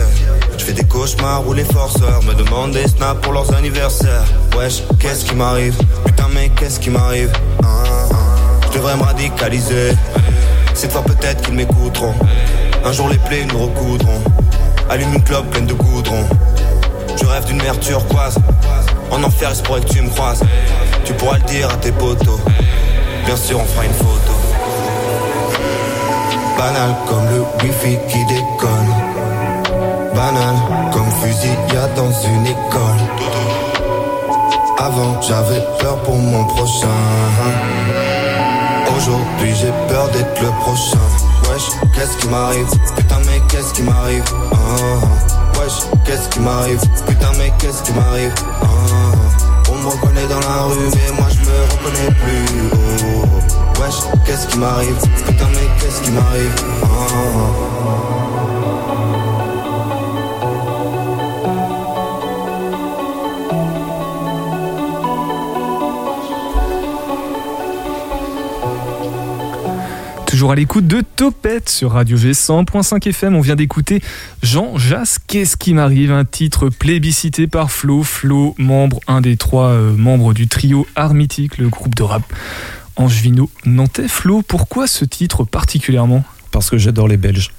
Je 0.58 0.64
fais 0.64 0.72
des 0.72 0.84
cauchemars 0.84 1.46
où 1.46 1.52
les 1.52 1.64
forceurs 1.64 2.22
me 2.24 2.34
demandent 2.34 2.72
des 2.72 2.86
snaps 2.88 3.20
pour 3.22 3.32
leurs 3.32 3.54
anniversaires. 3.54 4.24
Wesh, 4.56 4.82
qu'est-ce 4.98 5.24
qui 5.24 5.34
m'arrive? 5.34 5.76
Putain, 6.04 6.26
mais 6.34 6.48
qu'est-ce 6.50 6.80
qui 6.80 6.90
m'arrive? 6.90 7.32
Ah. 7.62 7.84
Je 8.66 8.76
devrais 8.76 8.96
me 8.96 9.02
radicaliser. 9.02 9.92
Cette 10.74 10.92
fois 10.92 11.02
peut-être 11.02 11.42
qu'ils 11.42 11.54
m'écouteront. 11.54 12.14
Un 12.84 12.92
jour 12.92 13.08
les 13.08 13.18
plaies 13.18 13.46
nous 13.50 13.58
recoudront. 13.58 14.20
Allume 14.90 15.14
une 15.14 15.22
clope 15.22 15.48
pleine 15.50 15.66
de 15.66 15.74
goudron. 15.74 16.24
Je 17.20 17.24
rêve 17.24 17.44
d'une 17.46 17.62
mer 17.62 17.78
turquoise. 17.80 18.36
En 19.10 19.22
enfer, 19.22 19.50
il 19.54 19.62
pourrait 19.62 19.80
que 19.80 19.88
tu 19.88 20.02
me 20.02 20.10
croises. 20.10 20.42
Tu 21.04 21.12
pourras 21.14 21.38
le 21.38 21.44
dire 21.44 21.68
à 21.70 21.76
tes 21.76 21.92
potos. 21.92 22.40
Bien 23.24 23.36
sûr, 23.36 23.58
on 23.60 23.64
fera 23.64 23.84
une 23.84 23.94
photo. 23.94 24.32
Banal 26.58 26.94
comme 27.08 27.24
le 27.30 27.42
wifi 27.62 27.98
qui 28.08 28.24
déconne. 28.26 28.37
Dans 31.98 32.12
une 32.12 32.46
école. 32.46 33.00
Avant, 34.78 35.20
j'avais 35.20 35.60
peur 35.80 35.96
pour 36.04 36.14
mon 36.14 36.44
prochain. 36.44 36.86
Aujourd'hui, 38.96 39.52
j'ai 39.60 39.72
peur 39.88 40.08
d'être 40.10 40.40
le 40.40 40.50
prochain. 40.60 41.06
Wesh, 41.50 41.68
qu'est-ce 41.94 42.16
qui 42.18 42.28
m'arrive? 42.28 42.68
Putain, 42.96 43.16
mais 43.26 43.40
qu'est-ce 43.48 43.74
qui 43.74 43.82
m'arrive? 43.82 44.22
Ah, 44.52 45.58
Wesh, 45.58 45.78
qu'est-ce 46.04 46.28
qui 46.28 46.38
m'arrive? 46.38 46.80
Putain, 47.08 47.32
mais 47.36 47.52
qu'est-ce 47.58 47.82
qui 47.82 47.92
m'arrive? 47.92 48.34
Ah, 48.62 48.66
On 49.72 49.74
me 49.74 49.88
reconnaît 49.88 50.28
dans 50.28 50.38
la 50.38 50.62
rue, 50.66 50.88
mais 50.94 51.12
moi 51.18 51.26
je 51.30 51.40
me 51.50 51.56
reconnais 51.72 52.14
plus. 52.22 52.70
Oh, 52.74 53.80
Wesh, 53.82 53.98
qu'est-ce 54.24 54.46
qui 54.46 54.58
m'arrive? 54.58 54.96
Putain, 55.26 55.48
mais 55.52 55.68
qu'est-ce 55.80 56.00
qui 56.02 56.10
m'arrive? 56.12 56.54
Toujours 70.38 70.52
à 70.52 70.54
l'écoute 70.54 70.86
de 70.86 71.00
Topette 71.16 71.68
sur 71.68 71.90
Radio 71.90 72.16
G100.5 72.16 73.08
FM. 73.08 73.34
On 73.34 73.40
vient 73.40 73.56
d'écouter 73.56 74.00
Jean 74.40 74.78
Jas, 74.78 75.18
Qu'est-ce 75.26 75.56
qui 75.56 75.74
m'arrive? 75.74 76.12
Un 76.12 76.24
titre 76.24 76.68
plébiscité 76.68 77.48
par 77.48 77.72
Flo. 77.72 78.04
Flo, 78.04 78.54
membre, 78.56 79.00
un 79.08 79.20
des 79.20 79.36
trois 79.36 79.70
euh, 79.70 79.96
membres 79.96 80.34
du 80.34 80.46
trio 80.46 80.86
Armitique, 80.94 81.58
le 81.58 81.68
groupe 81.68 81.96
de 81.96 82.04
rap 82.04 82.22
angevino 82.94 83.50
nantais. 83.66 84.06
Flo, 84.06 84.42
pourquoi 84.42 84.86
ce 84.86 85.04
titre 85.04 85.42
particulièrement? 85.42 86.22
Parce 86.52 86.70
que 86.70 86.78
j'adore 86.78 87.08
les 87.08 87.16
Belges. 87.16 87.50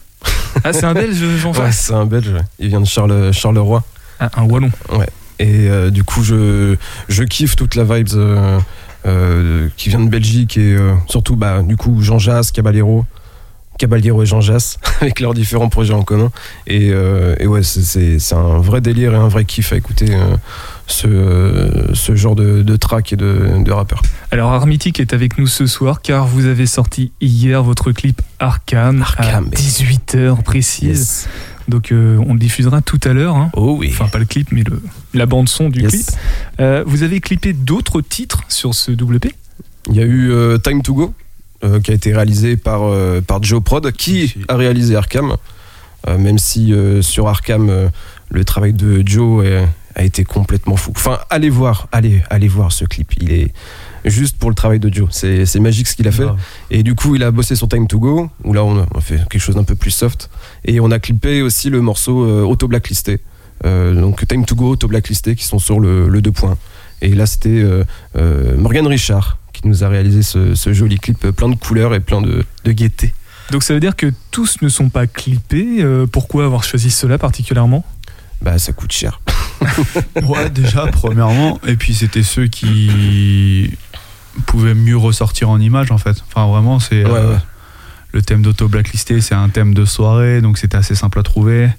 Ah, 0.64 0.72
c'est 0.72 0.86
un 0.86 0.94
Belge, 0.94 1.22
Jean 1.36 1.52
Jas 1.54 1.62
Ouais, 1.62 1.72
c'est 1.74 1.94
un 1.94 2.06
Belge, 2.06 2.34
il 2.60 2.70
vient 2.70 2.80
de 2.80 3.32
Charleroi. 3.34 3.84
Ah, 4.22 4.32
un 4.38 4.44
Wallon. 4.44 4.72
Ouais. 4.94 5.10
Et 5.40 5.68
euh, 5.70 5.90
du 5.90 6.06
coup, 6.06 6.24
je, 6.24 6.78
je 7.10 7.24
kiffe 7.24 7.58
toute 7.58 7.76
la 7.76 7.84
vibe 7.84 8.08
euh, 8.14 8.58
qui 9.78 9.90
vient 9.90 10.00
de 10.02 10.10
Belgique 10.10 10.58
et 10.58 10.74
euh, 10.76 10.94
surtout, 11.08 11.36
bah, 11.36 11.62
du 11.64 11.78
coup, 11.78 12.02
Jean 12.02 12.20
Jass, 12.20 12.52
Caballero. 12.52 13.06
Caballero 13.78 14.22
et 14.24 14.26
Jean 14.26 14.42
Jass, 14.42 14.78
avec 15.00 15.22
leurs 15.22 15.34
différents 15.34 15.70
projets 15.70 15.94
en 15.94 16.04
commun. 16.04 16.32
Et, 16.68 16.90
euh, 16.92 17.34
et 17.40 17.48
ouais, 17.48 17.64
c'est- 17.64 18.34
un 18.34 18.58
vrai 18.60 18.82
délire 18.82 19.14
et 19.14 19.16
un 19.18 19.30
vrai 19.30 19.46
kiff 19.46 19.72
à 19.72 19.78
écouter 19.78 20.08
euh, 20.10 20.36
ce, 20.86 21.08
euh, 21.08 21.94
ce 21.94 22.14
genre 22.14 22.36
de, 22.36 22.62
de 22.62 22.76
track 22.76 23.14
et 23.14 23.16
de, 23.16 23.64
de 23.64 23.72
rappeur. 23.72 24.02
Alors 24.32 24.52
Armitique 24.52 25.00
est 25.00 25.14
avec 25.14 25.38
nous 25.38 25.48
ce 25.48 25.66
soir 25.66 26.02
car 26.02 26.28
vous 26.28 26.46
avez 26.46 26.66
sorti 26.66 27.14
hier 27.22 27.64
votre 27.64 27.94
clip 27.94 28.22
Arkham, 28.40 29.02
Arkham, 29.02 29.48
à 29.50 29.56
18h 29.56 30.44
précise. 30.44 30.90
Yes. 30.90 31.30
Donc 31.70 31.92
euh, 31.92 32.18
on 32.28 32.34
le 32.34 32.40
diffusera 32.40 32.82
tout 32.82 33.00
à 33.04 33.14
l'heure. 33.14 33.36
hein. 33.36 33.50
Oh 33.54 33.76
oui. 33.80 33.90
Enfin 33.92 34.08
pas 34.08 34.20
le 34.20 34.26
clip 34.26 34.50
mais 34.52 34.64
le, 34.64 34.82
la 35.14 35.26
bande 35.26 35.48
son 35.50 35.70
du 35.70 35.82
Yes. 35.82 35.92
clip. 35.92 36.06
Euh, 36.60 36.84
vous 36.86 37.04
avez 37.04 37.20
clippé 37.22 37.54
d'autres 37.54 38.02
titres 38.02 38.42
sur 38.50 38.74
ce 38.76 38.92
WP 38.92 39.28
Il 39.90 39.96
y 39.96 40.02
a 40.02 40.06
eu 40.06 40.32
euh, 40.32 40.58
Time 40.58 40.82
to 40.82 40.94
Go, 40.94 41.14
euh, 41.64 41.80
qui 41.80 41.92
a 41.92 41.94
été 41.94 42.14
réalisé 42.14 42.58
par, 42.58 42.84
euh, 42.84 43.22
par 43.22 43.42
Joe 43.44 43.62
Prod, 43.64 43.92
qui 43.92 44.36
a 44.48 44.56
réalisé 44.56 44.96
Arkham. 44.96 45.36
Euh, 46.08 46.18
même 46.18 46.38
si 46.38 46.74
euh, 46.74 47.02
sur 47.02 47.28
Arkham, 47.28 47.70
euh, 47.70 47.90
le 48.30 48.46
travail 48.46 48.72
de 48.74 49.04
Joe 49.06 49.46
est- 49.46 49.68
a 49.96 50.04
été 50.04 50.24
complètement 50.24 50.78
fou. 50.78 50.94
Enfin, 50.96 51.20
allez 51.30 51.50
voir, 51.50 51.88
allez, 51.92 52.22
allez 52.30 52.48
voir 52.48 52.72
ce 52.72 52.86
clip. 52.86 53.12
Il 53.20 53.32
est 53.34 53.54
juste 54.06 54.38
pour 54.38 54.50
le 54.50 54.56
travail 54.56 54.80
de 54.80 54.94
Joe. 54.94 55.10
C'est 55.12 55.60
magique 55.60 55.88
ce 55.88 55.96
qu'il 55.96 56.08
a 56.08 56.12
fait. 56.12 56.28
Et 56.72 56.84
du 56.84 56.96
coup, 56.96 57.16
il 57.16 57.24
a 57.24 57.32
bossé 57.32 57.56
sur 57.56 57.68
Time 57.68 57.88
to 57.88 58.00
Go, 58.00 58.30
où 58.44 58.54
là, 58.54 58.64
on 58.64 58.82
a, 58.82 59.02
fait 59.02 59.18
quelque 59.30 59.40
chose 59.40 59.56
d'un 59.56 59.64
peu 59.64 59.76
plus 59.76 59.92
soft. 59.92 60.30
Et 60.66 60.80
on 60.80 60.92
a 60.92 61.00
clippé 61.00 61.42
aussi 61.42 61.70
le 61.70 61.82
morceau 61.82 62.24
euh, 62.24 62.44
Auto 62.44 62.68
Blacklisté. 62.68 63.20
Euh, 63.66 64.00
donc 64.00 64.26
Time 64.28 64.46
to 64.46 64.56
Go, 64.56 64.72
Auto 64.72 64.88
Blacklisté, 64.88 65.36
qui 65.36 65.46
sont 65.46 65.60
sur 65.60 65.80
le, 65.80 66.08
le 66.08 66.22
2 66.22 66.32
points. 66.32 66.58
Et 67.02 67.10
là, 67.10 67.26
c'était 67.26 67.64
euh, 67.64 68.58
Morgan 68.58 68.88
Richard 68.88 69.38
qui 69.54 69.68
nous 69.68 69.84
a 69.84 69.90
réalisé 69.90 70.22
ce, 70.22 70.56
ce 70.56 70.72
joli 70.72 71.00
clip 71.00 71.32
plein 71.32 71.50
de 71.50 71.56
couleurs 71.56 71.94
et 71.94 72.00
plein 72.00 72.22
de, 72.22 72.46
de 72.64 72.72
gaieté. 72.72 73.14
Donc 73.52 73.64
ça 73.64 73.74
veut 73.74 73.80
dire 73.80 73.96
que 73.96 74.14
tous 74.32 74.62
ne 74.62 74.70
sont 74.70 74.90
pas 74.90 75.08
clippés. 75.08 75.84
Pourquoi 76.12 76.46
avoir 76.46 76.64
choisi 76.64 76.92
cela 76.92 77.18
particulièrement? 77.18 77.84
Bah, 78.42 78.58
ça 78.58 78.72
coûte 78.74 78.92
cher. 78.92 79.20
Ouais, 80.24 80.50
déjà, 80.50 80.88
premièrement. 80.88 81.60
Et 81.68 81.76
puis, 81.76 81.94
c'était 81.94 82.24
ceux 82.24 82.48
qui 82.48 83.72
pouvaient 84.46 84.74
mieux 84.74 84.98
ressortir 84.98 85.50
en 85.50 85.60
image, 85.60 85.92
en 85.92 85.98
fait. 85.98 86.24
Enfin, 86.28 86.48
vraiment, 86.48 86.80
c'est. 86.80 87.06
Ouais, 87.06 87.12
euh, 87.12 87.34
ouais. 87.34 87.40
Le 88.12 88.22
thème 88.24 88.42
d'Auto 88.42 88.68
Blacklisté, 88.68 89.22
c'est 89.22 89.36
un 89.36 89.50
thème 89.50 89.74
de 89.76 89.86
soirée, 89.86 90.42
donc 90.42 90.58
c'était 90.58 90.78
assez 90.78 90.96
simple 90.96 91.20
à 91.20 91.24
trouver. 91.24 91.70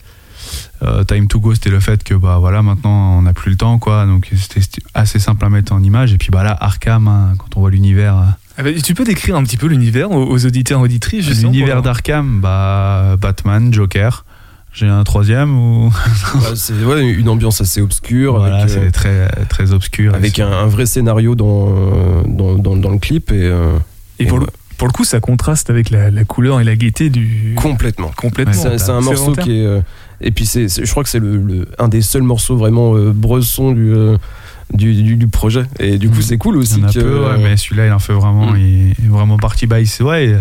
Euh, 0.82 1.04
Time 1.04 1.26
to 1.26 1.40
Go, 1.40 1.54
c'était 1.54 1.70
le 1.70 1.80
fait 1.80 2.02
que, 2.04 2.14
bah 2.14 2.38
voilà, 2.38 2.62
maintenant, 2.62 3.18
on 3.18 3.22
n'a 3.22 3.32
plus 3.34 3.50
le 3.50 3.56
temps, 3.56 3.78
quoi. 3.78 4.06
Donc, 4.06 4.30
c'était 4.36 4.60
assez 4.94 5.18
simple 5.18 5.44
à 5.44 5.50
mettre 5.50 5.72
en 5.72 5.82
image. 5.82 6.12
Et 6.12 6.18
puis, 6.18 6.30
bah 6.30 6.42
là, 6.44 6.56
Arkham, 6.60 7.08
hein, 7.08 7.34
quand 7.38 7.56
on 7.56 7.60
voit 7.60 7.70
l'univers. 7.70 8.16
euh, 8.16 8.22
Ah 8.58 8.62
bah, 8.62 8.70
Tu 8.82 8.94
peux 8.94 9.04
décrire 9.04 9.36
un 9.36 9.42
petit 9.42 9.56
peu 9.56 9.66
l'univers 9.66 10.10
aux, 10.12 10.46
auditeurs 10.46 10.80
auditrices 10.80 11.26
justement, 11.26 11.50
L'univers 11.50 11.82
d'Arkham, 11.82 12.40
bah, 12.40 13.16
Batman, 13.20 13.72
Joker. 13.74 14.24
J'ai 14.72 14.86
un 14.86 15.02
troisième 15.04 15.56
ou. 15.58 15.92
Bah, 16.34 16.40
c'est 16.54 16.72
ouais, 16.84 17.08
une 17.10 17.28
ambiance 17.28 17.60
assez 17.60 17.80
obscure, 17.80 18.38
voilà, 18.38 18.58
avec, 18.62 18.70
euh, 18.70 18.80
c'est 18.84 18.90
très, 18.92 19.26
très 19.48 19.72
obscur. 19.72 20.14
avec 20.14 20.38
un, 20.38 20.50
un 20.50 20.66
vrai 20.66 20.86
scénario 20.86 21.34
dans, 21.34 21.68
euh, 21.70 22.22
dans, 22.26 22.54
dans, 22.54 22.76
dans 22.76 22.90
le 22.90 22.98
clip. 22.98 23.32
Et, 23.32 23.42
euh, 23.42 23.76
Et 24.20 24.26
pour, 24.26 24.38
le, 24.38 24.46
pour 24.78 24.86
le 24.86 24.92
coup, 24.92 25.04
ça 25.04 25.18
contraste 25.20 25.70
avec 25.70 25.90
la, 25.90 26.10
la 26.10 26.24
couleur 26.24 26.60
et 26.60 26.64
la 26.64 26.76
gaieté 26.76 27.10
du. 27.10 27.54
complètement. 27.56 28.12
Complètement. 28.16 28.54
C'est 28.54 28.78
c'est 28.78 28.90
un 28.92 29.00
morceau 29.00 29.22
volontaire. 29.24 29.44
qui 29.44 29.60
est. 29.60 29.66
euh, 29.66 29.80
et 30.20 30.30
puis, 30.30 30.46
c'est 30.46 30.68
c'est- 30.68 30.84
je 30.84 30.90
crois 30.90 31.02
que 31.02 31.08
c'est 31.08 31.18
le, 31.18 31.36
le- 31.38 31.68
un 31.78 31.88
des 31.88 32.02
seuls 32.02 32.22
morceaux 32.22 32.56
vraiment 32.56 32.94
euh, 32.94 33.10
bresson 33.12 33.72
du, 33.72 33.92
euh, 33.92 34.18
du, 34.72 34.94
du, 35.02 35.16
du 35.16 35.26
projet. 35.26 35.64
Et 35.80 35.98
du 35.98 36.08
coup, 36.10 36.16
Mhm. 36.16 36.22
c'est 36.22 36.38
cool 36.38 36.54
Il 36.56 36.58
aussi 36.60 36.78
y 36.78 36.84
en 36.84 36.88
a 36.88 36.92
que. 36.92 37.00
peu, 37.00 37.24
ouais, 37.24 37.38
mais 37.42 37.56
celui-là, 37.56 37.86
il 37.86 37.92
en 37.92 37.98
fait 37.98 38.12
vraiment, 38.12 38.52
Mm. 38.52 38.56
il 38.58 38.90
est 38.92 39.08
vraiment 39.08 39.36
parti. 39.38 39.66
Il, 39.80 39.86
se- 39.88 40.02
ouais, 40.04 40.36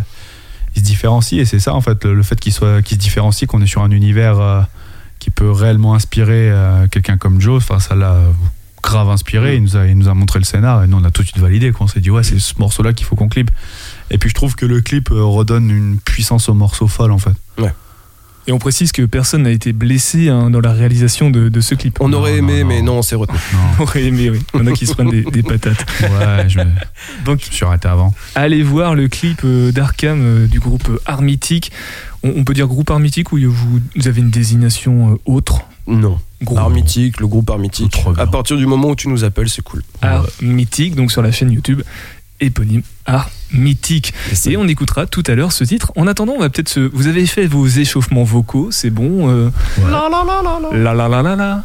il, 0.75 0.79
se 0.79 0.86
différencie 0.86 1.41
et 1.41 1.45
c'est 1.45 1.60
ça, 1.60 1.73
en 1.73 1.82
fait, 1.82 2.05
le, 2.05 2.23
fait 2.23 2.39
qu'il 2.39 2.53
soit, 2.53 2.82
qu'il 2.82 2.97
se 2.97 3.01
différencie, 3.01 3.47
qu'on 3.47 3.62
est 3.62 3.67
sur 3.67 3.82
un 3.82 3.91
univers 3.91 4.39
euh, 4.39 4.62
qui 5.19 5.29
peut 5.29 5.51
réellement 5.51 5.93
inspirer 5.93 6.49
euh, 6.49 6.88
quelqu'un 6.88 7.17
comme 7.17 7.41
Joe. 7.41 7.58
Enfin, 7.58 7.79
ça 7.79 7.95
l'a 7.95 8.15
grave 8.82 9.10
inspiré. 9.10 9.55
Il, 9.55 9.63
nous 9.63 10.08
a, 10.08 10.13
montré 10.13 10.39
le 10.39 10.45
scénar 10.45 10.84
et 10.84 10.88
nous, 10.88 10.97
on 10.97 11.03
a 11.03 11.12
tout 11.12 11.21
de 11.21 11.27
suite 11.27 11.39
validé. 11.39 11.71
Quoi. 11.71 11.86
On 11.86 11.88
s'est 11.88 11.99
dit, 11.99 12.10
ouais, 12.10 12.23
c'est 12.23 12.39
ce 12.39 12.53
morceau-là 12.60 12.93
qu'il 12.93 13.05
faut 13.05 13.15
qu'on 13.15 13.27
clip. 13.27 13.51
Et 14.10 14.17
puis, 14.17 14.29
je 14.29 14.36
trouve 14.36 14.55
que 14.55 14.65
le 14.65 14.82
clip 14.82 15.12
euh, 15.12 15.23
redonne 15.23 15.69
une 15.69 15.99
puissance 15.99 16.49
au 16.49 16.53
morceau 16.53 16.88
folle, 16.88 17.12
en 17.12 17.17
fait. 17.17 17.36
Et 18.49 18.51
on 18.51 18.57
précise 18.57 18.91
que 18.91 19.03
personne 19.03 19.43
n'a 19.43 19.51
été 19.51 19.73
blessé 19.73 20.27
hein, 20.29 20.49
dans 20.49 20.59
la 20.59 20.73
réalisation 20.73 21.29
de, 21.29 21.49
de 21.49 21.62
ce 21.62 21.75
clip. 21.75 21.99
On 22.01 22.12
aurait 22.13 22.41
Non, 22.41 22.47
aimé, 22.49 22.62
non, 22.63 22.67
mais 22.67 22.79
non. 22.81 22.93
non, 22.93 22.97
on 22.97 23.01
s'est 23.03 23.15
retenu. 23.15 23.38
On 23.79 23.83
aurait 23.83 24.05
aimé, 24.05 24.31
oui. 24.31 24.39
Il 24.55 24.59
y 24.59 24.63
en 24.63 24.65
a 24.65 24.71
qui 24.71 24.88
se 24.88 24.93
prennent 24.95 25.12
des, 25.12 25.21
des 25.21 25.43
patates. 25.43 25.85
Ouais, 26.01 26.45
je, 26.49 26.59
Donc, 27.25 27.41
je 27.43 27.47
me 27.47 27.51
suis 27.51 27.63
arrêté 27.63 27.88
avant. 27.88 28.12
allez 28.33 28.63
voir 28.63 28.95
le 28.95 29.07
clip 29.07 29.41
euh, 29.45 29.71
d'Arkham 29.71 30.19
euh, 30.23 30.47
du 30.47 30.59
groupe 30.59 30.89
euh, 30.89 30.97
Armitique. 31.05 31.71
On, 32.23 32.29
on 32.38 32.43
peut 32.43 32.55
dire 32.55 32.65
groupe 32.65 32.89
Armitique 32.89 33.31
ou 33.33 33.38
vous, 33.38 33.79
vous 33.95 34.07
avez 34.07 34.19
une 34.21 34.31
désignation 34.31 35.19
autre? 35.25 35.59
Non. 35.85 36.17
Groupe 36.41 36.57
Armitique, 36.57 37.19
le 37.19 37.27
groupe 37.27 37.51
bien. 37.55 38.13
À 38.17 38.25
partir 38.25 38.57
du 38.57 38.65
moment 38.65 38.89
où 38.89 38.95
tu 38.95 39.09
nous 39.09 39.23
appelles, 39.25 39.49
c'est 39.49 39.62
cool. 39.62 39.83
Armitique, 40.01 40.95
donc 40.95 41.12
sur 41.12 41.21
la 41.21 41.31
chaîne 41.31 41.51
YouTube 41.51 41.83
éponyme 42.39 42.82
Armitique. 43.06 44.13
Et 44.47 44.58
on 44.58 44.67
écoutera 44.67 45.06
tout 45.08 45.23
à 45.28 45.36
l'heure 45.36 45.52
ce 45.52 45.63
titre. 45.63 45.91
En 45.95 46.08
attendant, 46.08 46.34
on 46.34 46.39
va 46.39 46.49
peut-être 46.49 46.69
se. 46.69 46.80
Vous 46.80 47.08
avez 47.08 47.25
fait 47.25 47.45
vos 47.47 47.67
échauffements 47.67 48.23
vocaux, 48.23 48.69
c'est 48.71 48.89
bon. 48.91 49.30
euh, 49.30 49.49
Ouais. 49.78 49.91
La 49.91 50.08
la 50.10 50.23
la 51.04 51.21
la 51.23 51.36
la. 51.36 51.63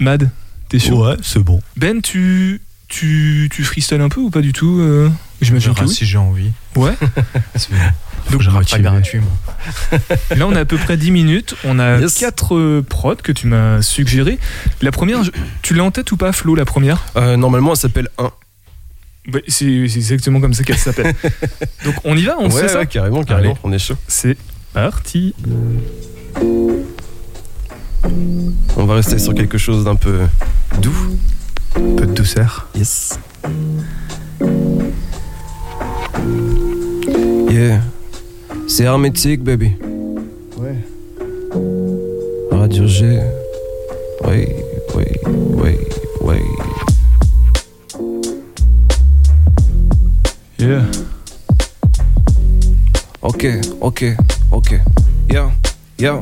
Mad, 0.00 0.30
t'es 0.68 0.78
chaud. 0.78 1.06
Ouais, 1.06 1.16
c'est 1.22 1.38
bon. 1.40 1.60
Ben, 1.76 2.00
tu 2.02 2.60
tu 2.88 3.48
tu 3.52 3.64
freestyles 3.64 4.00
un 4.00 4.08
peu 4.08 4.20
ou 4.20 4.30
pas 4.30 4.40
du 4.42 4.52
tout 4.52 4.78
euh 4.80 5.08
J'imagine 5.40 5.74
que 5.74 5.84
oui. 5.84 5.88
si 5.92 6.06
j'ai 6.06 6.16
envie. 6.18 6.52
Ouais. 6.76 6.92
C'est- 7.56 7.68
Donc, 8.30 8.42
rate 8.44 8.70
pas 8.70 8.78
gratuit, 8.78 9.18
moi. 9.20 9.98
Là, 10.36 10.46
on 10.46 10.54
a 10.56 10.60
à 10.60 10.64
peu 10.64 10.78
près 10.78 10.96
10 10.96 11.10
minutes. 11.10 11.54
On 11.64 11.78
a 11.78 11.98
Yes. 12.00 12.14
quatre 12.14 12.54
euh, 12.56 12.82
prods 12.88 13.16
que 13.16 13.32
tu 13.32 13.46
m'as 13.48 13.82
suggéré. 13.82 14.38
La 14.80 14.90
première, 14.90 15.22
je- 15.22 15.32
tu 15.60 15.74
l'as 15.74 15.84
en 15.84 15.90
tête 15.90 16.10
ou 16.12 16.16
pas, 16.16 16.32
Flo, 16.32 16.54
la 16.54 16.64
première? 16.64 17.04
Euh, 17.16 17.36
normalement, 17.36 17.72
elle 17.72 17.76
s'appelle 17.78 18.08
1. 18.18 18.30
Bah, 19.26 19.38
C'est 19.48 19.88
c'est 19.88 19.98
exactement 19.98 20.40
comme 20.40 20.54
ça 20.54 20.64
qu'elle 20.64 20.76
s'appelle. 20.78 21.14
Donc, 21.84 21.94
on 22.04 22.16
y 22.16 22.24
va, 22.24 22.36
on 22.38 22.50
ouais, 22.50 22.62
fait 22.62 22.68
ça 22.68 22.78
ouais, 22.80 22.86
carrément, 22.86 23.22
carrément. 23.24 23.52
Allez. 23.52 23.60
On 23.64 23.72
est 23.72 23.78
chaud. 23.78 23.96
C'est 24.06 24.36
parti. 24.72 25.34
On 28.76 28.84
va 28.84 28.94
rester 28.94 29.18
sur 29.18 29.34
quelque 29.34 29.56
chose 29.58 29.84
d'un 29.84 29.96
peu 29.96 30.20
doux. 30.80 31.16
Un 31.76 31.96
peu 31.96 32.06
de 32.06 32.12
douceur. 32.12 32.68
Yes. 32.74 33.18
Yeah. 37.50 37.80
C'est 38.66 38.84
hermétique, 38.84 39.42
baby. 39.42 39.72
Ouais. 40.58 40.76
Radio 42.50 42.86
G. 42.86 43.20
Oui, 44.26 44.46
oui, 44.94 45.04
oui, 45.24 45.76
oui. 46.20 46.36
Yeah. 50.64 50.86
Ok, 53.20 53.44
ok, 53.80 54.16
ok. 54.50 54.80
Yeah, 55.28 55.52
yeah. 55.98 56.20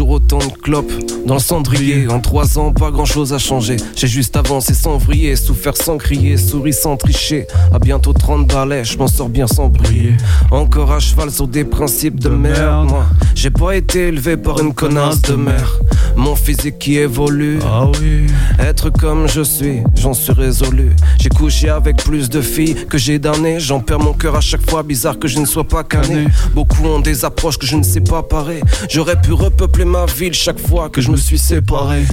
Toujours 0.00 0.14
autant 0.14 0.38
de 0.38 0.52
clopes 0.62 0.92
dans 1.26 1.34
le 1.34 1.40
cendrier. 1.40 2.08
En 2.08 2.20
trois 2.20 2.58
ans, 2.58 2.72
pas 2.72 2.90
grand 2.90 3.04
chose 3.04 3.34
a 3.34 3.38
changé. 3.38 3.76
J'ai 3.94 4.06
juste 4.06 4.34
avancé 4.34 4.72
sans 4.72 4.96
vriller, 4.96 5.36
souffert 5.36 5.76
sans 5.76 5.98
crier, 5.98 6.38
souri 6.38 6.72
sans 6.72 6.96
tricher. 6.96 7.46
À 7.70 7.78
bientôt 7.78 8.14
30 8.14 8.46
balais, 8.46 8.82
je 8.82 8.96
m'en 8.96 9.08
sors 9.08 9.28
bien 9.28 9.46
sans 9.46 9.68
briller. 9.68 10.14
Encore 10.50 10.92
à 10.92 11.00
cheval 11.00 11.30
sur 11.30 11.46
des 11.46 11.64
principes 11.64 12.18
de, 12.18 12.30
De 12.30 12.34
merde. 12.34 12.56
merde. 12.58 12.88
Moi, 12.88 13.06
j'ai 13.34 13.50
pas 13.50 13.76
été 13.76 14.08
élevé 14.08 14.38
par 14.38 14.58
une 14.60 14.72
connasse 14.72 15.20
de 15.20 15.34
mère. 15.34 15.78
Mon 16.16 16.34
physique 16.34 16.78
qui 16.78 16.96
évolue. 16.96 17.58
Ah 17.64 17.86
oui. 18.00 18.26
Être 18.58 18.88
comme 18.88 19.28
je 19.28 19.42
suis, 19.42 19.82
j'en 19.96 20.14
suis 20.14 20.32
résolu. 20.32 20.96
J'ai 21.18 21.28
couché 21.28 21.68
avec 21.68 21.98
plus 21.98 22.30
de 22.30 22.40
filles 22.40 22.86
que 22.88 22.96
j'ai 22.96 23.18
d'années. 23.18 23.60
J'en 23.60 23.80
perds 23.80 24.00
mon 24.00 24.14
cœur 24.14 24.34
à 24.36 24.40
chaque 24.40 24.68
fois, 24.68 24.82
bizarre 24.82 25.18
que 25.18 25.28
je 25.28 25.38
ne 25.38 25.44
sois 25.46 25.64
pas 25.64 25.84
cané. 25.84 26.26
Beaucoup 26.54 26.86
ont 26.86 27.00
des 27.00 27.26
approches 27.26 27.58
que 27.58 27.66
je 27.66 27.76
ne 27.76 27.82
sais 27.82 28.00
pas 28.00 28.22
parer. 28.22 28.62
J'aurais 28.88 29.20
pu 29.20 29.34
repeupler 29.34 29.84
ma 29.90 30.06
ville 30.06 30.32
chaque 30.32 30.60
fois 30.60 30.88
que 30.88 31.00
je 31.00 31.10
me 31.10 31.16
suis 31.16 31.38
séparé. 31.38 32.04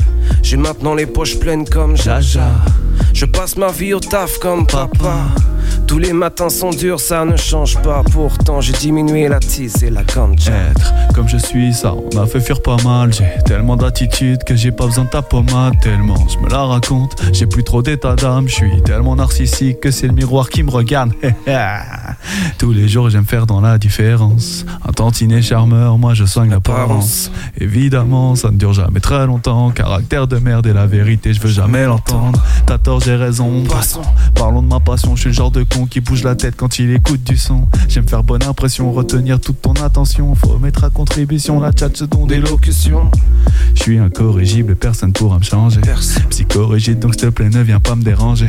J'ai 0.41 0.57
maintenant 0.57 0.95
les 0.95 1.05
poches 1.05 1.37
pleines 1.37 1.67
comme 1.67 1.95
Jaja. 1.95 2.49
Je 3.13 3.25
passe 3.25 3.55
ma 3.55 3.71
vie 3.71 3.93
au 3.93 3.99
taf 3.99 4.39
comme 4.39 4.65
papa. 4.65 5.27
Tous 5.87 5.99
les 5.99 6.13
matins 6.13 6.49
sont 6.49 6.71
durs, 6.71 6.99
ça 6.99 7.25
ne 7.25 7.37
change 7.37 7.81
pas. 7.81 8.03
Pourtant, 8.11 8.61
j'ai 8.61 8.73
diminué 8.73 9.27
la 9.27 9.39
tisse 9.39 9.81
et 9.83 9.89
la 9.89 10.03
ganja. 10.03 10.51
Être 10.51 10.93
comme 11.13 11.27
je 11.27 11.37
suis, 11.37 11.73
ça 11.73 11.93
on 11.95 12.17
a 12.17 12.25
fait 12.25 12.39
fuir 12.39 12.61
pas 12.61 12.77
mal. 12.83 13.13
J'ai 13.13 13.25
tellement 13.45 13.75
d'attitude 13.75 14.43
que 14.43 14.55
j'ai 14.55 14.71
pas 14.71 14.85
besoin 14.85 15.05
de 15.05 15.09
ta 15.09 15.21
pommade. 15.21 15.73
Tellement 15.81 16.27
je 16.27 16.37
me 16.37 16.49
la 16.49 16.63
raconte, 16.63 17.15
j'ai 17.33 17.47
plus 17.47 17.63
trop 17.63 17.81
d'état 17.81 18.15
d'âme. 18.15 18.47
Je 18.47 18.53
suis 18.53 18.81
tellement 18.83 19.15
narcissique 19.15 19.79
que 19.79 19.91
c'est 19.91 20.07
le 20.07 20.13
miroir 20.13 20.49
qui 20.49 20.63
me 20.63 20.69
regarde. 20.69 21.13
Tous 22.59 22.71
les 22.71 22.87
jours, 22.87 23.09
j'aime 23.09 23.25
faire 23.25 23.47
dans 23.47 23.61
la 23.61 23.77
différence. 23.77 24.65
Un 24.87 24.91
tantinet 24.91 25.41
charmeur, 25.41 25.97
moi 25.97 26.13
je 26.13 26.25
soigne 26.25 26.51
l'apparence. 26.51 27.31
Évidemment, 27.59 28.35
ça 28.35 28.51
ne 28.51 28.57
dure 28.57 28.73
jamais 28.73 28.99
très 28.99 29.25
longtemps. 29.25 29.71
Caractère 29.71 30.27
de 30.27 30.37
merde 30.37 30.67
et 30.67 30.73
la 30.73 30.85
vérité, 30.85 31.33
je 31.33 31.41
veux 31.41 31.49
jamais 31.49 31.85
l'entendre. 31.85 32.43
T'as 32.65 32.77
tort, 32.77 32.99
j'ai 32.99 33.15
raison. 33.15 33.63
Passons, 33.63 34.01
parlons 34.35 34.61
de 34.61 34.67
ma 34.67 34.79
passion. 34.79 35.15
Je 35.15 35.21
suis 35.21 35.29
le 35.29 35.35
genre 35.35 35.51
de 35.51 35.56
con 35.63 35.85
qui 35.85 36.01
bouge 36.01 36.23
la 36.23 36.35
tête 36.35 36.55
quand 36.55 36.79
il 36.79 36.91
écoute 36.91 37.23
du 37.23 37.37
son. 37.37 37.67
J'aime 37.87 38.07
faire 38.07 38.23
bonne 38.23 38.43
impression, 38.43 38.91
retenir 38.91 39.39
toute 39.39 39.61
ton 39.61 39.73
attention. 39.73 40.33
Faut 40.35 40.57
mettre 40.59 40.83
à 40.83 40.89
contribution 40.89 41.59
la 41.59 41.71
chat, 41.77 41.95
ce 41.95 42.05
don 42.05 42.25
d'élocution. 42.25 43.11
Je 43.75 43.81
suis 43.83 43.97
incorrigible, 43.97 44.75
personne 44.75 45.13
pourra 45.13 45.39
me 45.39 45.43
changer. 45.43 45.81
Psychorigide, 46.29 46.99
donc 46.99 47.13
s'il 47.13 47.23
te 47.23 47.27
plaît, 47.27 47.49
ne 47.49 47.61
viens 47.61 47.79
pas 47.79 47.95
me 47.95 48.03
déranger. 48.03 48.47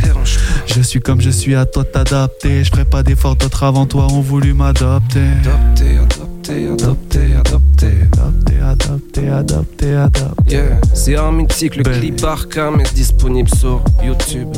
Je 0.67 0.81
suis 0.81 1.01
comme 1.01 1.21
je 1.21 1.31
suis, 1.31 1.55
à 1.55 1.65
toi 1.67 1.85
de 1.85 1.89
t'adapter. 1.89 2.65
Je 2.65 2.71
ferai 2.71 2.85
pas 2.85 3.03
d'efforts, 3.03 3.37
d'autres 3.37 3.63
avant 3.63 3.87
toi 3.87 4.07
ont 4.13 4.21
voulu 4.21 4.55
m'adopter. 4.55 5.21
Adopté, 5.45 5.99
adopté, 5.99 6.67
adopté. 6.67 7.29
Adopter, 7.39 8.59
adopter, 8.61 9.29
adopter, 9.29 9.95
adopter. 9.95 10.53
Yeah, 10.53 10.81
c'est 10.95 11.17
un 11.17 11.31
mythique, 11.33 11.77
le 11.77 11.83
Ben. 11.83 12.01
clip 12.01 12.25
Arkham 12.25 12.81
est 12.81 12.95
disponible 12.95 13.49
sur 13.55 13.85
YouTube. 14.03 14.49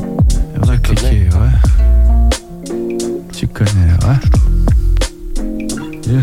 On 0.62 0.66
va 0.66 0.76
cliquer, 0.78 1.28
ouais. 1.32 1.89
Tu 3.40 3.48
connais, 3.48 3.70
ouais. 3.70 4.16
Yeah. 6.06 6.20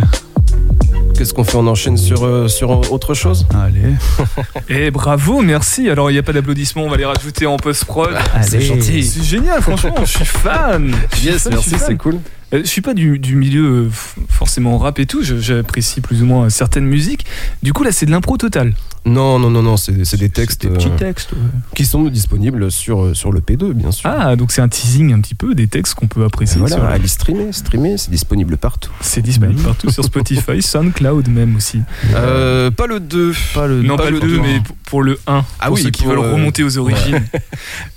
Qu'est-ce 1.18 1.34
qu'on 1.34 1.44
fait 1.44 1.58
On 1.58 1.66
enchaîne 1.66 1.98
sur, 1.98 2.24
euh, 2.24 2.48
sur 2.48 2.92
autre 2.92 3.16
chose? 3.16 3.48
Allez. 3.56 3.96
Et 4.70 4.92
bravo, 4.92 5.42
merci. 5.42 5.90
Alors, 5.90 6.12
il 6.12 6.14
n'y 6.14 6.20
a 6.20 6.22
pas 6.22 6.32
d'applaudissements, 6.32 6.84
on 6.84 6.90
va 6.92 6.98
les 6.98 7.06
rajouter 7.06 7.48
en 7.48 7.58
post-prod. 7.58 8.12
C'est 8.44 8.62
gentil. 8.62 9.04
C'est 9.04 9.24
génial, 9.24 9.64
franchement, 9.64 9.96
je 10.02 10.12
suis 10.18 10.26
fan. 10.26 10.92
Yes, 11.24 11.46
fan, 11.46 11.54
merci, 11.54 11.76
c'est 11.80 11.98
cool. 11.98 12.20
Euh, 12.54 12.62
Je 12.64 12.68
suis 12.68 12.82
pas 12.82 12.94
du, 12.94 13.18
du 13.18 13.36
milieu 13.36 13.90
forcément 14.30 14.78
rap 14.78 15.00
et 15.00 15.08
tout, 15.08 15.24
j'apprécie 15.24 16.02
plus 16.02 16.22
ou 16.22 16.28
moins 16.28 16.52
certaines 16.52 16.86
musiques. 16.86 17.26
Du 17.64 17.74
coup, 17.74 17.82
là, 17.82 17.92
c'est 17.92 18.06
de 18.06 18.12
l'impro 18.12 18.38
total. 18.38 18.76
Non, 19.08 19.40
non, 19.40 19.50
non, 19.50 19.64
non, 19.64 19.78
c'est 19.78 20.06
c'est 20.06 20.18
des 20.18 20.30
textes 20.30 20.62
Des 20.64 20.70
petits 20.70 20.88
euh, 20.90 20.98
textes. 20.98 21.32
ouais. 21.32 21.40
qui 21.76 21.86
sont 21.86 22.04
disponibles 22.04 22.72
sur, 22.72 23.04
euh, 23.06 23.14
sur 23.14 23.32
le 23.32 23.40
P2, 23.40 23.72
bien 23.74 23.92
sûr. 23.92 24.10
Ah, 24.10 24.36
donc 24.36 24.52
c'est 24.52 24.62
un 24.62 24.68
teasing 24.68 25.14
un 25.14 25.22
petit 25.22 25.36
peu 25.36 25.56
des 25.56 25.68
textes 25.68 25.94
qu'on 25.96 26.08
peut 26.08 26.24
apprécier. 26.24 26.60
voilà, 26.60 26.76
sur 26.76 26.84
le- 26.86 26.92
allez 26.92 27.08
streamer, 27.08 27.52
streamer, 27.52 27.98
c'est 27.98 28.12
disponible 28.12 28.58
partout. 28.58 28.92
C'est 29.02 29.22
disponible 29.22 29.62
partout 29.62 29.90
sur 29.90 30.04
Spotify, 30.04 30.62
SoundCloud 30.62 31.28
même 31.30 31.56
aussi. 31.56 31.82
Euh, 32.14 32.70
pas 32.72 32.88
le 32.88 33.00
2. 33.00 33.34
Pas 33.54 33.68
le 33.68 33.82
non, 33.82 33.96
pas 33.98 34.04
pas, 34.04 34.10
le 34.10 34.16
le 34.20 34.22
2, 34.22 34.28
deux. 34.28 34.42
mais 34.42 34.60
pour- 34.60 34.76
pour 34.88 35.04
le 35.04 35.20
1. 35.28 35.44
Ah 35.60 35.66
pour 35.68 35.76
oui, 35.76 35.84
ceux 35.84 35.90
qui 35.90 36.04
pour, 36.04 36.12
veulent 36.14 36.24
euh, 36.26 36.34
remonter 36.34 36.64
aux 36.64 36.78
origines. 36.78 37.24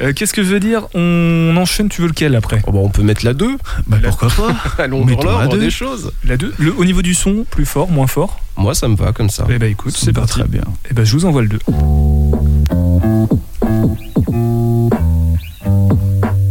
Euh, 0.02 0.12
Qu'est-ce 0.14 0.32
que 0.32 0.42
je 0.42 0.48
veux 0.48 0.60
dire? 0.60 0.86
On, 0.94 1.54
enchaîne, 1.58 1.88
tu 1.90 2.00
veux 2.00 2.08
lequel 2.08 2.34
après? 2.34 2.62
Oh, 2.66 2.72
bah, 2.72 2.78
on 2.82 2.88
peut 2.88 3.02
mettre 3.02 3.24
la 3.24 3.34
2. 3.34 3.56
Bah 3.86 3.98
pourquoi 4.02 4.28
pas? 4.28 4.56
Allons 4.82 5.04
dans 5.04 5.16
la 5.18 5.22
l'ordre 5.24 5.48
deux. 5.50 5.58
des 5.60 5.70
choses. 5.70 6.10
La 6.24 6.36
2 6.38 6.54
le, 6.58 6.74
Au 6.74 6.84
niveau 6.86 7.02
du 7.02 7.12
son, 7.14 7.44
plus 7.48 7.66
fort, 7.66 7.90
moins 7.90 8.06
fort? 8.06 8.40
Moi, 8.56 8.74
ça 8.74 8.88
me 8.88 8.96
va 8.96 9.12
comme 9.12 9.28
ça. 9.30 9.46
Eh 9.50 9.58
ben 9.58 9.70
écoute, 9.70 9.94
c'est 9.96 10.12
Pas 10.12 10.20
parti. 10.22 10.40
Très 10.40 10.48
bien. 10.48 10.62
Eh 10.90 10.94
ben 11.00 11.06
je 11.06 11.16
vous 11.16 11.24
envoie 11.24 11.40
le 11.40 11.48
2. 11.48 11.58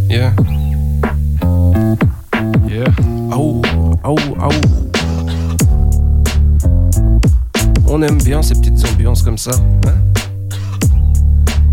Yeah. 0.09 0.33
Yeah. 2.67 2.87
Aou, 3.31 3.61
aou, 4.03 4.17
aou. 4.39 4.61
On 7.87 8.01
aime 8.01 8.17
bien 8.23 8.41
ces 8.41 8.55
petites 8.55 8.83
ambiances 8.91 9.21
comme 9.21 9.37
ça. 9.37 9.51
Hein? 9.85 9.93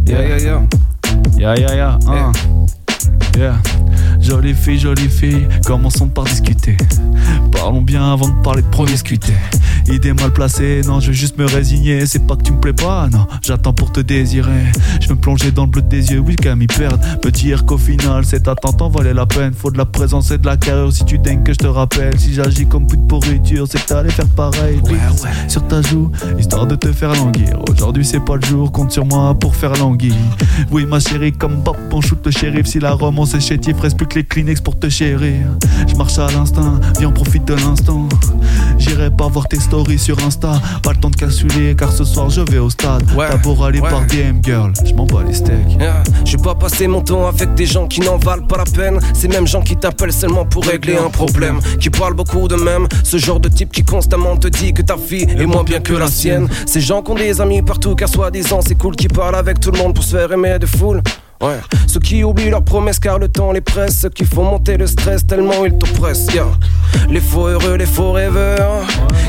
Yeah, 0.07 0.29
yeah, 0.29 0.39
yeah. 0.39 0.63
Ya 1.39 1.55
ya 1.57 1.75
ya, 1.75 1.99
un. 2.07 2.33
Yeah. 3.39 3.57
Jolie 4.21 4.53
fille, 4.53 4.79
jolie 4.79 5.09
fille, 5.09 5.49
commençons 5.65 6.09
par 6.09 6.25
discuter. 6.25 6.77
Parlons 7.67 7.83
bien 7.83 8.13
avant 8.13 8.29
de 8.29 8.43
parler 8.45 8.63
de 8.63 8.69
promiscuité. 8.69 9.33
Idée 9.89 10.13
mal 10.13 10.33
placée, 10.33 10.83
non, 10.87 11.01
je 11.01 11.09
vais 11.09 11.17
juste 11.17 11.37
me 11.37 11.47
résigner. 11.47 12.07
C'est 12.07 12.25
pas 12.25 12.37
que 12.37 12.43
tu 12.43 12.53
me 12.53 12.61
plais 12.61 12.73
pas, 12.73 13.09
non, 13.11 13.27
j'attends 13.43 13.73
pour 13.73 13.91
te 13.91 13.99
désirer. 13.99 14.67
Je 15.01 15.09
me 15.09 15.17
plonger 15.17 15.51
dans 15.51 15.65
le 15.65 15.71
bleu 15.71 15.83
des 15.83 16.13
yeux, 16.13 16.21
oui, 16.21 16.37
qu'à 16.37 16.55
m'y 16.55 16.69
perdre. 16.69 16.99
Me 17.25 17.31
dire 17.33 17.67
qu'au 17.67 17.77
final, 17.77 18.25
cette 18.25 18.47
attente 18.47 18.81
en 18.83 18.89
valait 18.89 19.15
la 19.15 19.27
peine. 19.27 19.53
Faut 19.53 19.73
de 19.73 19.79
la 19.79 19.85
présence 19.85 20.31
et 20.31 20.39
de 20.39 20.47
la 20.47 20.57
carrure 20.57 20.93
si 20.93 21.05
tu 21.05 21.19
dingues 21.19 21.43
que 21.43 21.53
je 21.53 21.59
te 21.59 21.67
rappelle. 21.67 22.17
Si 22.21 22.35
j'agis 22.35 22.67
comme 22.67 22.87
pute 22.87 23.05
pourriture, 23.09 23.67
c'est 23.69 23.83
que 23.83 23.87
t'allais 23.89 24.11
faire 24.11 24.29
pareil. 24.29 24.81
Bise 24.85 25.27
Sur 25.49 25.67
ta 25.67 25.83
joue, 25.83 26.13
histoire 26.39 26.69
de 26.69 26.77
te 26.77 26.93
faire 26.93 27.15
languir. 27.15 27.59
Aujourd'hui, 27.69 28.05
c'est 28.05 28.25
pas 28.25 28.37
le 28.37 28.47
jour, 28.47 28.71
compte 28.71 28.93
sur 28.93 29.05
moi 29.05 29.35
pour 29.35 29.57
faire 29.57 29.75
languir. 29.75 30.15
Oui, 30.71 30.87
ma 30.87 31.01
chérie, 31.01 31.33
comme 31.33 31.63
Bob, 31.63 31.77
on 31.93 32.01
shoot 32.01 32.25
le 32.25 32.31
shérif. 32.31 32.67
Si 32.67 32.79
la 32.79 32.93
romance 32.93 33.35
est 33.35 33.41
chétif, 33.41 33.81
reste 33.81 33.97
plus 33.97 34.07
que 34.07 34.15
les 34.15 34.25
Kleenex 34.25 34.61
pour 34.61 34.79
te 34.79 34.89
chérir. 34.89 35.47
Je 35.89 35.97
marche 35.97 36.19
à 36.19 36.31
l'instinct, 36.31 36.81
viens, 36.99 37.09
on 37.09 37.13
profite 37.13 37.45
de 37.45 37.56
J'irai 38.79 39.11
pas 39.11 39.29
voir 39.29 39.49
tes 39.49 39.59
stories 39.59 39.99
sur 39.99 40.19
Insta. 40.25 40.61
Pas 40.83 40.93
le 40.93 40.99
temps 40.99 41.11
de 41.11 41.17
cassuler, 41.17 41.75
car 41.75 41.93
ce 41.93 42.05
soir 42.05 42.31
je 42.31 42.41
vais 42.43 42.59
au 42.59 42.71
stade. 42.71 43.05
Ouais, 43.17 43.29
D'abord 43.29 43.65
aller 43.65 43.81
ouais. 43.81 43.91
par 43.91 44.03
DM, 44.07 44.43
girl. 44.43 44.73
Je 44.85 44.95
m'en 44.95 45.07
bats 45.07 45.23
les 45.27 45.35
steaks. 45.35 45.73
Yeah. 45.79 46.03
Je 46.25 46.37
vais 46.37 46.43
pas 46.43 46.55
passer 46.55 46.87
mon 46.87 47.01
temps 47.03 47.27
avec 47.27 47.55
des 47.55 47.67
gens 47.67 47.87
qui 47.87 48.01
n'en 48.01 48.17
valent 48.19 48.47
pas 48.47 48.59
la 48.59 48.65
peine. 48.65 48.99
Ces 49.15 49.29
mêmes 49.29 49.47
gens 49.47 49.63
qui 49.63 49.77
t'appellent 49.77 50.13
seulement 50.13 50.45
pour 50.45 50.65
régler 50.65 50.97
un 50.97 51.11
problème. 51.11 51.61
Qui 51.81 51.91
parlent 51.91 52.15
beaucoup 52.15 52.49
de 52.49 52.57
même. 52.57 52.87
Ce 53.03 53.17
genre 53.17 53.41
de 53.41 53.49
type 53.49 53.73
qui 53.73 53.83
constamment 53.83 54.37
te 54.37 54.49
dit 54.49 54.73
que 54.73 54.83
ta 54.83 54.97
vie 54.97 55.23
est 55.23 55.47
moins 55.47 55.65
bien 55.65 55.81
que 55.81 55.95
la 55.95 56.09
sienne. 56.09 56.49
Ces 56.67 56.81
gens 56.81 57.03
qui 57.03 57.11
ont 57.13 57.15
des 57.15 57.41
amis 57.41 57.63
partout 57.63 57.95
car 57.95 58.09
soi-disant 58.09 58.61
c'est 58.67 58.77
cool. 58.77 58.95
Qui 58.97 59.09
parlent 59.09 59.37
avec 59.37 59.61
tout 59.61 59.71
le 59.71 59.79
monde 59.79 59.95
pour 59.95 60.05
se 60.05 60.17
faire 60.17 60.31
aimer 60.33 60.59
de 60.59 60.67
foule. 60.67 61.03
Ouais. 61.41 61.61
Ceux 61.87 62.01
qui 62.01 62.25
oublient 62.25 62.51
leurs 62.51 62.65
promesses 62.65 62.99
car 62.99 63.19
le 63.19 63.29
temps 63.29 63.53
les 63.53 63.61
presse. 63.61 64.01
Ceux 64.01 64.09
qui 64.09 64.25
font 64.25 64.45
monter 64.45 64.77
le 64.77 64.87
stress 64.87 65.27
tellement 65.27 65.65
ils 65.65 65.77
t'oppressent. 65.77 66.33
Yeah. 66.33 66.47
Les 67.11 67.21
faux 67.21 67.47
heureux, 67.47 67.77
les 67.77 67.87
faux 67.87 68.13
rêveurs. 68.13 68.83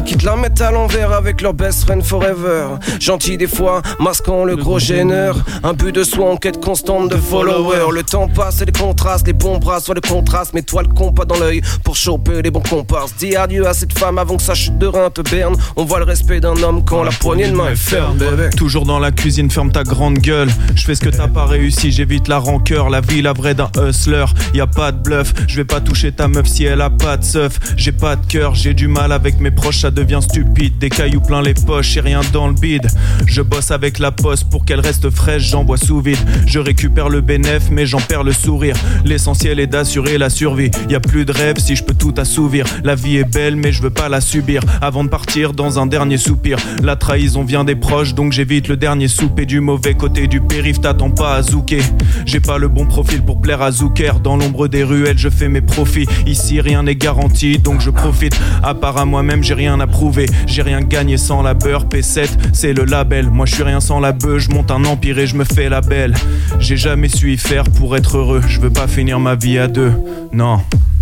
Qui 0.05 0.15
te 0.15 0.25
la 0.25 0.35
mettent 0.35 0.61
à 0.61 0.71
l'envers 0.71 1.11
avec 1.11 1.41
leur 1.41 1.53
best 1.53 1.83
friend 1.83 2.03
forever. 2.03 2.67
Gentil 2.99 3.37
des 3.37 3.47
fois, 3.47 3.81
masquant 3.99 4.45
le 4.45 4.55
gros 4.55 4.79
gêneur. 4.79 5.37
Un 5.63 5.73
but 5.73 5.93
de 5.93 6.03
soi 6.03 6.31
en 6.31 6.37
quête 6.37 6.63
constante 6.63 7.09
de 7.09 7.17
followers. 7.17 7.91
Le 7.91 8.03
temps 8.03 8.27
passe 8.27 8.61
et 8.61 8.65
les 8.65 8.71
contrastes, 8.71 9.27
les 9.27 9.33
bons 9.33 9.57
bras 9.57 9.79
soit 9.79 9.95
le 9.95 10.01
contraste. 10.01 10.53
Mets-toi 10.53 10.83
le 10.83 10.89
compas 10.89 11.25
dans 11.25 11.37
l'œil 11.37 11.61
pour 11.83 11.95
choper 11.95 12.41
les 12.41 12.51
bons 12.51 12.61
comparses. 12.61 13.13
Dis 13.17 13.35
adieu 13.35 13.67
à 13.67 13.73
cette 13.73 13.97
femme 13.97 14.17
avant 14.17 14.37
que 14.37 14.43
sa 14.43 14.55
chute 14.55 14.77
de 14.77 14.87
rein 14.87 15.09
te 15.09 15.21
berne. 15.21 15.55
On 15.75 15.83
voit 15.83 15.99
le 15.99 16.05
respect 16.05 16.39
d'un 16.39 16.61
homme 16.63 16.85
quand 16.85 17.03
la 17.03 17.11
poignée 17.11 17.49
de 17.49 17.55
main 17.55 17.71
est 17.71 17.75
ferme. 17.75 18.17
Toujours 18.55 18.85
dans 18.85 18.99
la 18.99 19.11
cuisine, 19.11 19.51
ferme 19.51 19.71
ta 19.71 19.83
grande 19.83 20.19
gueule. 20.19 20.49
Je 20.75 20.83
fais 20.83 20.95
ce 20.95 21.01
que 21.01 21.09
t'as 21.09 21.27
pas 21.27 21.45
réussi, 21.45 21.91
j'évite 21.97 22.27
la 22.27 22.37
rancœur. 22.37 22.91
La 22.91 23.01
vie, 23.01 23.23
la 23.23 23.33
vraie 23.33 23.55
d'un 23.55 23.71
hustler. 23.75 24.25
Y 24.53 24.61
a 24.61 24.67
pas 24.67 24.91
de 24.91 25.01
bluff, 25.01 25.33
je 25.47 25.55
vais 25.55 25.65
pas 25.65 25.81
toucher 25.81 26.11
ta 26.11 26.27
meuf 26.27 26.45
si 26.45 26.63
elle 26.63 26.81
a 26.81 26.91
pas 26.91 27.17
de 27.17 27.23
seuf. 27.23 27.57
J'ai 27.75 27.91
pas 27.91 28.15
de 28.15 28.23
cœur, 28.27 28.53
j'ai 28.53 28.75
du 28.75 28.87
mal 28.87 29.11
avec 29.11 29.39
mes 29.39 29.49
proches, 29.49 29.79
ça 29.79 29.89
devient 29.89 30.19
stupide. 30.21 30.77
Des 30.77 30.89
cailloux 30.89 31.21
plein 31.21 31.41
les 31.41 31.55
poches 31.55 31.97
et 31.97 32.01
rien 32.01 32.21
dans 32.31 32.49
le 32.49 32.53
bide. 32.53 32.87
Je 33.25 33.41
bosse 33.41 33.71
avec 33.71 33.97
la 33.97 34.11
poste 34.11 34.47
pour 34.51 34.63
qu'elle 34.63 34.79
reste 34.79 35.09
fraîche, 35.09 35.49
j'envoie 35.49 35.77
sous 35.77 35.99
vide. 35.99 36.19
Je 36.45 36.59
récupère 36.59 37.09
le 37.09 37.21
bénéf, 37.21 37.71
mais 37.71 37.87
j'en 37.87 37.99
perds 37.99 38.23
le 38.23 38.31
sourire. 38.31 38.75
L'essentiel 39.03 39.59
est 39.59 39.65
d'assurer 39.65 40.19
la 40.19 40.29
survie. 40.29 40.69
Y 40.89 40.93
a 40.95 40.99
plus 40.99 41.25
de 41.25 41.31
rêve 41.31 41.57
si 41.57 41.75
je 41.75 41.83
peux 41.83 41.95
tout 41.95 42.13
assouvir. 42.17 42.65
La 42.83 42.93
vie 42.93 43.17
est 43.17 43.27
belle, 43.33 43.55
mais 43.55 43.71
je 43.71 43.81
veux 43.81 43.89
pas 43.89 44.07
la 44.07 44.21
subir. 44.21 44.61
Avant 44.81 45.03
de 45.03 45.09
partir 45.09 45.53
dans 45.53 45.79
un 45.79 45.87
dernier 45.87 46.17
soupir. 46.17 46.59
La 46.83 46.95
trahison 46.95 47.43
vient 47.43 47.63
des 47.63 47.75
proches, 47.75 48.13
donc 48.13 48.33
j'évite 48.33 48.67
le 48.67 48.77
dernier 48.77 49.07
souper 49.07 49.47
du 49.47 49.61
mauvais 49.61 49.95
côté 49.95 50.27
du 50.27 50.41
périph'. 50.41 50.81
T'attends 50.81 51.09
pas 51.09 51.33
à 51.33 51.41
zouker. 51.41 51.86
J'ai 52.25 52.39
pas 52.39 52.57
le 52.57 52.67
bon 52.67 52.85
profil 52.85 53.21
pour 53.21 53.41
plaire 53.41 53.61
à 53.61 53.71
Zouker. 53.71 54.19
Dans 54.19 54.37
l'ombre 54.37 54.67
des 54.67 54.83
ruelles, 54.83 55.17
je 55.17 55.29
fais 55.29 55.49
mes 55.49 55.61
profits. 55.61 56.07
Ici, 56.25 56.61
rien 56.61 56.83
n'est 56.83 56.95
garanti, 56.95 57.57
donc 57.57 57.81
je 57.81 57.89
profite. 57.89 58.37
À 58.63 58.73
part 58.73 58.97
à 58.97 59.05
moi-même, 59.05 59.43
j'ai 59.43 59.53
rien 59.53 59.79
à 59.79 59.87
prouver. 59.87 60.27
J'ai 60.45 60.61
rien 60.61 60.81
gagné 60.81 61.17
sans 61.17 61.41
la 61.41 61.53
beurre. 61.53 61.85
P7, 61.85 62.29
c'est 62.53 62.73
le 62.73 62.85
label. 62.85 63.29
Moi, 63.29 63.45
je 63.45 63.55
suis 63.55 63.63
rien 63.63 63.79
sans 63.79 63.99
la 63.99 64.11
beuh. 64.11 64.39
Je 64.39 64.49
monte 64.49 64.71
un 64.71 64.83
empire 64.85 65.19
et 65.19 65.27
je 65.27 65.35
me 65.35 65.43
fais 65.43 65.69
la 65.69 65.81
belle. 65.81 66.13
J'ai 66.59 66.77
jamais 66.77 67.09
su 67.09 67.33
y 67.33 67.37
faire 67.37 67.63
pour 67.63 67.95
être 67.95 68.17
heureux. 68.17 68.41
Je 68.47 68.59
veux 68.59 68.71
pas 68.71 68.87
finir 68.87 69.19
ma 69.19 69.35
vie 69.35 69.57
à 69.57 69.67
deux. 69.67 69.93
Non. 70.33 70.59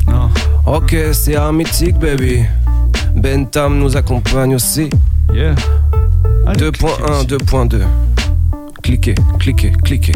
Non. 0.08 0.30
Ok, 0.66 0.96
c'est 1.14 1.36
un 1.36 1.52
mythique, 1.52 1.98
baby. 1.98 2.44
Bentham 3.16 3.80
nous 3.80 3.96
accompagne 3.96 4.56
aussi. 4.56 4.90
Yeah. 5.34 5.56
Allez, 6.46 6.70
2.1, 6.70 7.26
2.2. 7.26 7.82
Cliquez, 8.84 9.16
cliquez, 9.40 9.72
cliquez. 9.84 10.14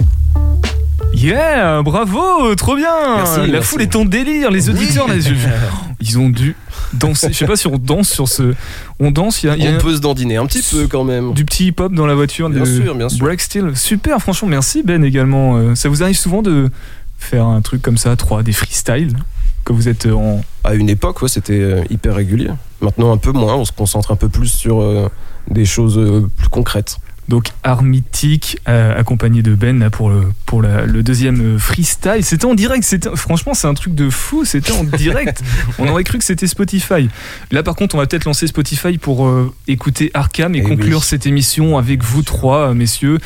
Yeah, 1.14 1.82
bravo, 1.82 2.54
trop 2.56 2.76
bien. 2.76 2.88
Merci, 3.18 3.40
La 3.42 3.48
merci. 3.48 3.68
foule 3.70 3.82
est 3.82 3.96
en 3.96 4.06
délire, 4.06 4.52
les 4.52 4.70
auditeurs, 4.70 5.08
là, 5.08 5.20
je- 5.20 5.34
ils 6.02 6.18
ont 6.20 6.30
dû 6.30 6.56
danser. 6.94 7.28
Je 7.32 7.38
sais 7.38 7.46
pas 7.46 7.56
si 7.58 7.68
on 7.68 7.78
danse 7.78 8.10
sur 8.10 8.28
ce. 8.30 8.54
On 9.00 9.12
danse, 9.12 9.44
il 9.44 9.48
y 9.48 9.50
a, 9.50 9.58
y 9.58 9.68
a 9.68 9.72
On 9.72 9.78
peut 9.80 9.94
se 9.96 10.00
dandiner 10.00 10.38
un 10.38 10.46
petit 10.46 10.62
peu 10.62 10.88
quand 10.88 11.04
même. 11.04 11.34
du 11.34 11.44
petit 11.46 11.68
hip-hop 11.68 11.94
dans 11.94 12.06
la 12.06 12.16
voiture. 12.16 12.50
Bien 12.50 12.64
sûr, 12.64 12.96
bien 12.96 13.10
sûr. 13.10 13.20
Break 13.26 13.42
Still. 13.42 13.76
Super, 13.76 14.20
franchement, 14.22 14.48
merci 14.48 14.82
Ben 14.84 15.04
également. 15.04 15.58
Euh, 15.58 15.76
Ça 15.76 15.90
vous 15.90 16.04
arrive 16.04 16.18
souvent 16.18 16.42
de 16.42 16.70
faire 17.18 17.46
un 17.46 17.62
truc 17.62 17.82
comme 17.82 17.98
ça, 17.98 18.16
3 18.16 18.44
des 18.44 18.54
freestyles 18.54 19.18
que 19.66 19.74
vous 19.74 19.90
êtes 19.90 20.06
en. 20.06 20.42
À 20.64 20.74
une 20.76 20.90
époque, 20.90 21.22
ouais, 21.22 21.28
c'était 21.30 21.54
euh, 21.60 21.84
hyper 21.90 22.16
régulier. 22.16 22.50
Maintenant, 22.82 23.12
un 23.12 23.18
peu 23.18 23.32
moins. 23.34 23.56
On 23.56 23.66
se 23.66 23.72
concentre 23.74 24.12
un 24.12 24.16
peu 24.16 24.30
plus 24.30 24.48
sur 24.48 24.80
euh, 24.82 25.10
des 25.50 25.66
choses 25.66 25.98
euh, 25.98 26.30
plus 26.38 26.48
concrètes. 26.50 26.98
Donc 27.30 27.50
art 27.64 27.84
mythique 27.84 28.58
euh, 28.68 29.00
accompagné 29.00 29.42
de 29.44 29.54
Ben 29.56 29.80
là, 29.80 29.90
pour 29.90 30.10
le 30.10 30.24
pour 30.46 30.62
la- 30.62 30.86
le 30.86 31.04
deuxième 31.04 31.56
euh, 31.56 31.58
freestyle. 31.60 32.24
C'était 32.24 32.46
en 32.46 32.56
direct. 32.56 32.84
C'était 32.84 33.10
franchement 33.16 33.54
c'est 33.54 33.68
un 33.68 33.74
truc 33.76 33.96
de 33.96 34.10
fou. 34.10 34.46
C'était 34.46 34.72
en 34.74 34.84
direct. 34.84 35.42
On 35.80 35.88
aurait 35.88 36.04
cru 36.04 36.18
que 36.18 36.24
c'était 36.26 36.48
Spotify. 36.48 37.08
Là 37.52 37.62
par 37.64 37.76
contre 37.76 37.96
on 37.96 38.00
va 38.00 38.08
peut-être 38.08 38.26
lancer 38.26 38.48
Spotify 38.48 38.98
pour 38.98 39.28
euh, 39.28 39.54
écouter 39.68 40.10
Arkham 40.16 40.56
et 40.56 40.60
Eh 40.60 40.64
conclure 40.64 40.98
oui. 41.00 41.06
cette 41.06 41.26
émission 41.28 41.78
avec 41.78 42.04
vous 42.04 42.24
trois 42.24 42.70
euh, 42.70 42.74
messieurs. 42.74 43.20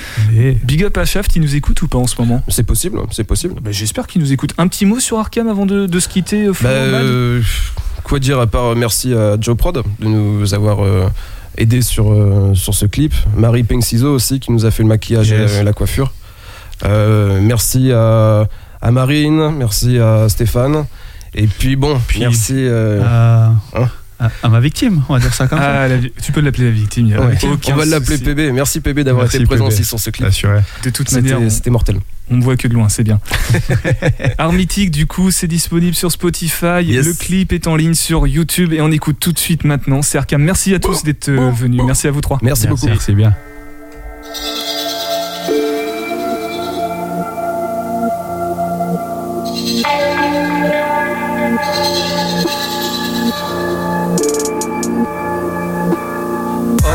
Big 0.63 0.83
up 0.83 0.97
à 0.97 1.05
Shaft, 1.05 1.35
il 1.37 1.41
nous 1.41 1.55
écoute 1.55 1.81
ou 1.81 1.87
pas 1.87 1.97
en 1.97 2.07
ce 2.07 2.19
moment? 2.21 2.43
C'est 2.49 2.63
possible, 2.63 2.99
c'est 3.11 3.23
possible. 3.23 3.55
Bah, 3.61 3.71
J'espère 3.71 4.07
qu'il 4.07 4.21
nous 4.21 4.33
écoute. 4.33 4.53
Un 4.57 4.67
petit 4.67 4.85
mot 4.85 4.99
sur 4.99 5.17
Arkham 5.17 5.47
avant 5.47 5.65
de, 5.65 5.87
de 5.87 5.99
se 5.99 6.09
quitter. 6.09 6.47
Bah, 6.61 6.69
quoi 8.03 8.19
dire 8.19 8.39
à 8.39 8.47
part 8.47 8.75
merci 8.75 9.13
à 9.13 9.37
Joe 9.39 9.55
Prod 9.55 9.81
de 9.99 10.05
nous 10.07 10.53
avoir 10.53 10.79
aidé 11.57 11.81
sur, 11.81 12.11
euh, 12.11 12.53
sur 12.55 12.73
ce 12.73 12.85
clip. 12.85 13.13
Marie 13.35 13.63
Penciso 13.63 14.13
aussi 14.13 14.39
qui 14.39 14.51
nous 14.51 14.65
a 14.65 14.71
fait 14.71 14.83
le 14.83 14.89
maquillage 14.89 15.29
Yes. 15.29 15.57
et 15.59 15.63
la 15.63 15.73
coiffure. 15.73 16.11
Euh, 16.85 17.39
merci 17.41 17.91
à, 17.91 18.47
à 18.81 18.91
Marine, 18.91 19.51
merci 19.57 19.99
à 19.99 20.27
Stéphane. 20.29 20.85
Et 21.35 21.47
puis 21.47 21.75
bon, 21.75 21.99
Puis- 22.07 22.19
merci. 22.19 22.53
euh, 22.55 23.01
à, 23.03 23.53
Hein 23.75 23.89
à- 24.19 24.29
à 24.43 24.49
ma 24.49 24.59
victime, 24.59 25.01
on 25.09 25.13
va 25.13 25.19
dire 25.19 25.33
ça 25.33 25.47
comme 25.47 25.59
ça. 25.59 25.81
Ah, 25.83 25.87
la 25.87 25.97
tu 25.99 26.31
peux 26.31 26.41
l'appeler 26.41 26.65
la 26.65 26.71
victime. 26.71 27.07
il 27.07 27.11
y 27.11 27.15
a 27.15 27.21
ouais, 27.21 27.37
aucun 27.51 27.73
on 27.73 27.77
va 27.77 27.85
l'appeler. 27.85 28.17
PB. 28.17 28.51
Merci 28.51 28.79
PB 28.79 29.03
d'avoir 29.03 29.25
été 29.25 29.43
présent 29.45 29.65
PB. 29.65 29.73
aussi 29.73 29.83
sur 29.83 29.99
ce 29.99 30.09
clip. 30.11 30.27
Assuré. 30.27 30.59
De 30.83 30.89
toute 30.91 31.11
manière, 31.11 31.37
C'était 31.37 31.45
on- 31.45 31.49
c'était 31.49 31.69
mortel. 31.71 31.97
On 32.29 32.37
me 32.37 32.41
voit 32.41 32.55
que 32.55 32.67
de 32.67 32.73
loin, 32.73 32.89
c'est 32.89 33.03
bien. 33.03 33.19
Art 34.37 34.53
Mythique, 34.53 34.91
du 34.91 35.05
coup, 35.05 35.29
c'est 35.29 35.47
disponible 35.47 35.93
sur 35.93 36.11
Spotify. 36.11 36.83
Yes. 36.83 37.05
Le 37.05 37.13
clip 37.13 37.51
est 37.51 37.67
en 37.67 37.75
ligne 37.75 37.93
sur 37.93 38.27
YouTube 38.27 38.73
et 38.73 38.81
on 38.81 38.91
écoute 38.91 39.17
tout 39.19 39.33
de 39.33 39.39
suite 39.39 39.63
maintenant. 39.65 40.01
C'est 40.01 40.17
Arkham. 40.17 40.41
Merci 40.41 40.73
à 40.73 40.79
tous 40.79 41.03
d'être 41.03 41.29
euh, 41.29 41.51
venus. 41.51 41.81
Merci 41.83 42.07
à 42.07 42.11
vous 42.11 42.21
trois. 42.21 42.39
Merci, 42.41 42.67
beaucoup. 42.67 42.87
C'est 42.99 43.13
bien. 43.13 43.35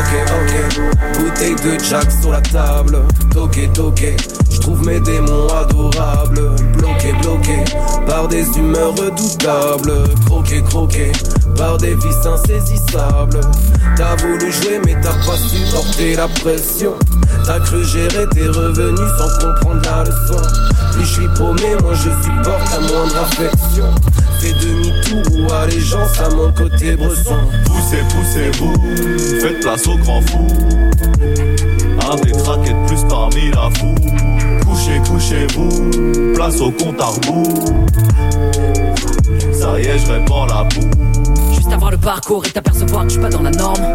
Ok, 0.08 0.14
ok, 0.40 1.18
bouteille 1.18 1.54
de 1.56 1.84
Jack 1.84 2.10
sur 2.22 2.30
la 2.30 2.40
table. 2.40 3.02
Toqué, 3.30 3.68
toqué, 3.74 4.16
je 4.50 4.58
trouve 4.58 4.86
mes 4.86 5.00
démons 5.00 5.48
adorables. 5.48 6.54
Bloqué, 6.78 7.12
bloqué, 7.20 7.64
par 8.06 8.26
des 8.26 8.46
humeurs 8.56 8.92
redoutables. 8.92 9.92
Croqué, 10.24 10.62
croqué, 10.62 11.12
par 11.56 11.76
des 11.76 11.94
vices 11.94 12.24
insaisissables. 12.24 13.40
T'as 13.96 14.16
voulu 14.16 14.50
jouer, 14.50 14.80
mais 14.86 14.96
t'as 15.02 15.12
pas 15.26 15.36
supporté 15.36 16.16
la 16.16 16.28
pression. 16.28 16.94
T'as 17.44 17.60
cru 17.60 17.84
gérer 17.84 18.26
tes 18.30 18.48
revenus 18.48 19.10
sans 19.18 19.46
comprendre 19.46 19.82
la 19.84 20.04
leçon. 20.04 20.42
Plus 20.92 21.04
je 21.04 21.12
suis 21.12 21.28
paumé, 21.36 21.76
moi 21.82 21.92
je 21.92 22.10
supporte 22.24 22.70
la 22.72 22.80
moindre 22.80 23.16
affection. 23.18 23.94
Fais 24.40 24.52
demi-tour 24.52 25.22
ou 25.36 25.52
allégeance 25.52 26.20
à 26.20 26.28
mon 26.30 26.52
côté 26.52 26.96
bresson. 26.96 27.36
Poussez, 27.66 28.02
poussez-vous, 28.08 28.74
faites 29.40 29.60
place 29.60 29.86
au 29.86 29.96
grand 29.96 30.20
fou. 30.22 30.46
Un 32.10 32.16
des 32.16 32.32
de 32.32 32.86
plus 32.86 33.04
parmi 33.08 33.50
la 33.50 33.68
foule. 33.78 34.60
Couchez, 34.64 35.00
couchez-vous, 35.06 36.34
place 36.34 36.60
au 36.60 36.70
compte 36.70 37.00
à 37.00 37.06
rebours. 37.06 37.64
Ça 39.52 39.78
y 39.78 39.86
est, 39.86 39.98
je 39.98 40.12
répands 40.12 40.46
la 40.46 40.64
boue. 40.64 40.90
Juste 41.54 41.72
avoir 41.72 41.90
le 41.90 41.98
parcours 41.98 42.46
et 42.46 42.50
t'apercevoir 42.50 43.02
que 43.02 43.08
je 43.08 43.14
suis 43.14 43.22
pas 43.22 43.30
dans 43.30 43.42
la 43.42 43.50
norme. 43.50 43.94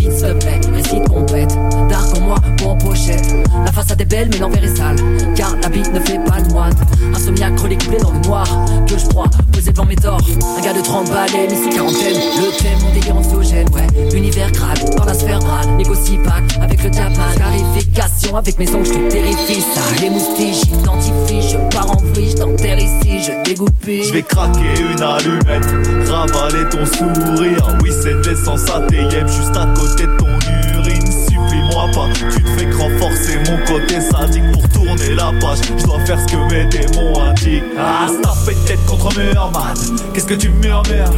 Oh. 0.00 0.06
Évite 0.06 0.12
s'il 0.12 0.28
te 0.28 0.32
plaît, 0.32 0.60
récite 0.72 1.08
complète. 1.08 1.56
Dark 1.88 2.16
en 2.16 2.20
moi 2.20 2.36
en 2.64 2.76
pochette. 2.76 3.34
La 3.64 3.72
façade 3.72 4.00
est 4.00 4.04
belle 4.04 4.28
mais 4.32 4.38
l'envers 4.38 4.64
est 4.64 4.76
sale. 4.76 4.96
Car 5.34 5.56
la 5.62 5.68
bite 5.68 5.92
ne 5.92 6.00
fait 6.00 6.18
pas 6.24 6.38
le 6.38 6.48
moine. 6.52 6.72
Insomniaque 7.14 7.58
relais 7.58 7.76
couplé 7.76 7.98
dans 7.98 8.12
le 8.12 8.20
noir. 8.20 8.46
Que 8.86 8.98
je 8.98 9.06
crois, 9.06 9.28
posé 9.52 9.72
devant 9.72 9.84
mes 9.84 9.96
torts. 9.96 10.20
Un 10.58 10.62
gars 10.62 10.72
de 10.72 10.82
30 10.82 11.08
balais, 11.10 11.48
mais 11.48 11.56
sous 11.56 11.76
quarantaine. 11.76 12.14
Le 12.14 12.62
thème, 12.62 12.78
mon 12.82 12.92
délire 12.92 13.16
anxiogène, 13.16 13.68
ouais. 13.70 14.16
Univers 14.16 14.52
crade, 14.52 14.96
dans 14.96 15.04
la 15.04 15.14
sphère 15.14 15.40
brade. 15.40 15.68
Négocie 15.76 16.18
pack 16.18 16.58
avec 16.60 16.82
le 16.82 16.90
diable. 16.90 17.16
Clarification 17.36 18.36
avec 18.36 18.58
mes 18.58 18.70
ongles, 18.74 18.86
je 18.86 18.92
te 18.92 19.10
terrifie. 19.10 19.60
Ça 19.60 20.04
émoustille, 20.04 20.54
j'identifie. 20.54 21.48
Je 21.50 21.56
pars 21.74 21.90
en 21.90 21.96
vrille, 22.12 22.34
je 22.36 22.82
ici, 22.82 23.22
je 23.30 23.48
dégoupille. 23.48 24.04
Je 24.04 24.12
vais 24.12 24.22
craquer 24.22 24.80
une 24.80 25.02
allumette, 25.02 26.08
ravaler 26.08 26.68
ton 26.70 26.86
sourire. 26.86 27.78
Oui, 27.82 27.90
c'est 28.02 28.14
l'essence 28.26 28.68
à 28.70 28.80
juste 29.26 29.56
à 29.56 29.66
côté 29.74 29.89
de 29.96 30.06
ton 30.16 30.28
urine. 30.74 31.12
Supplie-moi 31.12 31.86
pas, 31.94 32.08
tu 32.14 32.42
ne 32.42 32.58
fais 32.58 32.66
que 32.66 32.76
renforcer 32.76 33.38
mon 33.48 33.58
côté 33.66 34.00
sadique 34.00 34.52
pour 34.52 34.68
tourner 34.68 35.14
la 35.14 35.32
page. 35.40 35.58
Je 35.78 35.84
dois 35.84 36.00
faire 36.00 36.18
ce 36.20 36.26
que 36.26 36.52
mes 36.52 36.64
démons 36.66 37.20
indiquent. 37.20 37.64
Ah, 37.78 38.08
fait 38.44 38.54
tête 38.66 38.84
contre 38.86 39.16
mur, 39.18 39.50
man. 39.52 39.74
Qu'est-ce 40.12 40.26
que 40.26 40.34
tu 40.34 40.48
murmures? 40.50 41.12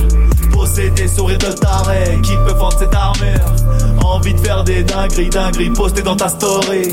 Posséder 0.53 1.09
sourire 1.09 1.39
de 1.39 1.53
taré, 1.53 2.21
qui 2.23 2.33
peut 2.47 2.53
vendre 2.53 2.79
cette 2.79 2.95
armure? 2.95 4.05
Envie 4.05 4.35
de 4.35 4.41
faire 4.41 4.65
des 4.65 4.83
dingueries, 4.83 5.31
dingueries 5.31 5.71
postées 5.71 6.03
dans 6.03 6.17
ta 6.17 6.29
story. 6.29 6.93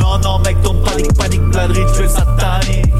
Non, 0.00 0.18
non, 0.22 0.38
mec, 0.40 0.60
ton 0.62 0.74
panique, 0.82 1.12
panique, 1.14 1.50
planerie, 1.50 1.84
tu 1.96 2.04
es 2.04 2.08
satanique. 2.08 2.94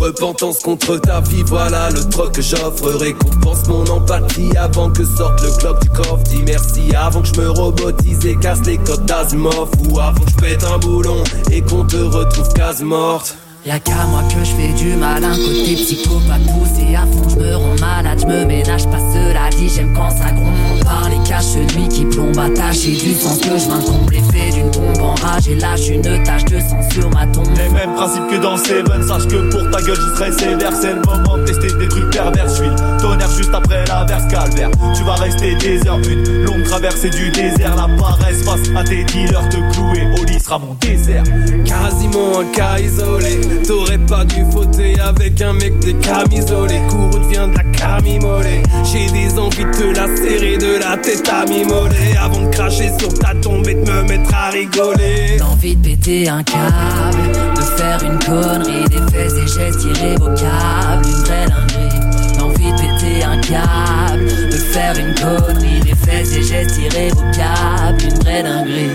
Repentance 0.00 0.60
contre 0.60 0.96
ta 0.96 1.20
vie, 1.20 1.42
voilà 1.44 1.90
le 1.90 2.02
troc 2.08 2.32
que 2.32 2.40
j'offre. 2.40 2.88
Récompense 2.98 3.68
mon 3.68 3.86
empathie 3.86 4.56
avant 4.56 4.88
que 4.88 5.04
sorte 5.04 5.42
le 5.42 5.50
clock 5.58 5.82
du 5.82 5.90
coffre. 5.90 6.22
Dis 6.24 6.42
merci 6.46 6.80
avant 6.96 7.20
que 7.20 7.28
je 7.28 7.40
me 7.40 7.50
robotise 7.50 8.24
et 8.24 8.34
casse 8.36 8.64
les 8.64 8.78
codes 8.78 9.04
d'Asimov. 9.04 9.68
Ou 9.90 10.00
avant 10.00 10.14
que 10.14 10.30
je 10.30 10.36
pète 10.36 10.64
un 10.64 10.78
boulon 10.78 11.22
et 11.52 11.60
qu'on 11.60 11.84
te 11.84 11.96
retrouve 11.96 12.48
quasi 12.54 12.82
morte. 12.82 13.36
Y'a 13.66 13.78
qu'à 13.78 14.06
moi 14.06 14.22
que 14.22 14.42
je 14.42 14.52
fais 14.52 14.72
du 14.72 14.96
malin 14.96 15.36
côté 15.36 15.74
psychopathe 15.74 16.46
poussé 16.46 16.94
à 16.94 17.02
fond, 17.02 17.28
je 17.28 17.36
me 17.36 17.56
rends 17.56 17.78
malade, 17.78 18.18
je 18.18 18.26
me 18.26 18.46
ménage 18.46 18.86
pas. 18.86 18.98
Cela 19.12 19.50
dit, 19.50 19.68
j'aime 19.68 19.92
quand 19.94 20.08
ça 20.08 20.32
gronde. 20.32 20.82
Par 20.82 21.10
les 21.10 21.18
caches 21.28 21.56
nuit 21.76 21.88
qui 21.88 22.06
plombe. 22.06 22.38
Attaché 22.38 22.92
du 22.92 23.12
sens 23.12 23.38
que 23.38 23.58
je 23.58 23.68
m'incombe. 23.68 24.10
L'effet 24.10 24.50
d'une 24.54 24.70
bombe 24.70 25.02
enragée 25.02 25.56
lâche 25.56 25.88
une 25.88 26.22
tache 26.24 26.46
de 26.46 26.58
sang 26.58 26.80
sur 26.90 27.10
ma 27.10 27.26
tombe. 27.26 27.48
Les 27.54 27.68
mêmes 27.68 27.94
principes 27.96 28.28
que 28.30 28.36
dans 28.36 28.56
Seven, 28.56 29.06
sache 29.06 29.26
que 29.26 29.50
pour 29.50 29.69
ta 29.70 29.80
gueule 29.80 29.96
je 29.96 30.16
serai 30.16 30.32
sévère 30.32 30.72
C'est 30.80 30.94
le 30.94 31.02
moment 31.02 31.38
de 31.38 31.44
tester 31.44 31.72
des 31.78 31.88
trucs 31.88 32.10
pervers 32.10 32.48
Je 32.48 32.54
suis 32.54 32.70
tonnerre 33.00 33.30
juste 33.30 33.54
après 33.54 33.84
l'averse 33.86 34.26
calvaire 34.28 34.70
Tu 34.94 35.04
vas 35.04 35.14
rester 35.14 35.54
des 35.56 35.86
heures, 35.86 35.98
une 36.08 36.44
longue 36.44 36.64
traversée 36.64 37.10
du 37.10 37.30
désert 37.30 37.76
La 37.76 37.88
paresse 37.96 38.42
face 38.44 38.68
à 38.76 38.84
tes 38.84 39.04
dealers 39.04 39.48
Te 39.48 39.72
clouer 39.72 40.08
au 40.18 40.24
lit 40.24 40.40
sera 40.40 40.58
mon 40.58 40.74
désert 40.80 41.24
Quasiment 41.64 42.40
un 42.40 42.44
cas 42.46 42.78
isolé. 42.78 43.40
T'aurais 43.66 43.98
pas 43.98 44.24
dû 44.24 44.44
fauter 44.50 44.98
avec 45.00 45.40
un 45.40 45.52
mec 45.52 45.78
des 45.80 45.94
camisolés. 45.94 46.80
Courroux 46.88 47.18
devient 47.18 47.48
de 47.50 47.56
la 47.56 47.64
camimolée. 47.64 48.62
J'ai 48.84 49.06
des 49.10 49.38
envies 49.38 49.64
de 49.64 49.70
te 49.70 49.96
la 49.96 50.06
serrer 50.16 50.58
de 50.58 50.80
la 50.80 50.96
tête 50.96 51.28
à 51.28 51.44
mimoler. 51.46 52.16
Avant 52.20 52.42
de 52.42 52.50
cracher 52.50 52.90
sur 52.98 53.12
ta 53.14 53.34
tombe 53.34 53.66
et 53.68 53.74
de 53.74 53.90
me 53.90 54.02
mettre 54.02 54.34
à 54.34 54.50
rigoler. 54.50 55.38
L'envie 55.38 55.76
de 55.76 55.88
péter 55.88 56.28
un 56.28 56.42
câble, 56.42 57.32
de 57.54 57.60
faire 57.60 58.02
une 58.02 58.18
connerie, 58.18 58.88
des 58.88 59.12
faits 59.12 59.32
et 59.32 59.48
gestes 59.60 59.84
irrévocables, 59.84 61.06
une 61.06 61.24
vraie 61.24 61.46
dinguerie. 61.46 62.38
L'envie 62.38 62.72
de 62.72 62.78
péter 62.78 63.24
un 63.24 63.38
câble, 63.40 64.26
de 64.26 64.56
faire 64.56 64.96
une 64.98 65.14
connerie, 65.14 65.80
des 65.80 65.94
faits 65.94 66.26
et 66.34 66.42
gestes 66.42 66.78
irrévocables, 66.78 68.02
une 68.02 68.18
vraie 68.20 68.42
dinguerie. 68.42 68.90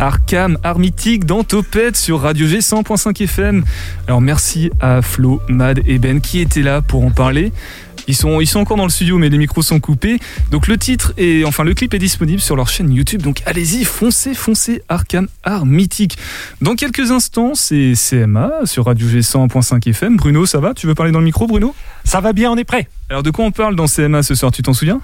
Arkham, 0.00 0.58
art 0.62 0.78
mythique 0.78 1.26
dans 1.26 1.42
Topette 1.42 1.96
sur 1.96 2.20
Radio 2.20 2.46
G 2.46 2.60
100.5 2.60 3.20
FM. 3.24 3.64
Alors 4.06 4.20
merci 4.20 4.70
à 4.80 5.02
Flo, 5.02 5.42
Mad 5.48 5.82
et 5.86 5.98
Ben 5.98 6.20
qui 6.20 6.40
étaient 6.40 6.62
là 6.62 6.80
pour 6.80 7.04
en 7.04 7.10
parler. 7.10 7.52
Ils 8.08 8.16
sont, 8.16 8.40
ils 8.40 8.46
sont 8.46 8.58
encore 8.58 8.78
dans 8.78 8.84
le 8.84 8.90
studio 8.90 9.18
mais 9.18 9.28
les 9.28 9.38
micros 9.38 9.62
sont 9.62 9.78
coupés. 9.80 10.18
Donc 10.50 10.66
le 10.66 10.78
titre 10.78 11.12
et 11.18 11.44
enfin 11.44 11.62
le 11.62 11.74
clip 11.74 11.92
est 11.94 11.98
disponible 11.98 12.40
sur 12.40 12.56
leur 12.56 12.68
chaîne 12.68 12.92
YouTube. 12.92 13.22
Donc 13.22 13.42
allez-y, 13.46 13.84
foncez, 13.84 14.34
foncez 14.34 14.82
Arkham 14.88 15.28
Art 15.44 15.66
Mythique. 15.66 16.18
Dans 16.62 16.74
quelques 16.74 17.10
instants, 17.10 17.54
c'est 17.54 17.92
CMA 17.94 18.50
sur 18.64 18.86
Radio 18.86 19.08
G 19.08 19.20
100.5 19.20 19.88
FM. 19.90 20.16
Bruno, 20.16 20.46
ça 20.46 20.58
va? 20.58 20.74
Tu 20.74 20.86
veux 20.86 20.94
parler 20.94 21.12
dans 21.12 21.18
le 21.20 21.26
micro 21.26 21.46
Bruno? 21.46 21.74
Ça 22.04 22.20
va 22.20 22.32
bien, 22.32 22.50
on 22.50 22.56
est 22.56 22.64
prêt. 22.64 22.88
Alors 23.10 23.22
de 23.22 23.30
quoi 23.30 23.44
on 23.44 23.50
parle 23.50 23.76
dans 23.76 23.86
CMA 23.86 24.22
ce 24.22 24.34
soir? 24.34 24.52
Tu 24.52 24.62
t'en 24.62 24.72
souviens? 24.72 25.00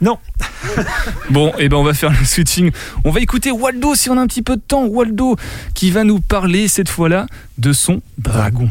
Non. 0.00 0.18
Bon, 1.30 1.52
et 1.58 1.68
ben 1.68 1.78
on 1.78 1.84
va 1.84 1.94
faire 1.94 2.10
le 2.10 2.24
switching. 2.24 2.70
On 3.04 3.10
va 3.10 3.20
écouter 3.20 3.50
Waldo 3.50 3.94
si 3.94 4.10
on 4.10 4.18
a 4.18 4.20
un 4.20 4.26
petit 4.26 4.42
peu 4.42 4.56
de 4.56 4.62
temps. 4.62 4.84
Waldo 4.84 5.36
qui 5.74 5.90
va 5.90 6.04
nous 6.04 6.20
parler 6.20 6.68
cette 6.68 6.88
fois-là 6.88 7.26
de 7.58 7.72
son 7.72 8.02
dragon. 8.18 8.70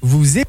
Vous 0.00 0.38
êtes. 0.38 0.48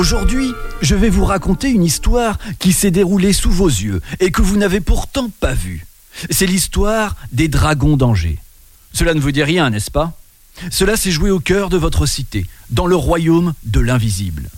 Aujourd'hui, 0.00 0.54
je 0.80 0.94
vais 0.94 1.10
vous 1.10 1.26
raconter 1.26 1.68
une 1.68 1.84
histoire 1.84 2.38
qui 2.58 2.72
s'est 2.72 2.90
déroulée 2.90 3.34
sous 3.34 3.50
vos 3.50 3.68
yeux 3.68 4.00
et 4.18 4.30
que 4.30 4.40
vous 4.40 4.56
n'avez 4.56 4.80
pourtant 4.80 5.28
pas 5.40 5.52
vue. 5.52 5.86
C'est 6.30 6.46
l'histoire 6.46 7.16
des 7.32 7.48
dragons 7.48 7.98
d'Angers. 7.98 8.38
Cela 8.94 9.12
ne 9.12 9.20
vous 9.20 9.30
dit 9.30 9.42
rien, 9.42 9.68
n'est-ce 9.68 9.90
pas? 9.90 10.18
Cela 10.70 10.96
s'est 10.96 11.10
joué 11.10 11.30
au 11.30 11.38
cœur 11.38 11.68
de 11.68 11.76
votre 11.76 12.06
cité, 12.06 12.46
dans 12.70 12.86
le 12.86 12.96
royaume 12.96 13.52
de 13.64 13.78
l'invisible. 13.78 14.48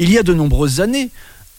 Il 0.00 0.10
y 0.10 0.18
a 0.18 0.24
de 0.24 0.34
nombreuses 0.34 0.80
années, 0.80 1.10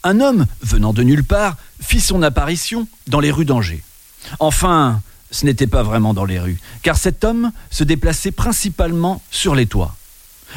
un 0.04 0.20
homme, 0.20 0.44
venant 0.60 0.92
de 0.92 1.02
nulle 1.02 1.24
part, 1.24 1.56
fit 1.80 2.00
son 2.00 2.22
apparition 2.22 2.86
dans 3.06 3.20
les 3.20 3.30
rues 3.30 3.46
d'Angers. 3.46 3.82
Enfin, 4.40 5.00
ce 5.30 5.46
n'était 5.46 5.66
pas 5.66 5.82
vraiment 5.82 6.12
dans 6.12 6.26
les 6.26 6.38
rues, 6.38 6.60
car 6.82 6.98
cet 6.98 7.24
homme 7.24 7.50
se 7.70 7.82
déplaçait 7.82 8.30
principalement 8.30 9.22
sur 9.30 9.54
les 9.54 9.64
toits. 9.64 9.96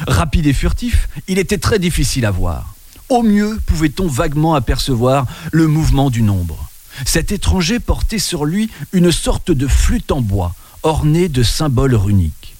Rapide 0.06 0.46
et 0.46 0.52
furtif, 0.52 1.08
il 1.28 1.38
était 1.38 1.58
très 1.58 1.78
difficile 1.78 2.26
à 2.26 2.30
voir. 2.30 2.74
Au 3.08 3.22
mieux 3.22 3.58
pouvait-on 3.66 4.08
vaguement 4.08 4.54
apercevoir 4.54 5.26
le 5.52 5.66
mouvement 5.66 6.10
d'une 6.10 6.30
ombre. 6.30 6.68
Cet 7.04 7.30
étranger 7.32 7.78
portait 7.78 8.18
sur 8.18 8.44
lui 8.44 8.70
une 8.92 9.12
sorte 9.12 9.50
de 9.50 9.66
flûte 9.66 10.10
en 10.12 10.20
bois, 10.20 10.54
ornée 10.82 11.28
de 11.28 11.42
symboles 11.42 11.94
runiques. 11.94 12.56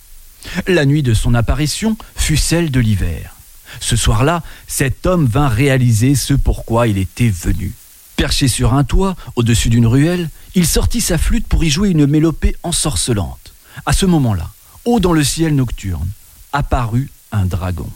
La 0.67 0.85
nuit 0.85 1.03
de 1.03 1.15
son 1.15 1.35
apparition 1.35 1.97
fut 2.15 2.37
celle 2.37 2.71
de 2.71 2.81
l'hiver. 2.81 3.35
Ce 3.81 3.97
soir-là, 3.97 4.43
cet 4.67 5.07
homme 5.07 5.27
vint 5.27 5.49
réaliser 5.49 6.15
ce 6.15 6.35
pourquoi 6.35 6.87
il 6.87 6.99
était 6.99 7.29
venu. 7.29 7.73
Perché 8.17 8.49
sur 8.49 8.75
un 8.75 8.85
toit, 8.85 9.17
au-dessus 9.35 9.69
d'une 9.69 9.87
ruelle, 9.87 10.31
il 10.55 10.67
sortit 10.67 11.01
sa 11.01 11.19
flûte 11.19 11.47
pour 11.47 11.65
y 11.65 11.71
jouer 11.71 11.91
une 11.91 12.07
mélopée 12.07 12.57
ensorcelante. 12.63 13.53
À 13.85 13.93
ce 13.93 14.07
moment-là, 14.07 14.51
haut 14.85 15.01
dans 15.01 15.13
le 15.13 15.25
ciel 15.25 15.55
nocturne, 15.55 16.09
apparut 16.53 17.11
un 17.33 17.47
dragon. 17.47 17.91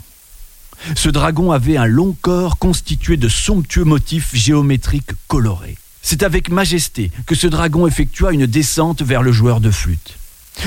Ce 0.96 1.08
dragon 1.08 1.52
avait 1.52 1.76
un 1.76 1.86
long 1.86 2.16
corps 2.20 2.58
constitué 2.58 3.16
de 3.16 3.28
somptueux 3.28 3.84
motifs 3.84 4.34
géométriques 4.34 5.12
colorés. 5.28 5.76
C'est 6.02 6.22
avec 6.22 6.48
majesté 6.48 7.10
que 7.26 7.34
ce 7.34 7.46
dragon 7.46 7.86
effectua 7.86 8.32
une 8.32 8.46
descente 8.46 9.02
vers 9.02 9.22
le 9.22 9.32
joueur 9.32 9.60
de 9.60 9.70
flûte. 9.70 10.16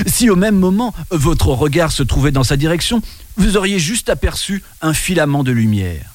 Si 0.06 0.30
au 0.30 0.36
même 0.36 0.56
moment 0.56 0.94
votre 1.10 1.48
regard 1.48 1.92
se 1.92 2.02
trouvait 2.02 2.32
dans 2.32 2.44
sa 2.44 2.56
direction, 2.56 3.02
vous 3.36 3.56
auriez 3.56 3.78
juste 3.78 4.08
aperçu 4.08 4.62
un 4.80 4.94
filament 4.94 5.44
de 5.44 5.52
lumière. 5.52 6.10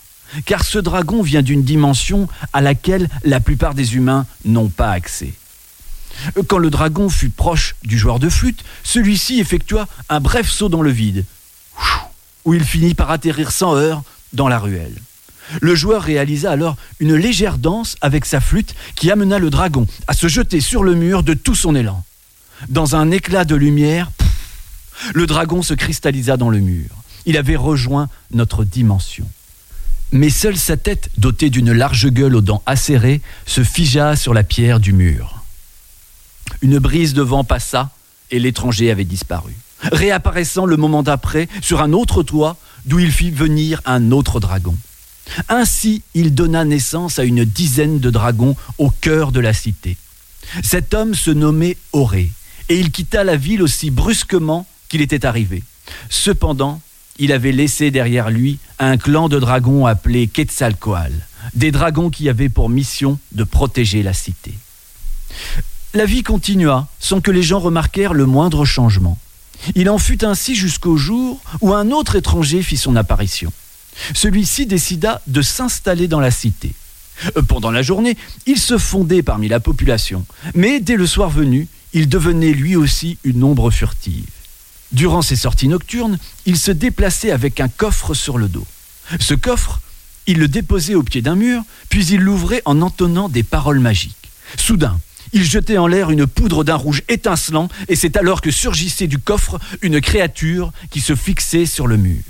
Car 0.45 0.63
ce 0.63 0.79
dragon 0.79 1.21
vient 1.21 1.41
d'une 1.41 1.63
dimension 1.63 2.27
à 2.53 2.61
laquelle 2.61 3.09
la 3.23 3.39
plupart 3.39 3.73
des 3.73 3.95
humains 3.95 4.25
n'ont 4.45 4.69
pas 4.69 4.91
accès. 4.91 5.33
Quand 6.47 6.57
le 6.57 6.69
dragon 6.69 7.09
fut 7.09 7.29
proche 7.29 7.75
du 7.83 7.97
joueur 7.97 8.19
de 8.19 8.29
flûte, 8.29 8.63
celui-ci 8.83 9.39
effectua 9.39 9.87
un 10.09 10.19
bref 10.19 10.49
saut 10.49 10.69
dans 10.69 10.81
le 10.81 10.91
vide, 10.91 11.25
où 12.49 12.55
il 12.55 12.63
finit 12.63 12.95
par 12.95 13.11
atterrir 13.11 13.51
sans 13.51 13.75
heurts 13.75 14.01
dans 14.33 14.47
la 14.47 14.57
ruelle. 14.57 14.95
Le 15.61 15.75
joueur 15.75 16.01
réalisa 16.01 16.51
alors 16.51 16.77
une 16.99 17.13
légère 17.13 17.59
danse 17.59 17.95
avec 18.01 18.25
sa 18.25 18.41
flûte 18.41 18.73
qui 18.95 19.11
amena 19.11 19.37
le 19.37 19.51
dragon 19.51 19.85
à 20.07 20.13
se 20.13 20.27
jeter 20.27 20.59
sur 20.59 20.83
le 20.83 20.95
mur 20.95 21.21
de 21.21 21.35
tout 21.35 21.53
son 21.53 21.75
élan. 21.75 22.03
Dans 22.67 22.95
un 22.95 23.11
éclat 23.11 23.45
de 23.45 23.53
lumière, 23.53 24.09
le 25.13 25.27
dragon 25.27 25.61
se 25.61 25.75
cristallisa 25.75 26.37
dans 26.37 26.49
le 26.49 26.57
mur. 26.57 26.89
Il 27.27 27.37
avait 27.37 27.55
rejoint 27.55 28.09
notre 28.31 28.63
dimension. 28.63 29.29
Mais 30.11 30.31
seule 30.31 30.57
sa 30.57 30.75
tête, 30.75 31.11
dotée 31.19 31.51
d'une 31.51 31.71
large 31.71 32.07
gueule 32.09 32.35
aux 32.35 32.41
dents 32.41 32.63
acérées, 32.65 33.21
se 33.45 33.63
figea 33.63 34.15
sur 34.15 34.33
la 34.33 34.41
pierre 34.41 34.79
du 34.79 34.93
mur. 34.93 35.43
Une 36.63 36.79
brise 36.79 37.13
de 37.13 37.21
vent 37.21 37.43
passa 37.43 37.91
et 38.31 38.39
l'étranger 38.39 38.89
avait 38.89 39.05
disparu, 39.05 39.53
réapparaissant 39.81 40.65
le 40.65 40.77
moment 40.77 41.03
d'après 41.03 41.47
sur 41.61 41.81
un 41.81 41.93
autre 41.93 42.23
toit 42.23 42.57
d'où 42.85 42.99
il 42.99 43.11
fit 43.11 43.31
venir 43.31 43.81
un 43.85 44.11
autre 44.11 44.39
dragon. 44.39 44.75
Ainsi, 45.47 46.01
il 46.13 46.33
donna 46.33 46.65
naissance 46.65 47.19
à 47.19 47.23
une 47.23 47.45
dizaine 47.45 47.99
de 47.99 48.09
dragons 48.09 48.55
au 48.77 48.89
cœur 48.89 49.31
de 49.31 49.39
la 49.39 49.53
cité. 49.53 49.97
Cet 50.63 50.93
homme 50.93 51.13
se 51.13 51.31
nommait 51.31 51.77
Auré, 51.93 52.31
et 52.69 52.79
il 52.79 52.91
quitta 52.91 53.23
la 53.23 53.35
ville 53.35 53.61
aussi 53.61 53.91
brusquement 53.91 54.65
qu'il 54.87 55.01
était 55.01 55.25
arrivé. 55.25 55.63
Cependant, 56.09 56.81
il 57.19 57.31
avait 57.31 57.51
laissé 57.51 57.91
derrière 57.91 58.29
lui 58.29 58.57
un 58.79 58.97
clan 58.97 59.29
de 59.29 59.39
dragons 59.39 59.85
appelé 59.85 60.27
Quetzalcoatl, 60.27 61.13
des 61.53 61.71
dragons 61.71 62.09
qui 62.09 62.29
avaient 62.29 62.49
pour 62.49 62.69
mission 62.69 63.19
de 63.33 63.43
protéger 63.43 64.03
la 64.03 64.13
cité. 64.13 64.53
La 65.93 66.05
vie 66.05 66.23
continua 66.23 66.87
sans 66.99 67.21
que 67.21 67.31
les 67.31 67.43
gens 67.43 67.59
remarquèrent 67.59 68.13
le 68.13 68.25
moindre 68.25 68.65
changement. 68.65 69.17
Il 69.75 69.89
en 69.89 69.97
fut 69.97 70.23
ainsi 70.25 70.55
jusqu'au 70.55 70.97
jour 70.97 71.39
où 71.61 71.73
un 71.73 71.91
autre 71.91 72.15
étranger 72.15 72.61
fit 72.61 72.77
son 72.77 72.95
apparition. 72.95 73.51
Celui-ci 74.13 74.65
décida 74.65 75.21
de 75.27 75.41
s'installer 75.41 76.07
dans 76.07 76.19
la 76.19 76.31
cité. 76.31 76.73
Euh, 77.37 77.41
Pendant 77.41 77.71
la 77.71 77.81
journée, 77.81 78.17
il 78.45 78.57
se 78.59 78.77
fondait 78.77 79.23
parmi 79.23 79.47
la 79.47 79.59
population, 79.59 80.25
mais 80.55 80.79
dès 80.79 80.95
le 80.95 81.05
soir 81.05 81.29
venu, 81.29 81.67
il 81.93 82.07
devenait 82.07 82.53
lui 82.53 82.75
aussi 82.75 83.17
une 83.23 83.43
ombre 83.43 83.71
furtive. 83.71 84.25
Durant 84.91 85.21
ses 85.21 85.35
sorties 85.35 85.67
nocturnes, 85.67 86.17
il 86.45 86.57
se 86.57 86.71
déplaçait 86.71 87.31
avec 87.31 87.59
un 87.59 87.67
coffre 87.67 88.13
sur 88.13 88.37
le 88.37 88.47
dos. 88.47 88.65
Ce 89.19 89.33
coffre, 89.33 89.81
il 90.27 90.37
le 90.37 90.47
déposait 90.47 90.95
au 90.95 91.03
pied 91.03 91.21
d'un 91.21 91.35
mur, 91.35 91.63
puis 91.89 92.05
il 92.07 92.21
l'ouvrait 92.21 92.61
en 92.65 92.81
entonnant 92.81 93.29
des 93.29 93.43
paroles 93.43 93.79
magiques. 93.79 94.15
Soudain, 94.57 94.99
il 95.33 95.43
jetait 95.43 95.77
en 95.77 95.87
l'air 95.87 96.09
une 96.09 96.27
poudre 96.27 96.63
d'un 96.63 96.75
rouge 96.75 97.03
étincelant, 97.09 97.69
et 97.87 97.95
c'est 97.95 98.17
alors 98.17 98.41
que 98.41 98.51
surgissait 98.51 99.07
du 99.07 99.19
coffre 99.19 99.59
une 99.81 100.01
créature 100.01 100.71
qui 100.89 101.01
se 101.01 101.15
fixait 101.15 101.65
sur 101.65 101.87
le 101.87 101.97
mur. 101.97 102.21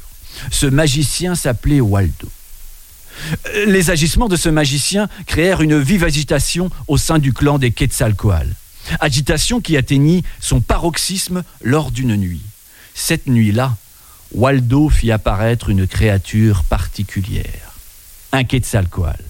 Ce 0.52 0.66
magicien 0.66 1.36
s'appelait 1.36 1.82
Waldo. 1.82 2.30
Euh, 3.48 3.66
Les 3.66 3.90
agissements 3.90 4.30
de 4.30 4.38
ce 4.38 4.50
magicien 4.50 5.10
créèrent 5.26 5.62
une 5.62 5.80
vive 5.80 6.04
agitation 6.04 6.70
au 6.88 6.98
sein 6.98 7.20
du 7.20 7.34
clan 7.34 7.58
des 7.58 7.72
Quetzalcoatl. 7.72 8.54
Agitation 9.00 9.62
qui 9.62 9.78
atteignit 9.78 10.26
son 10.40 10.62
paroxysme 10.62 11.44
lors 11.62 11.92
d'une 11.92 12.16
nuit. 12.16 12.42
Cette 12.96 13.28
nuit-là, 13.28 13.76
Waldo 14.34 14.90
fit 14.90 15.12
apparaître 15.12 15.70
une 15.70 15.88
créature 15.88 16.64
particulière, 16.64 17.74
un 18.32 18.44
Quetzalcoatl. 18.44 19.29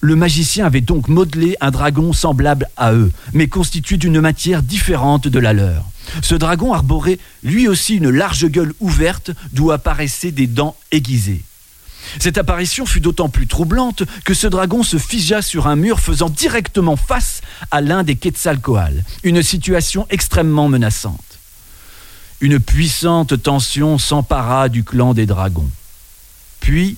Le 0.00 0.14
magicien 0.14 0.66
avait 0.66 0.80
donc 0.80 1.08
modelé 1.08 1.56
un 1.60 1.70
dragon 1.70 2.12
semblable 2.12 2.68
à 2.76 2.92
eux, 2.92 3.10
mais 3.32 3.48
constitué 3.48 3.96
d'une 3.96 4.20
matière 4.20 4.62
différente 4.62 5.26
de 5.26 5.38
la 5.40 5.52
leur. 5.52 5.84
Ce 6.22 6.36
dragon 6.36 6.72
arborait 6.72 7.18
lui 7.42 7.66
aussi 7.66 7.96
une 7.96 8.10
large 8.10 8.46
gueule 8.46 8.74
ouverte 8.80 9.32
d'où 9.52 9.72
apparaissaient 9.72 10.30
des 10.30 10.46
dents 10.46 10.76
aiguisées. 10.92 11.42
Cette 12.20 12.38
apparition 12.38 12.86
fut 12.86 13.00
d'autant 13.00 13.28
plus 13.28 13.46
troublante 13.46 14.04
que 14.24 14.34
ce 14.34 14.46
dragon 14.46 14.82
se 14.82 14.98
figea 14.98 15.42
sur 15.42 15.66
un 15.66 15.76
mur 15.76 16.00
faisant 16.00 16.30
directement 16.30 16.96
face 16.96 17.42
à 17.70 17.80
l'un 17.80 18.02
des 18.02 18.16
Quetzalcoatl, 18.16 19.04
une 19.24 19.42
situation 19.42 20.06
extrêmement 20.08 20.68
menaçante. 20.68 21.20
Une 22.40 22.60
puissante 22.60 23.42
tension 23.42 23.98
s'empara 23.98 24.68
du 24.68 24.84
clan 24.84 25.12
des 25.12 25.26
dragons. 25.26 25.68
Puis, 26.60 26.96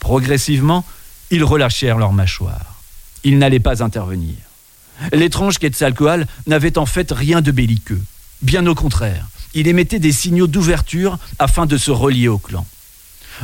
progressivement, 0.00 0.84
ils 1.32 1.42
relâchèrent 1.44 1.98
leurs 1.98 2.12
mâchoires. 2.12 2.76
Ils 3.24 3.38
n'allaient 3.38 3.58
pas 3.58 3.82
intervenir. 3.82 4.36
L'étrange 5.12 5.58
Quetzalcoatl 5.58 6.26
n'avait 6.46 6.78
en 6.78 6.86
fait 6.86 7.10
rien 7.10 7.40
de 7.40 7.50
belliqueux. 7.50 8.00
Bien 8.42 8.66
au 8.66 8.74
contraire, 8.74 9.26
il 9.54 9.66
émettait 9.66 9.98
des 9.98 10.12
signaux 10.12 10.46
d'ouverture 10.46 11.18
afin 11.38 11.64
de 11.64 11.78
se 11.78 11.90
relier 11.90 12.28
au 12.28 12.38
clan. 12.38 12.66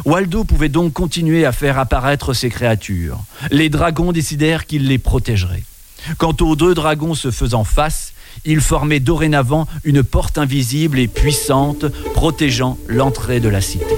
Waldo 0.05 0.45
pouvait 0.45 0.69
donc 0.69 0.93
continuer 0.93 1.47
à 1.47 1.53
faire 1.53 1.79
apparaître 1.79 2.35
ses 2.35 2.51
créatures. 2.51 3.19
Les 3.51 3.71
dragons 3.71 4.13
décidèrent 4.13 4.67
qu'il 4.67 4.87
les 4.87 4.99
protégerait. 4.99 5.65
Quant 6.19 6.37
aux 6.41 6.57
deux 6.57 6.75
dragons 6.75 7.15
se 7.15 7.31
faisant 7.31 7.65
face, 7.65 8.13
ils 8.45 8.61
formaient 8.61 9.01
dorénavant 9.01 9.67
une 9.85 10.03
porte 10.03 10.37
invisible 10.37 10.99
et 10.99 11.09
puissante 11.09 11.87
protégeant 12.13 12.79
l'entrée 12.87 13.41
de 13.41 13.49
la 13.49 13.63
cité. 13.63 13.97